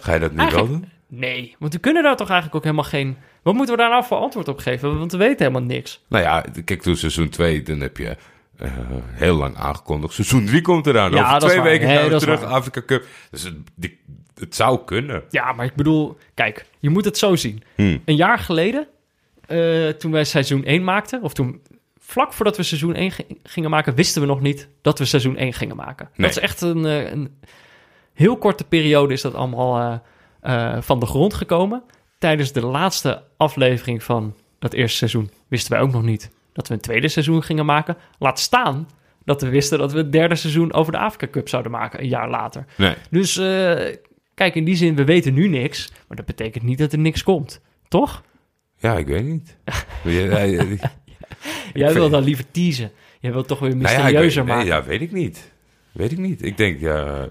[0.00, 0.90] Ga je dat nu wel doen?
[1.06, 3.16] nee, want we kunnen daar toch eigenlijk ook helemaal geen...
[3.42, 4.98] Wat moeten we daar nou voor antwoord op geven?
[4.98, 6.04] Want we weten helemaal niks.
[6.08, 8.16] Nou ja, kijk, toen seizoen 2, dan heb je
[8.58, 8.70] eh,
[9.12, 10.14] heel lang aangekondigd.
[10.14, 11.10] Seizoen 3 komt eraan.
[11.12, 12.42] Ja, Over twee weken gaan we terug.
[12.42, 13.04] Afrika Cup.
[13.30, 13.98] Dus het, die-
[14.34, 15.22] het zou kunnen.
[15.30, 17.62] Ja, maar ik bedoel, kijk, je moet het zo zien.
[17.74, 18.02] Hmm.
[18.04, 18.86] Een jaar geleden,
[19.46, 21.62] eh, toen wij seizoen 1 maakten, of toen
[21.98, 25.36] vlak voordat we seizoen 1 gi- gingen maken, wisten we nog niet dat we seizoen
[25.36, 26.08] 1 gingen maken.
[26.16, 26.26] Nee.
[26.28, 27.38] Dat is echt een, eh, een
[28.14, 30.02] heel korte periode is dat allemaal
[30.80, 31.82] van de grond gekomen.
[32.18, 36.74] Tijdens de laatste aflevering van dat eerste seizoen wisten wij ook nog niet dat we
[36.74, 37.96] een tweede seizoen gingen maken.
[38.18, 38.88] Laat staan
[39.24, 42.08] dat we wisten dat we het derde seizoen over de Afrika Cup zouden maken, een
[42.08, 42.64] jaar later.
[42.76, 42.94] Nee.
[43.10, 43.94] Dus eh,
[44.34, 47.22] kijk, in die zin, we weten nu niks, maar dat betekent niet dat er niks
[47.22, 47.60] komt.
[47.88, 48.22] Toch?
[48.76, 49.56] Ja, ik weet niet.
[50.04, 50.64] Ja, ja,
[51.72, 52.90] Jij wil dan liever teasen.
[53.20, 54.68] Jij wilt toch weer nou ja, mysterieuzer nee, maken.
[54.68, 55.52] ja, weet ik niet.
[55.92, 56.42] Weet ik niet.
[56.42, 57.28] Ik denk, ja,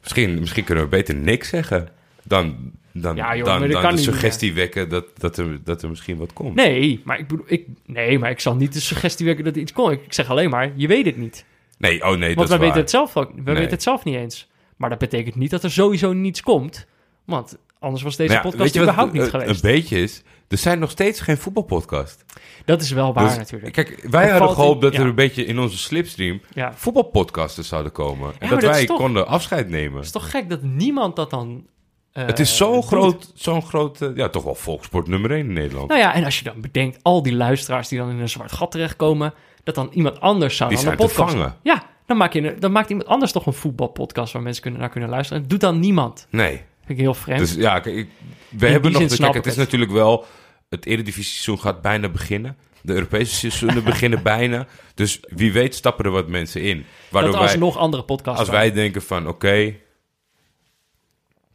[0.00, 1.88] misschien, misschien kunnen we beter niks zeggen
[2.22, 5.82] dan, dan, Ja, joh, dan, dan kan de niet suggestie wekken dat, dat, er, dat
[5.82, 6.54] er misschien wat komt.
[6.54, 9.60] Nee, maar ik bedoel, ik, nee, maar ik zal niet de suggestie werken dat er
[9.60, 9.92] iets komt.
[9.92, 11.44] Ik zeg alleen maar, je weet het niet.
[11.78, 12.76] Nee, oh nee, Want dat wij weten waar.
[12.76, 13.34] het zelf ook.
[13.34, 13.54] Nee.
[13.54, 14.48] weten het zelf niet eens.
[14.76, 16.86] Maar dat betekent niet dat er sowieso niets komt.
[17.24, 19.50] Want anders was deze Nou ja, podcast wat überhaupt niet geweest.
[19.50, 22.24] Een beetje is, er zijn nog steeds geen voetbalpodcast.
[22.64, 23.72] dat is wel waar Dus, natuurlijk.
[23.72, 26.72] Kijk, wij hadden gehoopt dat er een beetje in onze slipstream Ja.
[26.74, 28.32] voetbalpodcasten zouden komen.
[28.38, 29.96] En dat wij toch- konden afscheid nemen.
[29.96, 31.66] Het is toch gek dat niemand dat dan...
[32.14, 32.84] eh, het is zo'n doet?
[32.84, 35.88] groot, zo'n groot, eh, ja, toch wel volksport nummer 1 in Nederland.
[35.88, 38.52] Nou ja, en als je dan bedenkt, al die luisteraars die dan in een zwart
[38.52, 39.34] gat terechtkomen,
[39.64, 41.56] dat dan iemand anders zou Die dan een podcast vangen.
[41.62, 44.90] Ja, dan, maak je, dan maakt iemand anders toch een voetbalpodcast waar mensen kunnen, naar
[44.90, 45.42] kunnen luisteren.
[45.42, 46.26] En doet dan niemand.
[46.30, 46.50] Nee.
[46.86, 47.38] Vind ik heel vreemd.
[47.38, 48.08] Dus ja, ik-
[48.50, 49.06] we hebben nog...
[49.06, 50.24] de- Kijk, het is natuurlijk wel...
[50.68, 52.56] Het Eredivisie-seizoen gaat bijna beginnen.
[52.82, 54.66] De Europese seizoenen beginnen bijna.
[54.94, 56.84] Dus wie weet stappen er wat mensen in.
[57.10, 59.74] Waardoor dat als wij, nog andere podcasts als wij denken van, oké,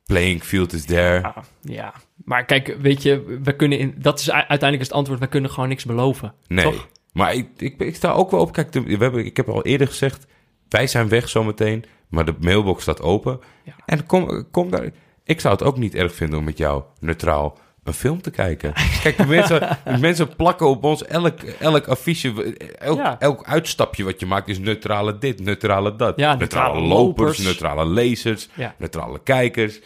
[0.10, 1.20] playing field is there.
[1.20, 1.94] Ja, ja,
[2.26, 5.50] maar kijk, weet je, we kunnen in, dat is uiteindelijk is het antwoord, we kunnen
[5.52, 6.34] gewoon niks beloven.
[6.48, 6.64] Nee.
[6.64, 6.88] Toch?
[7.14, 8.52] Maar ik, ik, ik sta ook wel op.
[8.54, 10.26] Kijk, we hebben, ik heb al eerder gezegd,
[10.70, 11.86] wij zijn weg zometeen.
[12.10, 13.40] Maar de mailbox staat open.
[13.64, 13.74] Ja.
[13.86, 14.90] En kom, kom daar.
[15.24, 18.74] Ik zou het ook niet erg vinden om met jou neutraal een film te kijken.
[19.04, 23.20] Kijk, de mensen, de mensen plakken op ons elk, elk affiche, elk, Ja.
[23.20, 26.20] elk uitstapje wat je maakt is neutrale dit, neutrale dat.
[26.20, 27.38] Ja, neutrale, lopers.
[27.38, 28.76] neutrale lezers, Ja.
[28.78, 29.80] neutrale kijkers.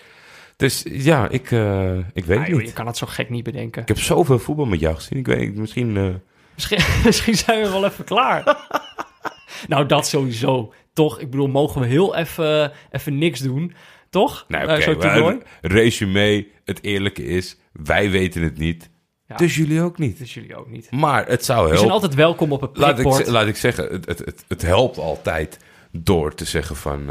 [0.63, 2.67] Dus ja, ik, eh, ik weet Ah, joh, niet.
[2.67, 3.81] je kan het zo gek niet bedenken.
[3.81, 5.19] Ik heb zoveel voetbal met jou gezien.
[5.19, 5.97] Ik weet misschien...
[5.97, 6.07] eh,
[6.53, 8.67] Misschien, misschien zijn we wel even klaar.
[9.67, 10.73] nou, dat sowieso.
[10.93, 11.19] Toch?
[11.19, 13.73] Ik bedoel, mogen we heel even, even niks doen?
[14.09, 14.45] Toch?
[14.47, 15.37] Nee, Eh, maar toernooi?
[15.61, 18.89] resume, het eerlijke is, wij weten het niet.
[19.27, 19.35] Ja.
[19.35, 20.17] Dus jullie ook niet.
[20.17, 20.91] Dus jullie ook niet.
[20.91, 21.93] Maar het zou We zijn helpen.
[21.93, 23.27] altijd welkom op het Laat ik, prikbord.
[23.27, 25.57] laat ik zeggen, het, het, het, het helpt altijd
[25.91, 27.09] door te zeggen van...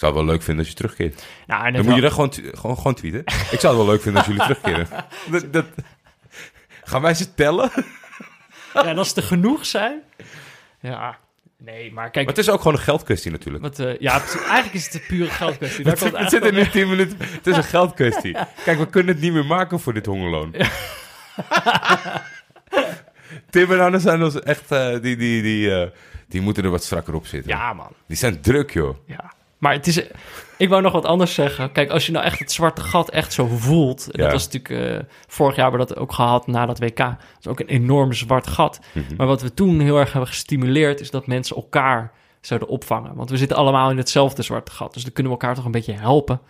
[0.00, 1.24] zou het wel leuk vinden als je terugkeert.
[1.46, 3.20] Nou, Dan moet je dat gewoon, gewoon, gewoon tweeten.
[3.50, 4.88] Ik zou het wel leuk vinden als jullie terugkeren.
[5.30, 5.64] Dat, dat...
[6.84, 7.70] Gaan wij ze tellen?
[8.74, 10.00] Ja, en als er genoeg zijn...
[10.80, 11.18] Ja,
[11.56, 12.26] nee, maar kijk...
[12.26, 13.62] Maar het is ook gewoon een geldkwestie natuurlijk.
[13.64, 15.84] Wat, eh, ja, het- eigenlijk is het een pure geldkwestie.
[15.84, 17.16] Daar Het, zit er eigenlijk nu 10 minuten.
[17.20, 18.36] Het is een geldkwestie.
[18.64, 20.54] Kijk, we kunnen het niet meer maken voor dit hongerloon.
[23.50, 24.70] Tim en Anne zijn ons echt.
[24.70, 25.88] eh, die, die, die, eh,
[26.28, 27.50] die moeten er wat strakker op zitten.
[27.50, 27.92] Ja, man.
[28.06, 28.96] Die zijn druk, joh.
[29.06, 29.32] Ja.
[29.60, 30.02] Maar het is...
[30.56, 31.72] Ik wou nog wat anders zeggen.
[31.72, 34.08] Kijk, als je nou echt het zwarte gat echt zo voelt...
[34.10, 34.22] Ja.
[34.22, 34.98] dat was natuurlijk...
[34.98, 36.96] eh, vorig jaar hebben we dat ook gehad na dat WK.
[36.96, 38.80] Dat is ook een enorm zwart gat.
[38.92, 39.16] Mhm.
[39.16, 41.00] Maar wat we toen heel erg hebben gestimuleerd...
[41.00, 43.14] is dat mensen elkaar zouden opvangen.
[43.14, 44.94] Want we zitten allemaal in hetzelfde zwarte gat.
[44.94, 46.40] Dus dan kunnen we elkaar toch een beetje helpen.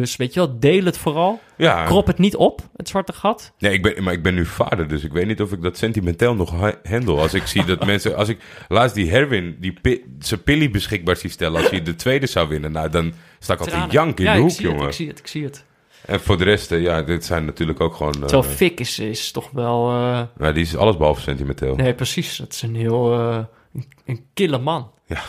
[0.00, 1.40] Dus weet je wel, deel het vooral.
[1.56, 1.84] Ja.
[1.84, 3.52] Krop het niet op, het zwarte gat.
[3.58, 5.76] Nee, ik ben, maar ik ben nu vader, dus ik weet niet of ik dat
[5.78, 7.20] sentimenteel nog ha- handle.
[7.20, 8.16] Als ik zie dat mensen.
[8.16, 8.38] Als ik
[8.68, 11.60] laatst die Herwin, die pi- zijn pilly beschikbaar zie stellen.
[11.60, 13.94] Als hij de tweede zou winnen, nou dan sta ik altijd Tranen.
[13.94, 14.86] jank in ja, de hoek, jongen.
[14.86, 15.64] ik zie het, ik zie het.
[16.06, 18.14] En voor de rest, eh, ja, dit zijn natuurlijk ook gewoon.
[18.14, 19.90] eh, Terwijl Fik is, is toch wel...
[19.90, 21.74] eh, nou, die is alles behalve sentimenteel.
[21.76, 22.36] nee, precies.
[22.36, 23.12] Dat is een heel...
[23.20, 23.38] eh,
[23.74, 24.90] een, een kille man.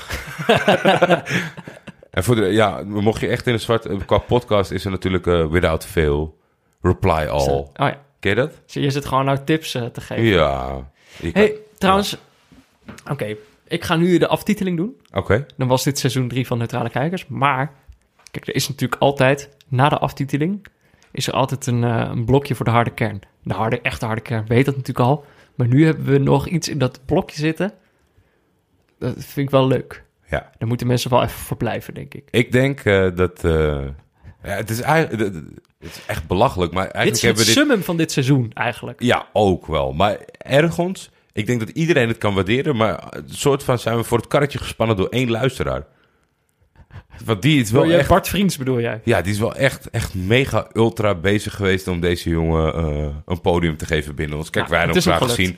[2.16, 3.86] En voor de, ja, mocht je echt in een zwart...
[3.86, 6.38] eh, Qua podcast is er natuurlijk eh, Without Fail,
[6.82, 7.48] Reply All.
[7.50, 8.62] Oh ja, Ken je dat?
[8.66, 10.24] Zie je zit gewoon nou tips eh, te geven.
[10.24, 10.58] Ja.
[11.22, 12.18] Kan- hey, trouwens...
[13.12, 13.36] Oké,
[13.68, 14.96] ik ga nu de aftiteling doen.
[15.14, 15.46] Oké.
[15.58, 17.28] Dan was dit seizoen 3 van Neutrale Kijkers.
[17.28, 17.74] Maar,
[18.32, 19.50] kijk, er is natuurlijk altijd...
[19.68, 20.66] Na de aftiteling
[21.12, 23.20] is er altijd een, een blokje voor de harde kern.
[23.44, 25.26] De harde, echte harde kern weet dat natuurlijk al.
[25.56, 27.74] Maar nu hebben we nog iets in dat blokje zitten.
[29.00, 30.04] Dat vind ik wel leuk.
[30.30, 30.50] Ja.
[30.58, 32.28] Daar moeten mensen wel even voor blijven, denk ik.
[32.32, 33.44] Ik denk eh, dat...
[33.44, 33.52] eh,
[34.44, 35.34] ja, het, is eigenlijk,
[35.80, 37.68] het is echt belachelijk, maar Dit eigenlijk is het hebben we dit...
[37.68, 39.02] summum van dit seizoen, eigenlijk.
[39.04, 39.94] Ja, ook wel.
[39.94, 41.10] Maar ergens...
[41.34, 44.28] Ik denk dat iedereen het kan waarderen, maar een soort van zijn we voor het
[44.28, 45.86] karretje gespannen door één luisteraar.
[47.26, 48.08] Want die is wel echt...
[48.10, 49.02] Bart Vriends bedoel jij?
[49.04, 53.42] Ja, die is wel echt, echt mega ultra bezig geweest om deze jongen eh, een
[53.42, 54.50] podium te geven binnen ons.
[54.50, 55.58] Kijk, Ja, wij het hebben hem is graag gezien.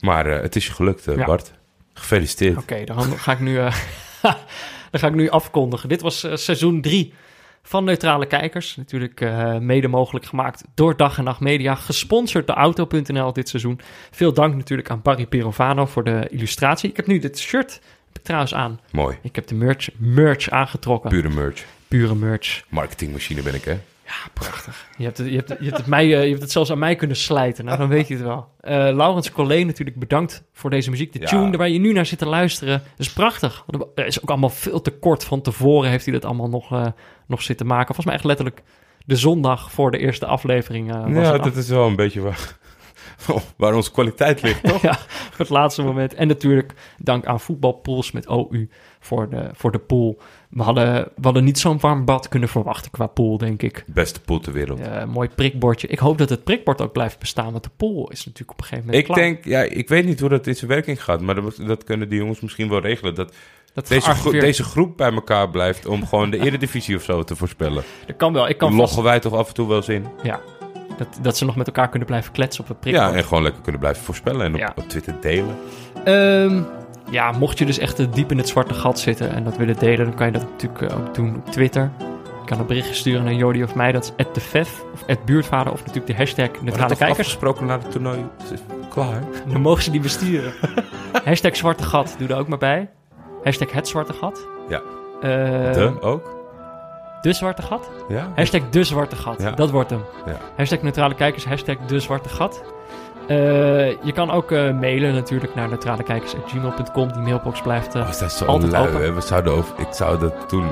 [0.00, 1.24] Maar het is je gelukt, Ja.
[1.24, 1.52] Bart.
[1.94, 2.56] Gefeliciteerd.
[2.56, 3.74] Oké, dan ga ik nu, eh,
[4.90, 5.88] dan ga ik nu afkondigen.
[5.88, 7.14] Dit was eh, seizoen 3
[7.62, 8.76] van Neutrale Kijkers.
[8.76, 11.74] Natuurlijk eh, mede mogelijk gemaakt door Dag en Nacht Media.
[11.74, 13.80] Gesponsord door Auto.nl dit seizoen.
[14.10, 16.90] Veel dank natuurlijk aan Barry Pirovano voor de illustratie.
[16.90, 18.80] Ik heb nu dit shirt heb ik trouwens aan.
[18.90, 19.18] Mooi.
[19.22, 21.10] Ik heb de merch, merch aangetrokken.
[21.10, 21.64] Pure merch.
[21.88, 22.64] Pure merch.
[22.68, 23.78] Marketingmachine ben ik, hè?
[24.32, 24.86] Prachtig.
[24.96, 26.78] Je hebt, het, je, hebt, je, hebt het mij, eh, je hebt het zelfs aan
[26.78, 27.64] mij kunnen slijten.
[27.64, 28.48] Nou, dan weet je het wel.
[28.60, 31.12] Eh Laurens Collet natuurlijk bedankt voor deze muziek.
[31.12, 31.26] De Ja.
[31.26, 32.72] tune waar je nu naar zit te luisteren.
[32.96, 33.64] Dat is prachtig.
[33.94, 36.86] Er is ook allemaal veel te kort van tevoren heeft hij dat allemaal nog, eh,
[37.26, 37.86] nog zitten maken.
[37.86, 38.62] Volgens mij echt letterlijk
[39.06, 40.92] de zondag voor de eerste aflevering.
[40.92, 42.56] was ja, dat is wel een beetje waar,
[43.56, 44.82] waar onze kwaliteit ligt, toch?
[44.90, 44.98] ja,
[45.36, 46.14] het laatste moment.
[46.14, 48.68] En natuurlijk dank aan Voetbalpools met OU
[49.00, 50.18] voor de, voor de pool.
[50.54, 53.84] We hadden, we hadden niet zo'n warm bad kunnen verwachten qua pool, denk ik.
[53.86, 54.80] Beste pool ter wereld.
[54.80, 55.86] Eh, mooi prikbordje.
[55.88, 58.64] Ik hoop dat het prikbord ook blijft bestaan, want de pool is natuurlijk op een
[58.64, 59.24] gegeven moment Ik klaar.
[59.24, 62.08] denk, ja, ik weet niet hoe dat in zijn werking gaat, maar dat, dat kunnen
[62.08, 63.14] die jongens misschien wel regelen.
[63.14, 63.34] Dat
[63.74, 67.36] dat deze, gro- deze groep bij elkaar blijft om gewoon de eredivisie of zo te
[67.36, 67.82] voorspellen.
[68.06, 68.48] Dat kan wel.
[68.48, 70.06] Ik kan vast- loggen wij toch af en toe wel eens in.
[70.22, 70.40] Ja.
[70.98, 73.10] Dat, dat ze nog met elkaar kunnen blijven kletsen op het prikbord.
[73.10, 74.72] Ja, en gewoon lekker kunnen blijven voorspellen en op, Ja.
[74.76, 75.56] op Twitter delen.
[76.04, 76.62] Ehm,
[77.14, 80.06] ja, mocht je dus echt diep in het zwarte gat zitten en dat willen delen,
[80.06, 81.90] dan kan je dat natuurlijk eh, ook doen op Twitter.
[82.40, 85.78] Je kan een berichtje sturen naar Jody of mij, dat is @defef of @buurtvader of
[85.78, 87.10] natuurlijk de hashtag Maar neutrale kijkers.
[87.18, 88.24] afgesproken na het toernooi.
[88.90, 89.22] Klaar.
[89.52, 90.52] Dan mogen ze die besturen.
[91.24, 92.88] hashtag zwarte gat, doe er ook maar bij.
[93.44, 94.46] Hashtag het zwarte gat.
[94.68, 94.80] Ja.
[95.22, 95.28] Eh,
[95.72, 96.32] De ook?
[97.22, 97.90] de zwarte gat.
[98.08, 98.32] Ja?
[98.34, 99.50] Hashtag de zwarte gat, Ja.
[99.50, 100.02] dat wordt hem.
[100.26, 100.38] Ja.
[100.56, 102.62] Hashtag neutrale kijkers, hashtag de zwarte gat.
[103.26, 103.36] Eh,
[104.02, 107.12] je kan ook eh, mailen natuurlijk naar neutralekijkers.gmail.com.
[107.12, 109.14] Die mailbox blijft eh, Oh, dat zo altijd lui, open.
[109.14, 110.66] We zouden over, ik zou dat doen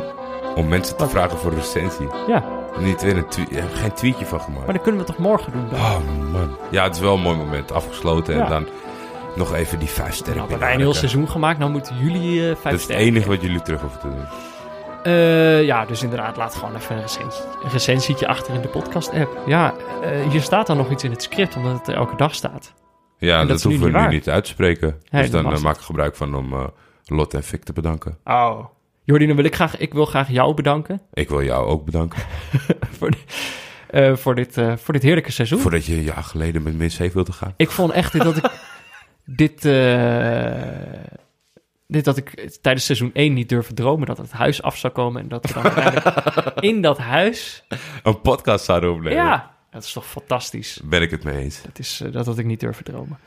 [0.55, 1.13] om mensen te Wat?
[1.13, 2.07] vragen voor recensie.
[2.27, 2.45] Ja,
[2.79, 4.65] Niet weer een tweet, eh, geen tweetje van gemaakt.
[4.65, 5.81] maar dat kunnen we toch morgen doen dan?
[5.81, 5.99] Oh
[6.33, 6.57] man.
[6.71, 7.73] Ja, het is wel een mooi moment.
[7.73, 8.45] Afgesloten Ja.
[8.45, 8.67] en dan
[9.37, 12.41] nog even die vijf sterren Nou, hebben wij een heel seizoen gemaakt, dan moeten jullie
[12.41, 14.25] vijf Dat is het sterren enige wat jullie terug hoeven te doen.
[15.03, 19.43] Eh, ja, dus inderdaad, laat gewoon even een, recensie, een recensietje achter in de podcast-app.
[19.47, 22.35] Ja, eh, hier staat dan nog iets in het script, omdat het er elke dag
[22.35, 22.75] staat.
[23.19, 25.01] Ja, dat hoeven we nu niet uit te spreken.
[25.11, 26.73] Dus dan eh, maak ik gebruik van om
[27.05, 28.19] Lot en Vic te bedanken.
[28.25, 28.65] Oh.
[29.05, 32.23] Jordi, dan wil ik graag, ik wil graag jou bedanken Ik wil jou ook bedanken.
[32.99, 33.11] voor,
[34.19, 35.59] voor, dit, voor dit heerlijke seizoen.
[35.59, 37.55] Voordat je een jaar geleden met min 7 wilde gaan.
[37.57, 38.51] Ik vond echt dat ik
[39.25, 39.65] dit,
[41.93, 45.23] dit dat ik tijdens seizoen 1 niet durfde dromen dat het huis af zou komen
[45.23, 47.65] en dat we dan uiteindelijk in dat huis.
[48.03, 49.25] Een podcast zouden opnemen.
[49.25, 50.81] Ja, dat is toch fantastisch.
[50.85, 51.63] Ben ik het mee eens.
[51.63, 53.19] Dat is eh, dat had ik niet durven dromen.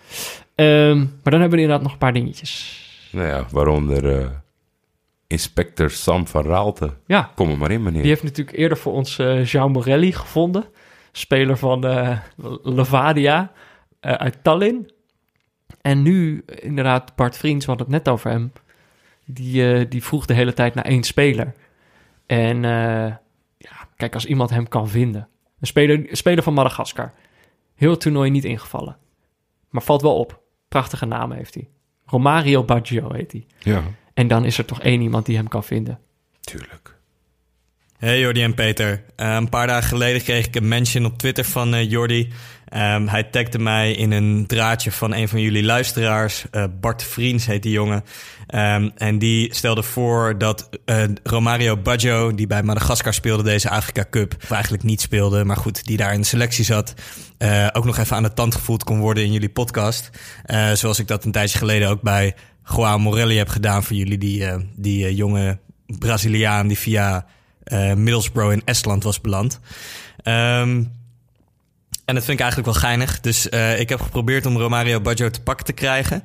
[0.55, 2.83] Ehm, maar dan hebben we inderdaad nog een paar dingetjes.
[3.11, 4.27] Nou ja, waaronder eh,
[5.27, 6.93] inspector Sam van Raalte.
[7.05, 8.01] Ja, Kom er maar in, meneer.
[8.01, 10.65] die heeft natuurlijk eerder voor ons eh, Jean Morelli gevonden.
[11.11, 12.17] Speler van eh,
[12.63, 13.51] Levadia
[13.99, 14.89] uit Tallinn.
[15.85, 18.51] En nu inderdaad Bart Vriends, we hadden het net over hem.
[19.25, 21.53] Die, eh, die vroeg de hele tijd naar één speler.
[22.25, 23.13] En eh,
[23.57, 25.27] ja, kijk, als iemand hem kan vinden.
[25.59, 27.13] Een speler, een speler van Madagaskar.
[27.75, 28.97] Heel het toernooi niet ingevallen.
[29.69, 30.41] Maar valt wel op.
[30.67, 31.69] Prachtige naam heeft hij.
[32.05, 33.45] Romario Baggio heet hij.
[33.59, 33.83] Ja,
[34.13, 35.99] En dan is er toch één iemand die hem kan vinden.
[36.41, 36.95] tuurlijk.
[37.97, 39.03] Hey Jordi en Peter.
[39.15, 42.31] Eh, een paar dagen geleden kreeg ik een mention op Twitter van eh, Jordi.
[42.65, 46.45] Ehm, hij tagde mij in een draadje van een van jullie luisteraars.
[46.51, 48.03] Eh, Bart Vriends heet die jongen.
[48.47, 54.05] Ehm, en die stelde voor dat eh, Romario Baggio, die bij Madagaskar speelde deze Afrika
[54.09, 56.93] Cup, of eigenlijk niet speelde, maar goed, die daar in de selectie zat,
[57.37, 60.09] eh, ook nog even aan de tand gevoeld kon worden in jullie podcast.
[60.73, 62.35] Zoals ik dat een tijdje geleden ook bij
[62.75, 67.25] Joao Morelli heb gedaan voor jullie, die, die jonge Braziliaan die via
[67.95, 69.59] Middlesbrough in Estland was beland.
[70.17, 70.83] Ehm,
[72.05, 73.19] en dat vind ik eigenlijk wel geinig.
[73.19, 76.23] Dus eh, ik heb geprobeerd om Romario Baggio te pakken te krijgen.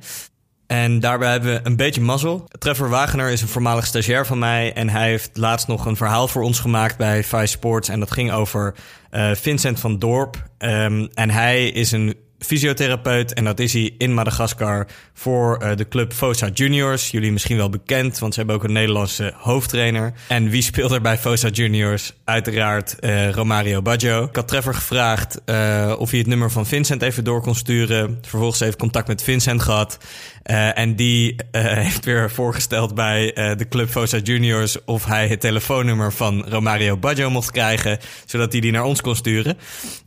[0.66, 2.48] En daarbij hebben we een beetje mazzel.
[2.58, 4.72] Trevor Wagener is een voormalig stagiair van mij.
[4.72, 7.88] En hij heeft laatst nog een verhaal voor ons gemaakt bij Vice Sports.
[7.88, 8.74] En dat ging over
[9.10, 10.48] eh, Vincent van Dorp.
[10.58, 13.32] Ehm, en hij is een fysiotherapeut.
[13.32, 17.10] En dat is hij in Madagaskar voor eh, de club Fosa Juniors.
[17.10, 20.12] Jullie misschien wel bekend, want ze hebben ook een Nederlandse hoofdtrainer.
[20.28, 22.12] En wie speelt er bij Fosa Juniors?
[22.24, 24.24] Uiteraard eh, Romario Baggio.
[24.24, 28.18] Ik had Trevor gevraagd eh, of hij het nummer van Vincent even door kon sturen.
[28.20, 29.98] Vervolgens even contact met Vincent gehad.
[30.42, 31.36] Eh, en die
[31.82, 37.30] heeft weer voorgesteld bij de club Fosa Juniors of hij het telefoonnummer van Romario Baggio
[37.30, 39.58] mocht krijgen, zodat hij die naar ons kon sturen.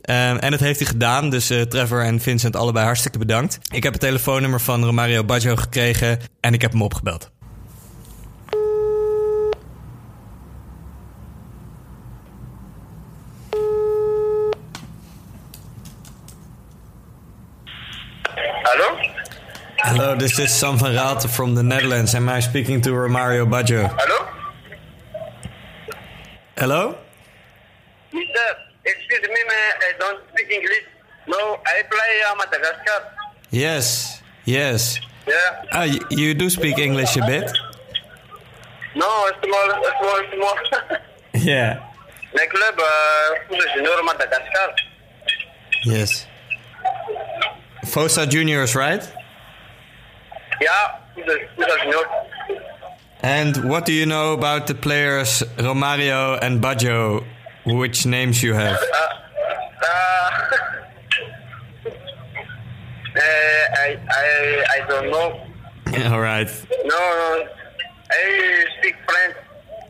[0.02, 3.58] En dat heeft hij gedaan, dus Trevor en Vincent allebei hartstikke bedankt.
[3.72, 7.30] Ik heb het telefoonnummer van Romario Baggio gekregen en ik heb hem opgebeld.
[18.62, 18.98] Hallo?
[19.76, 22.14] Hello, this is Sam van Raalte from the Netherlands.
[22.14, 23.82] Am I speaking to Romario Baggio?
[23.96, 24.26] Hallo?
[26.54, 27.03] Hello?
[32.38, 33.00] Madagascar.
[33.50, 34.98] Yes, yes.
[35.26, 35.64] Yeah.
[35.72, 37.50] Ah, you do speak English a bit?
[38.94, 39.08] No,
[39.42, 39.68] small,
[40.00, 40.98] small, small.
[41.34, 41.82] Yeah.
[42.34, 44.68] My club, uh, Junior Madagascar.
[45.84, 46.26] Yes.
[47.86, 49.02] Fosa Juniors, right?
[50.60, 52.06] Yeah, Fuso Junior.
[53.22, 57.24] And what do you know about the players Romario and Baggio?
[57.66, 58.76] Which names you have?
[58.76, 60.30] Uh, uh,
[63.24, 65.40] I, I, I don't know.
[66.12, 66.48] All right,
[66.84, 67.48] No, no.
[68.10, 69.36] I speak French.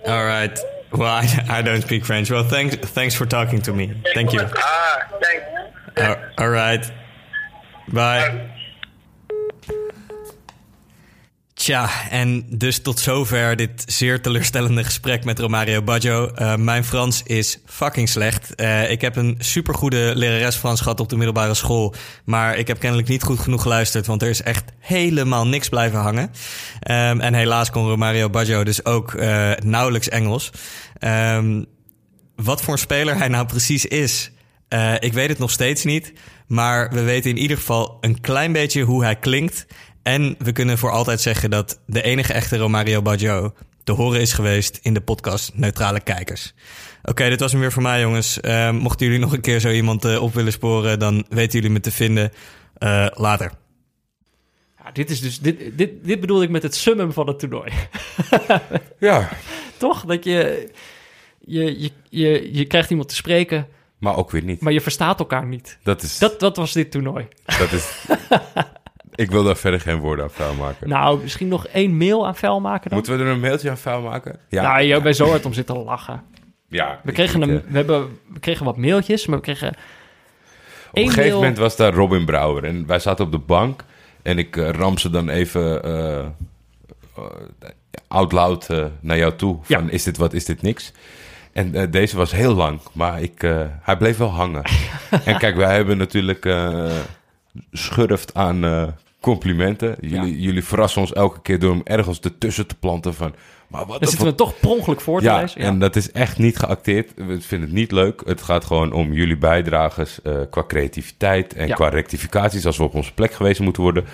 [0.06, 0.58] all right.
[0.92, 2.30] Well, I, I don't speak French.
[2.30, 3.92] Well, thanks thanks for talking to me.
[4.14, 4.40] Thank you.
[4.42, 5.44] Ah, thanks.
[6.38, 6.84] All- all right.
[7.92, 8.50] Bye.
[11.64, 16.28] Tja, en dus tot zover dit zeer teleurstellende gesprek met Romario Baggio.
[16.28, 18.54] Eh, mijn Frans is fucking slecht.
[18.54, 21.94] Eh, ik heb een supergoede lerares Frans gehad op de middelbare school.
[22.24, 25.98] Maar ik heb kennelijk niet goed genoeg geluisterd, want er is echt helemaal niks blijven
[25.98, 26.30] hangen.
[26.80, 30.50] Ehm, en helaas kon Romario Baggio dus ook eh, nauwelijks Engels.
[30.98, 31.62] Ehm,
[32.36, 34.32] wat voor speler hij nou precies is,
[34.98, 36.12] ik weet het nog steeds niet.
[36.46, 39.66] Maar we weten in ieder geval een klein beetje hoe hij klinkt.
[40.04, 43.54] En we kunnen voor altijd zeggen dat de enige echte Romario Baggio
[43.84, 46.54] te horen is geweest in de podcast Neutrale Kijkers.
[47.02, 48.40] Oké, dit was hem weer voor mij, jongens.
[48.40, 51.70] Eh, mochten jullie nog een keer zo iemand eh, op willen sporen, dan weten jullie
[51.74, 52.32] me te vinden
[52.74, 53.52] Eh, later.
[54.84, 57.72] Ja, dit is dus, dit, dit, dit bedoelde ik met het summum van het toernooi.
[58.98, 59.28] Ja,
[59.76, 60.04] Toch?
[60.04, 60.68] Dat je,
[61.40, 63.68] je, je, je, je krijgt iemand te spreken,
[63.98, 64.60] maar ook weer niet.
[64.60, 65.78] maar je verstaat elkaar niet.
[65.82, 66.18] Dat is...
[66.18, 67.28] Dat, dat was dit toernooi.
[67.58, 67.88] Dat is...
[69.14, 70.88] ik wil daar verder geen woorden aan vuil maken.
[70.88, 72.98] Nou, misschien nog één mail aan vuil maken dan?
[72.98, 74.38] Moeten we er een mailtje aan vuil maken?
[74.48, 74.62] Ja.
[74.62, 76.22] Nou, je bent zo hard om zitten lachen.
[76.68, 79.68] ja We kregen, een, we, hebben, we kregen wat mailtjes, maar we kregen...
[79.68, 79.74] Op
[80.92, 82.64] een gegeven mail- moment was daar Robin Brouwer.
[82.64, 83.84] En wij zaten op de bank.
[84.22, 86.26] En ik eh, ram ze dan even eh,
[88.08, 88.68] out loud
[89.00, 89.58] naar jou toe.
[89.62, 89.90] Van, Ja.
[89.90, 90.92] is dit wat, is dit niks?
[91.52, 92.80] En deze was heel lang.
[92.92, 93.40] Maar ik,
[93.80, 94.62] hij bleef wel hangen.
[95.24, 96.44] en kijk, wij hebben natuurlijk
[97.72, 98.86] schurft aan eh,
[99.20, 99.96] complimenten.
[100.00, 103.34] Jullie, jullie verrassen ons elke keer door hem ergens ertussen te planten van...
[103.68, 105.60] Maar wat Dan zitten we toch per ongeluk voor te ja, lezen.
[105.60, 107.12] en dat is echt niet geacteerd.
[107.16, 108.22] We vinden het niet leuk.
[108.26, 111.74] Het gaat gewoon om jullie bijdrages eh, qua creativiteit en Ja.
[111.74, 114.04] qua rectificaties als we op onze plek geweest moeten worden.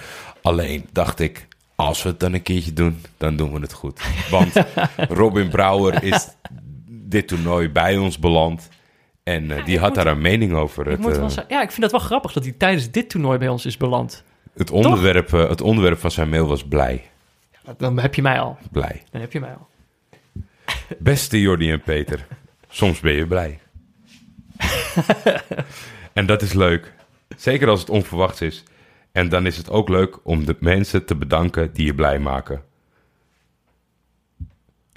[0.43, 4.01] Alleen dacht ik, als we het dan een keertje doen, dan doen we het goed.
[4.31, 4.53] Want
[5.21, 6.29] Robin Brouwer is
[6.89, 8.69] dit toernooi bij ons beland.
[9.31, 10.85] En eh, die had moet- daar een mening over.
[10.87, 13.11] Ik Het, moet eh, wel ja, ik vind het wel grappig dat hij tijdens dit
[13.11, 14.25] toernooi bij ons is beland.
[14.55, 17.11] het, onderwerp, eh, het onderwerp van zijn mail was blij.
[17.77, 18.59] Dan heb je mij al.
[18.71, 19.03] Blij.
[19.11, 19.69] Dan heb je mij al.
[20.99, 22.27] Beste Jordi en Peter,
[22.69, 23.59] soms ben je blij.
[26.13, 26.93] en dat is leuk.
[27.37, 28.63] Zeker als het onverwachts is.
[29.13, 32.63] En dan is het ook leuk om de mensen te bedanken die je blij maken.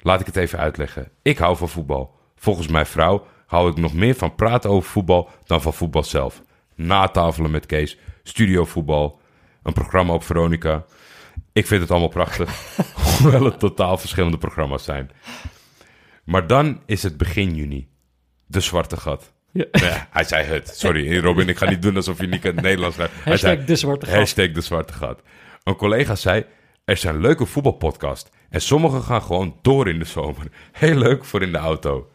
[0.00, 1.08] Laat ik het even uitleggen.
[1.22, 2.14] Ik hou van voetbal.
[2.36, 6.42] Volgens mijn vrouw hou ik nog meer van praten over voetbal dan van voetbal zelf.
[6.74, 9.20] Natafelen met Kees, studiovoetbal,
[9.62, 10.84] een programma op Veronica.
[11.52, 12.76] Ik vind het allemaal prachtig,
[13.18, 15.10] hoewel het totaal verschillende programma's zijn.
[16.24, 17.88] Maar dan is het begin juni.
[18.46, 19.32] De zwarte gat.
[19.52, 19.66] Ja.
[19.72, 20.68] Nee, hij zei het.
[20.68, 23.14] Sorry, Robin, ik ga niet doen alsof je niet het Nederlands schrijft.
[23.14, 24.14] Hij Hashtag zei, de zwarte gat.
[24.14, 25.22] Hashtag de zwarte gat.
[25.62, 26.44] Een collega zei,
[26.84, 28.30] er zijn leuke voetbalpodcasts.
[28.48, 30.46] En sommige gaan gewoon door in de zomer.
[30.72, 32.10] Heel leuk voor in de auto.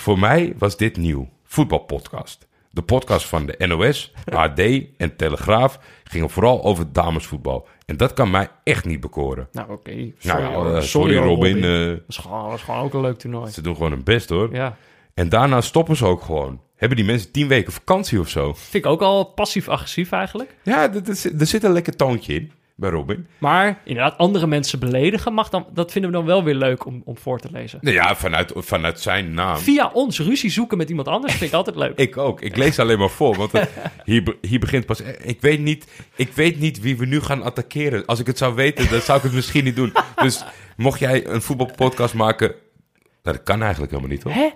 [0.00, 1.28] Voor mij was dit nieuw.
[1.44, 2.48] Voetbalpodcast.
[2.70, 4.58] De podcast van de NOS, AD
[4.96, 7.66] en Telegraaf gingen vooral over damesvoetbal.
[7.86, 9.48] En dat kan mij echt niet bekoren.
[9.52, 9.90] Nou, oké.
[9.94, 11.64] Nou Sorry, eh, sorry, Robin.
[11.64, 13.50] eh, Dat is gewoon, dat is gewoon ook een leuk toernooi.
[13.50, 14.54] ze doen gewoon hun best hoor.
[14.54, 14.76] Ja.
[15.14, 16.60] En daarna stoppen ze ook gewoon.
[16.76, 18.52] Hebben die mensen tien weken vakantie of zo?
[18.54, 20.54] Vind ik ook al passief-agressief eigenlijk.
[20.62, 20.92] Ja,
[21.38, 23.26] er zit een lekker toontje in bij Robin.
[23.38, 27.02] Maar inderdaad, andere mensen beledigen mag dan, dat vinden we dan wel weer leuk om,
[27.04, 27.78] om voor te lezen.
[27.82, 29.56] Nou ja, vanuit, vanuit zijn naam.
[29.58, 31.98] Via ons ruzie zoeken met iemand anders vind ik altijd leuk.
[31.98, 32.40] Ik ook.
[32.40, 33.36] Ik lees alleen maar voor.
[33.36, 33.70] Want het-
[34.04, 35.00] hier, hier begint pas.
[35.22, 35.86] Ik weet, niet,
[36.16, 38.06] ik weet niet wie we nu gaan attackeren.
[38.06, 39.92] Als ik het zou weten, dan zou ik het misschien niet doen.
[40.16, 40.44] Dus
[40.76, 42.48] mocht jij een voetbalpodcast maken.
[43.22, 44.32] Nou, dat kan eigenlijk helemaal niet, hoor.
[44.32, 44.48] Hè?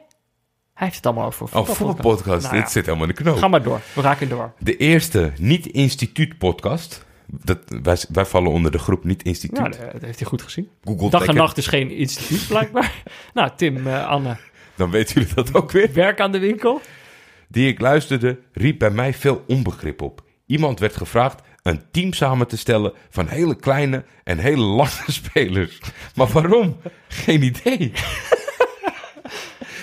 [0.75, 1.79] Hij heeft het allemaal over Oh, voetbalpodcast.
[1.95, 2.43] voetbalpodcast.
[2.43, 3.37] Nou Dit ja, zit helemaal in de knoop.
[3.37, 3.81] Ga maar door.
[3.95, 4.53] We raken door.
[4.59, 7.05] De eerste niet-instituut-podcast.
[7.27, 9.77] Dat, wij, wij vallen onder de groep niet-instituut.
[9.77, 10.69] Ja, dat heeft hij goed gezien.
[10.85, 13.03] Google Dag en nacht is geen instituut, blijkbaar.
[13.35, 14.37] nou, Tim, eh, Anne,
[14.77, 15.93] Dan weten jullie dat ook weer.
[15.93, 16.81] werk aan de winkel.
[17.49, 20.23] die ik luisterde, riep bij mij veel onbegrip op.
[20.47, 24.91] Iemand werd gevraagd een team samen te stellen van hele kleine en hele lange
[25.21, 25.79] spelers.
[26.15, 26.77] Maar waarom?
[27.09, 27.93] Geen idee.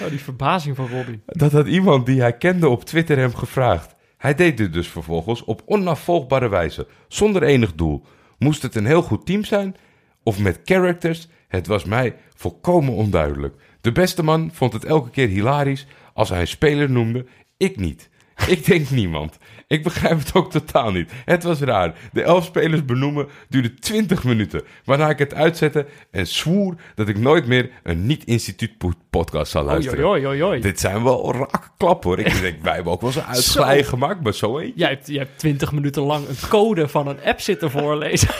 [0.04, 1.22] Oh, die verbazing van Robbie.
[1.26, 3.96] Dat had iemand die hij kende op Twitter hem gevraagd.
[4.22, 8.04] Hij deed dit dus vervolgens op onafvolgbare wijze, zonder enig doel.
[8.38, 9.76] Moest het een heel goed team zijn?
[10.24, 11.28] Of met characters?
[11.48, 13.56] Het was mij volkomen onduidelijk.
[13.82, 17.26] De beste man vond het elke keer hilarisch als hij een speler noemde.
[17.58, 18.10] Ik niet.
[18.56, 19.38] Ik denk niemand.
[19.68, 21.12] Ik begrijp het ook totaal niet.
[21.26, 21.94] Het was raar.
[22.14, 24.62] De elf spelers benoemen duurde 20 minuten.
[24.86, 28.72] Waarna ik het uitzette en zwoer dat ik nooit meer een niet-instituut
[29.10, 30.08] podcast Oei, luisteren.
[30.08, 30.62] oei, oei, oei.
[30.62, 32.20] Dit zijn wel rakke klappen hoor.
[32.20, 34.80] Ik denk, wij hebben ook wel eens een uitglij gemaakt, maar zo eentje.
[34.80, 38.30] Jij hebt, jij hebt 20 minuten lang een code van een app zitten voorlezen.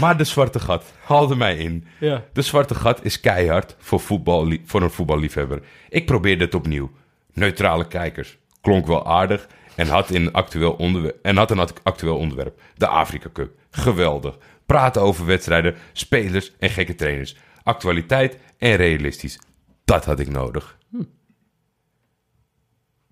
[0.00, 1.86] Maar de zwarte gat haalde mij in.
[1.98, 2.24] ja.
[2.32, 5.60] De zwarte gat is keihard voor, voetbal, voor een voetballiefhebber.
[5.88, 6.90] Ik probeerde het opnieuw.
[7.32, 8.38] Neutrale kijkers.
[8.60, 12.60] Klonk wel aardig en had, in actueel onderwerp, en had een actueel onderwerp.
[12.74, 13.52] De Afrika Cup.
[13.70, 14.38] Geweldig.
[14.66, 17.36] Praten over wedstrijden, spelers en gekke trainers.
[17.62, 19.38] Actualiteit en realistisch.
[19.84, 20.78] Dat had ik nodig.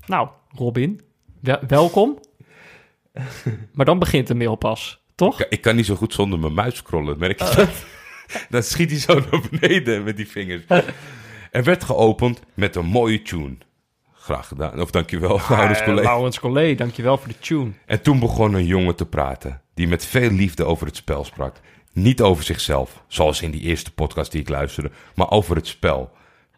[0.06, 1.00] Nou, Robin,
[1.40, 2.18] wel- welkom.
[3.72, 5.40] maar dan begint de mail pas, toch?
[5.40, 7.84] Ik, ik kan niet zo goed zonder mijn muis scrollen, merk je dat?
[8.50, 10.62] Dan schiet hij zo naar beneden met die vingers.
[11.50, 13.56] Er werd geopend met een mooie tune.
[14.28, 14.80] Graag gedaan.
[14.80, 16.08] Of dankjewel, Laurens Eh, collega.
[16.08, 17.70] Laurens Collé, dankjewel voor de tune.
[17.86, 21.56] En toen begon een jongen te praten, die met veel liefde over het spel sprak.
[21.92, 26.12] Niet over zichzelf, zoals in die eerste podcast die ik luisterde, maar over het spel.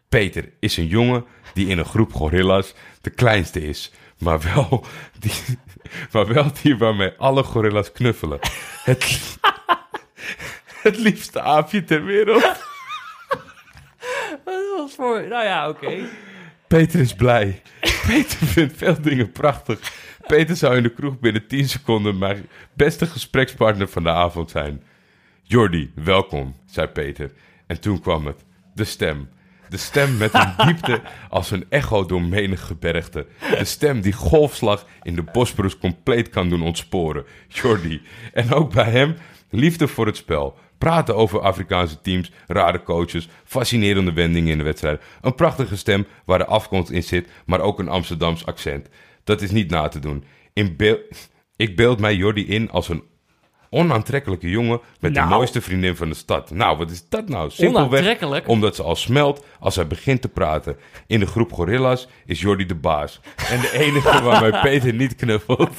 [0.09, 4.85] Peter is een jongen die in een groep gorilla's de kleinste is, maar wel
[5.19, 5.31] die,
[6.11, 8.39] maar wel die waarmee alle gorilla's knuffelen.
[8.83, 9.37] Het,
[10.87, 12.41] het liefste aapje ter wereld.
[14.43, 15.27] Wat was voor...
[15.27, 15.97] Nou ja, oké.
[16.71, 17.61] Peter is blij.
[18.07, 19.79] Peter vindt veel dingen prachtig.
[20.27, 24.83] Peter zou in de kroeg binnen 10 seconden mijn beste gesprekspartner van de avond zijn.
[25.43, 27.31] Jordi, welkom, zei Peter.
[27.67, 28.45] En toen kwam het.
[28.73, 29.29] De stem.
[29.69, 33.27] De stem met een diepte als een echo door menig gebergte.
[33.57, 37.25] De stem die golfslag in de Bosporus compleet kan doen ontsporen.
[37.47, 38.01] Jordi.
[38.33, 39.15] En ook bij hem
[39.49, 40.57] liefde voor het spel.
[40.81, 45.01] Praten over Afrikaanse teams, rare coaches, fascinerende wendingen in de wedstrijd.
[45.21, 48.89] Een prachtige stem waar de afkomst in zit, maar ook een Amsterdams accent.
[49.23, 50.23] Dat is niet na te doen.
[50.53, 50.99] In beel-
[51.55, 53.03] Ik beeld mij Jordi in als een
[53.69, 55.29] onaantrekkelijke jongen met Nou.
[55.29, 56.51] de mooiste vriendin van de stad.
[56.51, 57.49] Nou, wat is dat nou?
[57.49, 58.01] Simpelweg
[58.47, 60.77] omdat ze al smelt als hij begint te praten.
[61.07, 63.19] In de groep gorilla's is Jordi de baas.
[63.49, 65.69] En de enige waarmee Peter niet knuffelt.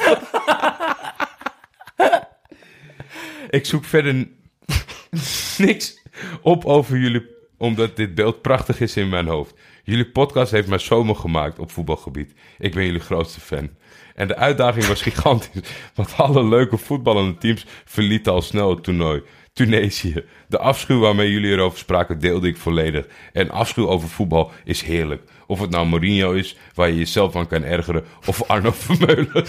[3.51, 4.29] Ik zoek verder
[5.67, 6.01] niks
[6.43, 7.27] op over jullie,
[7.57, 9.55] omdat dit beeld prachtig is in mijn hoofd.
[9.85, 12.35] Jullie podcast heeft mij zomer gemaakt op voetbalgebied.
[12.59, 13.71] Ik ben jullie grootste fan.
[14.15, 19.23] En de uitdaging was gigantisch, want alle leuke voetballende teams verlieten al snel het toernooi.
[19.53, 20.25] Tunesië.
[20.49, 23.07] De afschuw waarmee jullie erover spraken deelde ik volledig.
[23.33, 25.23] En afschuw over voetbal is heerlijk.
[25.47, 29.45] Of het nou Mourinho is, waar je jezelf aan kan ergeren, of Arno Vermeulen.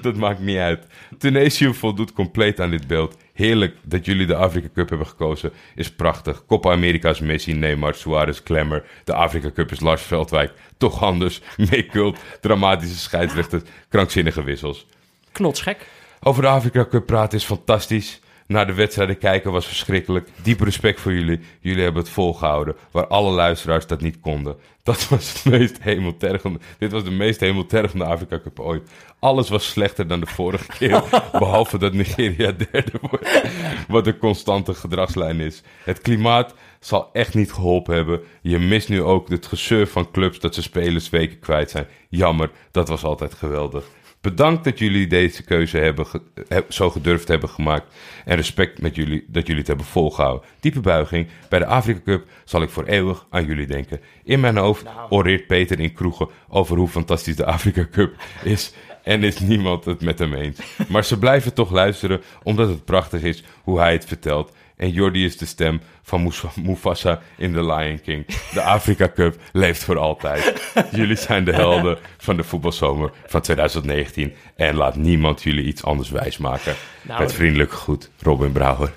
[0.00, 0.86] Dat maakt niet uit.
[1.18, 3.16] Tunesië voldoet compleet aan dit beeld.
[3.32, 5.52] Heerlijk dat jullie de Afrika Cup hebben gekozen.
[5.74, 6.44] Is prachtig.
[6.46, 8.84] Copa America's Messi, Neymar, Suarez, Klemmer.
[9.04, 10.52] De Afrika Cup is Lars Veldwijk.
[10.76, 11.40] Toch anders.
[11.70, 12.18] Meekult.
[12.40, 13.62] Dramatische scheidsrechters.
[13.88, 14.86] Krankzinnige wissels.
[15.32, 15.86] Knotsgek.
[16.20, 18.20] Over de Afrika Cup praten is fantastisch.
[18.50, 20.28] Naar de wedstrijden kijken was verschrikkelijk.
[20.42, 21.40] Diep respect voor jullie.
[21.60, 22.76] Jullie hebben het volgehouden.
[22.90, 24.56] Waar alle luisteraars dat niet konden.
[24.82, 26.58] Dat was het meest hemeltergende.
[26.78, 28.90] Dit was de meest hemeltergende Afrika Cup ooit.
[29.18, 31.02] Alles was slechter dan de vorige keer.
[31.32, 33.42] behalve dat Nigeria derde wordt.
[33.88, 35.62] Wat een constante gedragslijn is.
[35.84, 38.20] Het klimaat zal echt niet geholpen hebben.
[38.42, 41.86] Je mist nu ook het gezeur van clubs dat ze spelers weken kwijt zijn.
[42.08, 43.84] Jammer, dat was altijd geweldig.
[44.20, 47.94] Bedankt dat jullie deze keuze hebben ge- he- zo gedurfd hebben gemaakt.
[48.24, 50.48] En respect met jullie dat jullie het hebben volgehouden.
[50.60, 51.28] Diepe buiging.
[51.48, 54.00] Bij de Afrika Cup zal ik voor eeuwig aan jullie denken.
[54.24, 58.72] In mijn hoofd oreert Peter in kroegen over hoe fantastisch de Afrika Cup is.
[59.02, 60.60] En is niemand het met hem eens.
[60.88, 64.52] Maar ze blijven toch luisteren omdat het prachtig is hoe hij het vertelt.
[64.80, 66.32] En Jordi is de stem van
[66.62, 68.26] Mufasa in The Lion King.
[68.52, 70.72] De Afrika Cup leeft voor altijd.
[70.90, 74.34] Jullie zijn de helden van de voetbalzomer van 2019.
[74.56, 76.74] En laat niemand jullie iets anders wijsmaken.
[77.02, 78.92] Nou, Met vriendelijke groet, Robin Brouwer.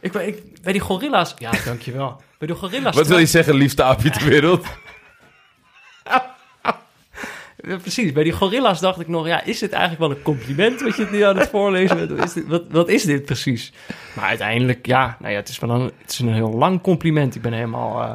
[0.00, 1.34] Ik, ik, bij die gorilla's...
[1.38, 2.22] Ja, dankjewel.
[2.38, 2.96] Bij de gorilla's...
[2.96, 4.66] Wat wil je zeggen, liefste aapje ter wereld?
[7.56, 9.26] Precies, bij die gorilla's dacht ik nog...
[9.26, 12.24] Ja, is dit eigenlijk wel een compliment wat je het nu aan het voorlezen bent?
[12.24, 13.72] Is dit, wat, wat is dit precies?
[14.14, 17.34] Maar uiteindelijk, ja, nou ja, het is wel een, het is een heel lang compliment.
[17.34, 18.12] Ik ben helemaal eh,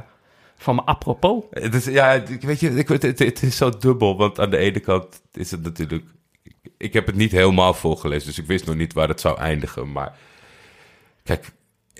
[0.58, 1.44] van me apropos.
[1.52, 4.18] Het is, ja, weet je, ik, het, het, is zo dubbel.
[4.18, 6.06] Want aan de ene kant is het natuurlijk...
[6.78, 9.92] Ik heb het niet helemaal voorgelezen, dus ik wist nog niet waar het zou eindigen.
[9.92, 10.18] Maar
[11.24, 11.52] kijk,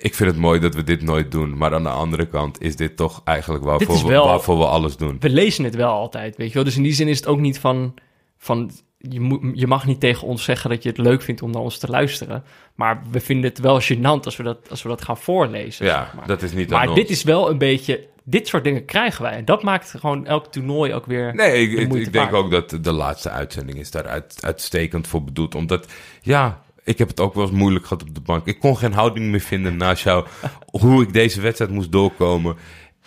[0.02, 1.56] ik vind het mooi dat we dit nooit doen.
[1.56, 4.66] Maar aan de andere kant is dit toch eigenlijk waarvoor, Dit we, wel- waarvoor we
[4.66, 5.16] alles doen.
[5.20, 6.64] We lezen het wel altijd, weet je wel.
[6.64, 7.94] Dus in die zin is het ook niet van...
[8.38, 11.50] van je, moet, je mag niet tegen ons zeggen dat je het leuk vindt om
[11.50, 12.44] naar ons te luisteren.
[12.74, 15.86] Maar we vinden het wel gênant als we dat, als we dat gaan voorlezen.
[15.86, 16.26] Ja, zeg maar.
[16.26, 16.96] dat is niet Maar ons.
[16.96, 18.10] dit is wel een beetje...
[18.24, 19.32] Dit soort dingen krijgen wij.
[19.32, 21.34] En dat maakt gewoon elk toernooi ook weer...
[21.34, 25.24] Nee, ik, de ik, denk ook dat de laatste uitzending is daar uit, uitstekend voor
[25.24, 25.54] bedoeld.
[25.54, 25.86] Omdat,
[26.20, 28.46] ja, ik heb het ook wel eens moeilijk gehad op de bank.
[28.46, 30.26] Ik kon geen houding meer vinden naast jou.
[30.70, 32.56] hoe ik deze wedstrijd moest doorkomen.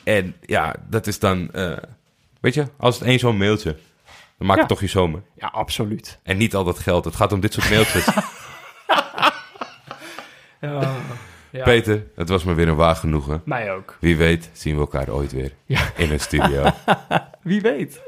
[0.04, 1.78] En ja, dat is dan, eh,
[2.42, 3.78] weet je, als het één zo'n mailtje,
[4.38, 4.66] dan maakt Ja.
[4.66, 5.22] het toch je zomer.
[5.38, 6.20] Ja, absoluut.
[6.24, 7.06] En niet al dat geld.
[7.06, 8.08] Het gaat om dit soort mailtjes.
[10.62, 10.92] Ja,
[11.52, 11.64] ja.
[11.64, 13.42] Peter, het was me weer een waar genoegen.
[13.46, 13.98] Mij ook.
[14.00, 15.90] Wie weet zien we elkaar ooit weer Ja.
[15.96, 16.64] in een studio.
[17.42, 18.02] Wie weet.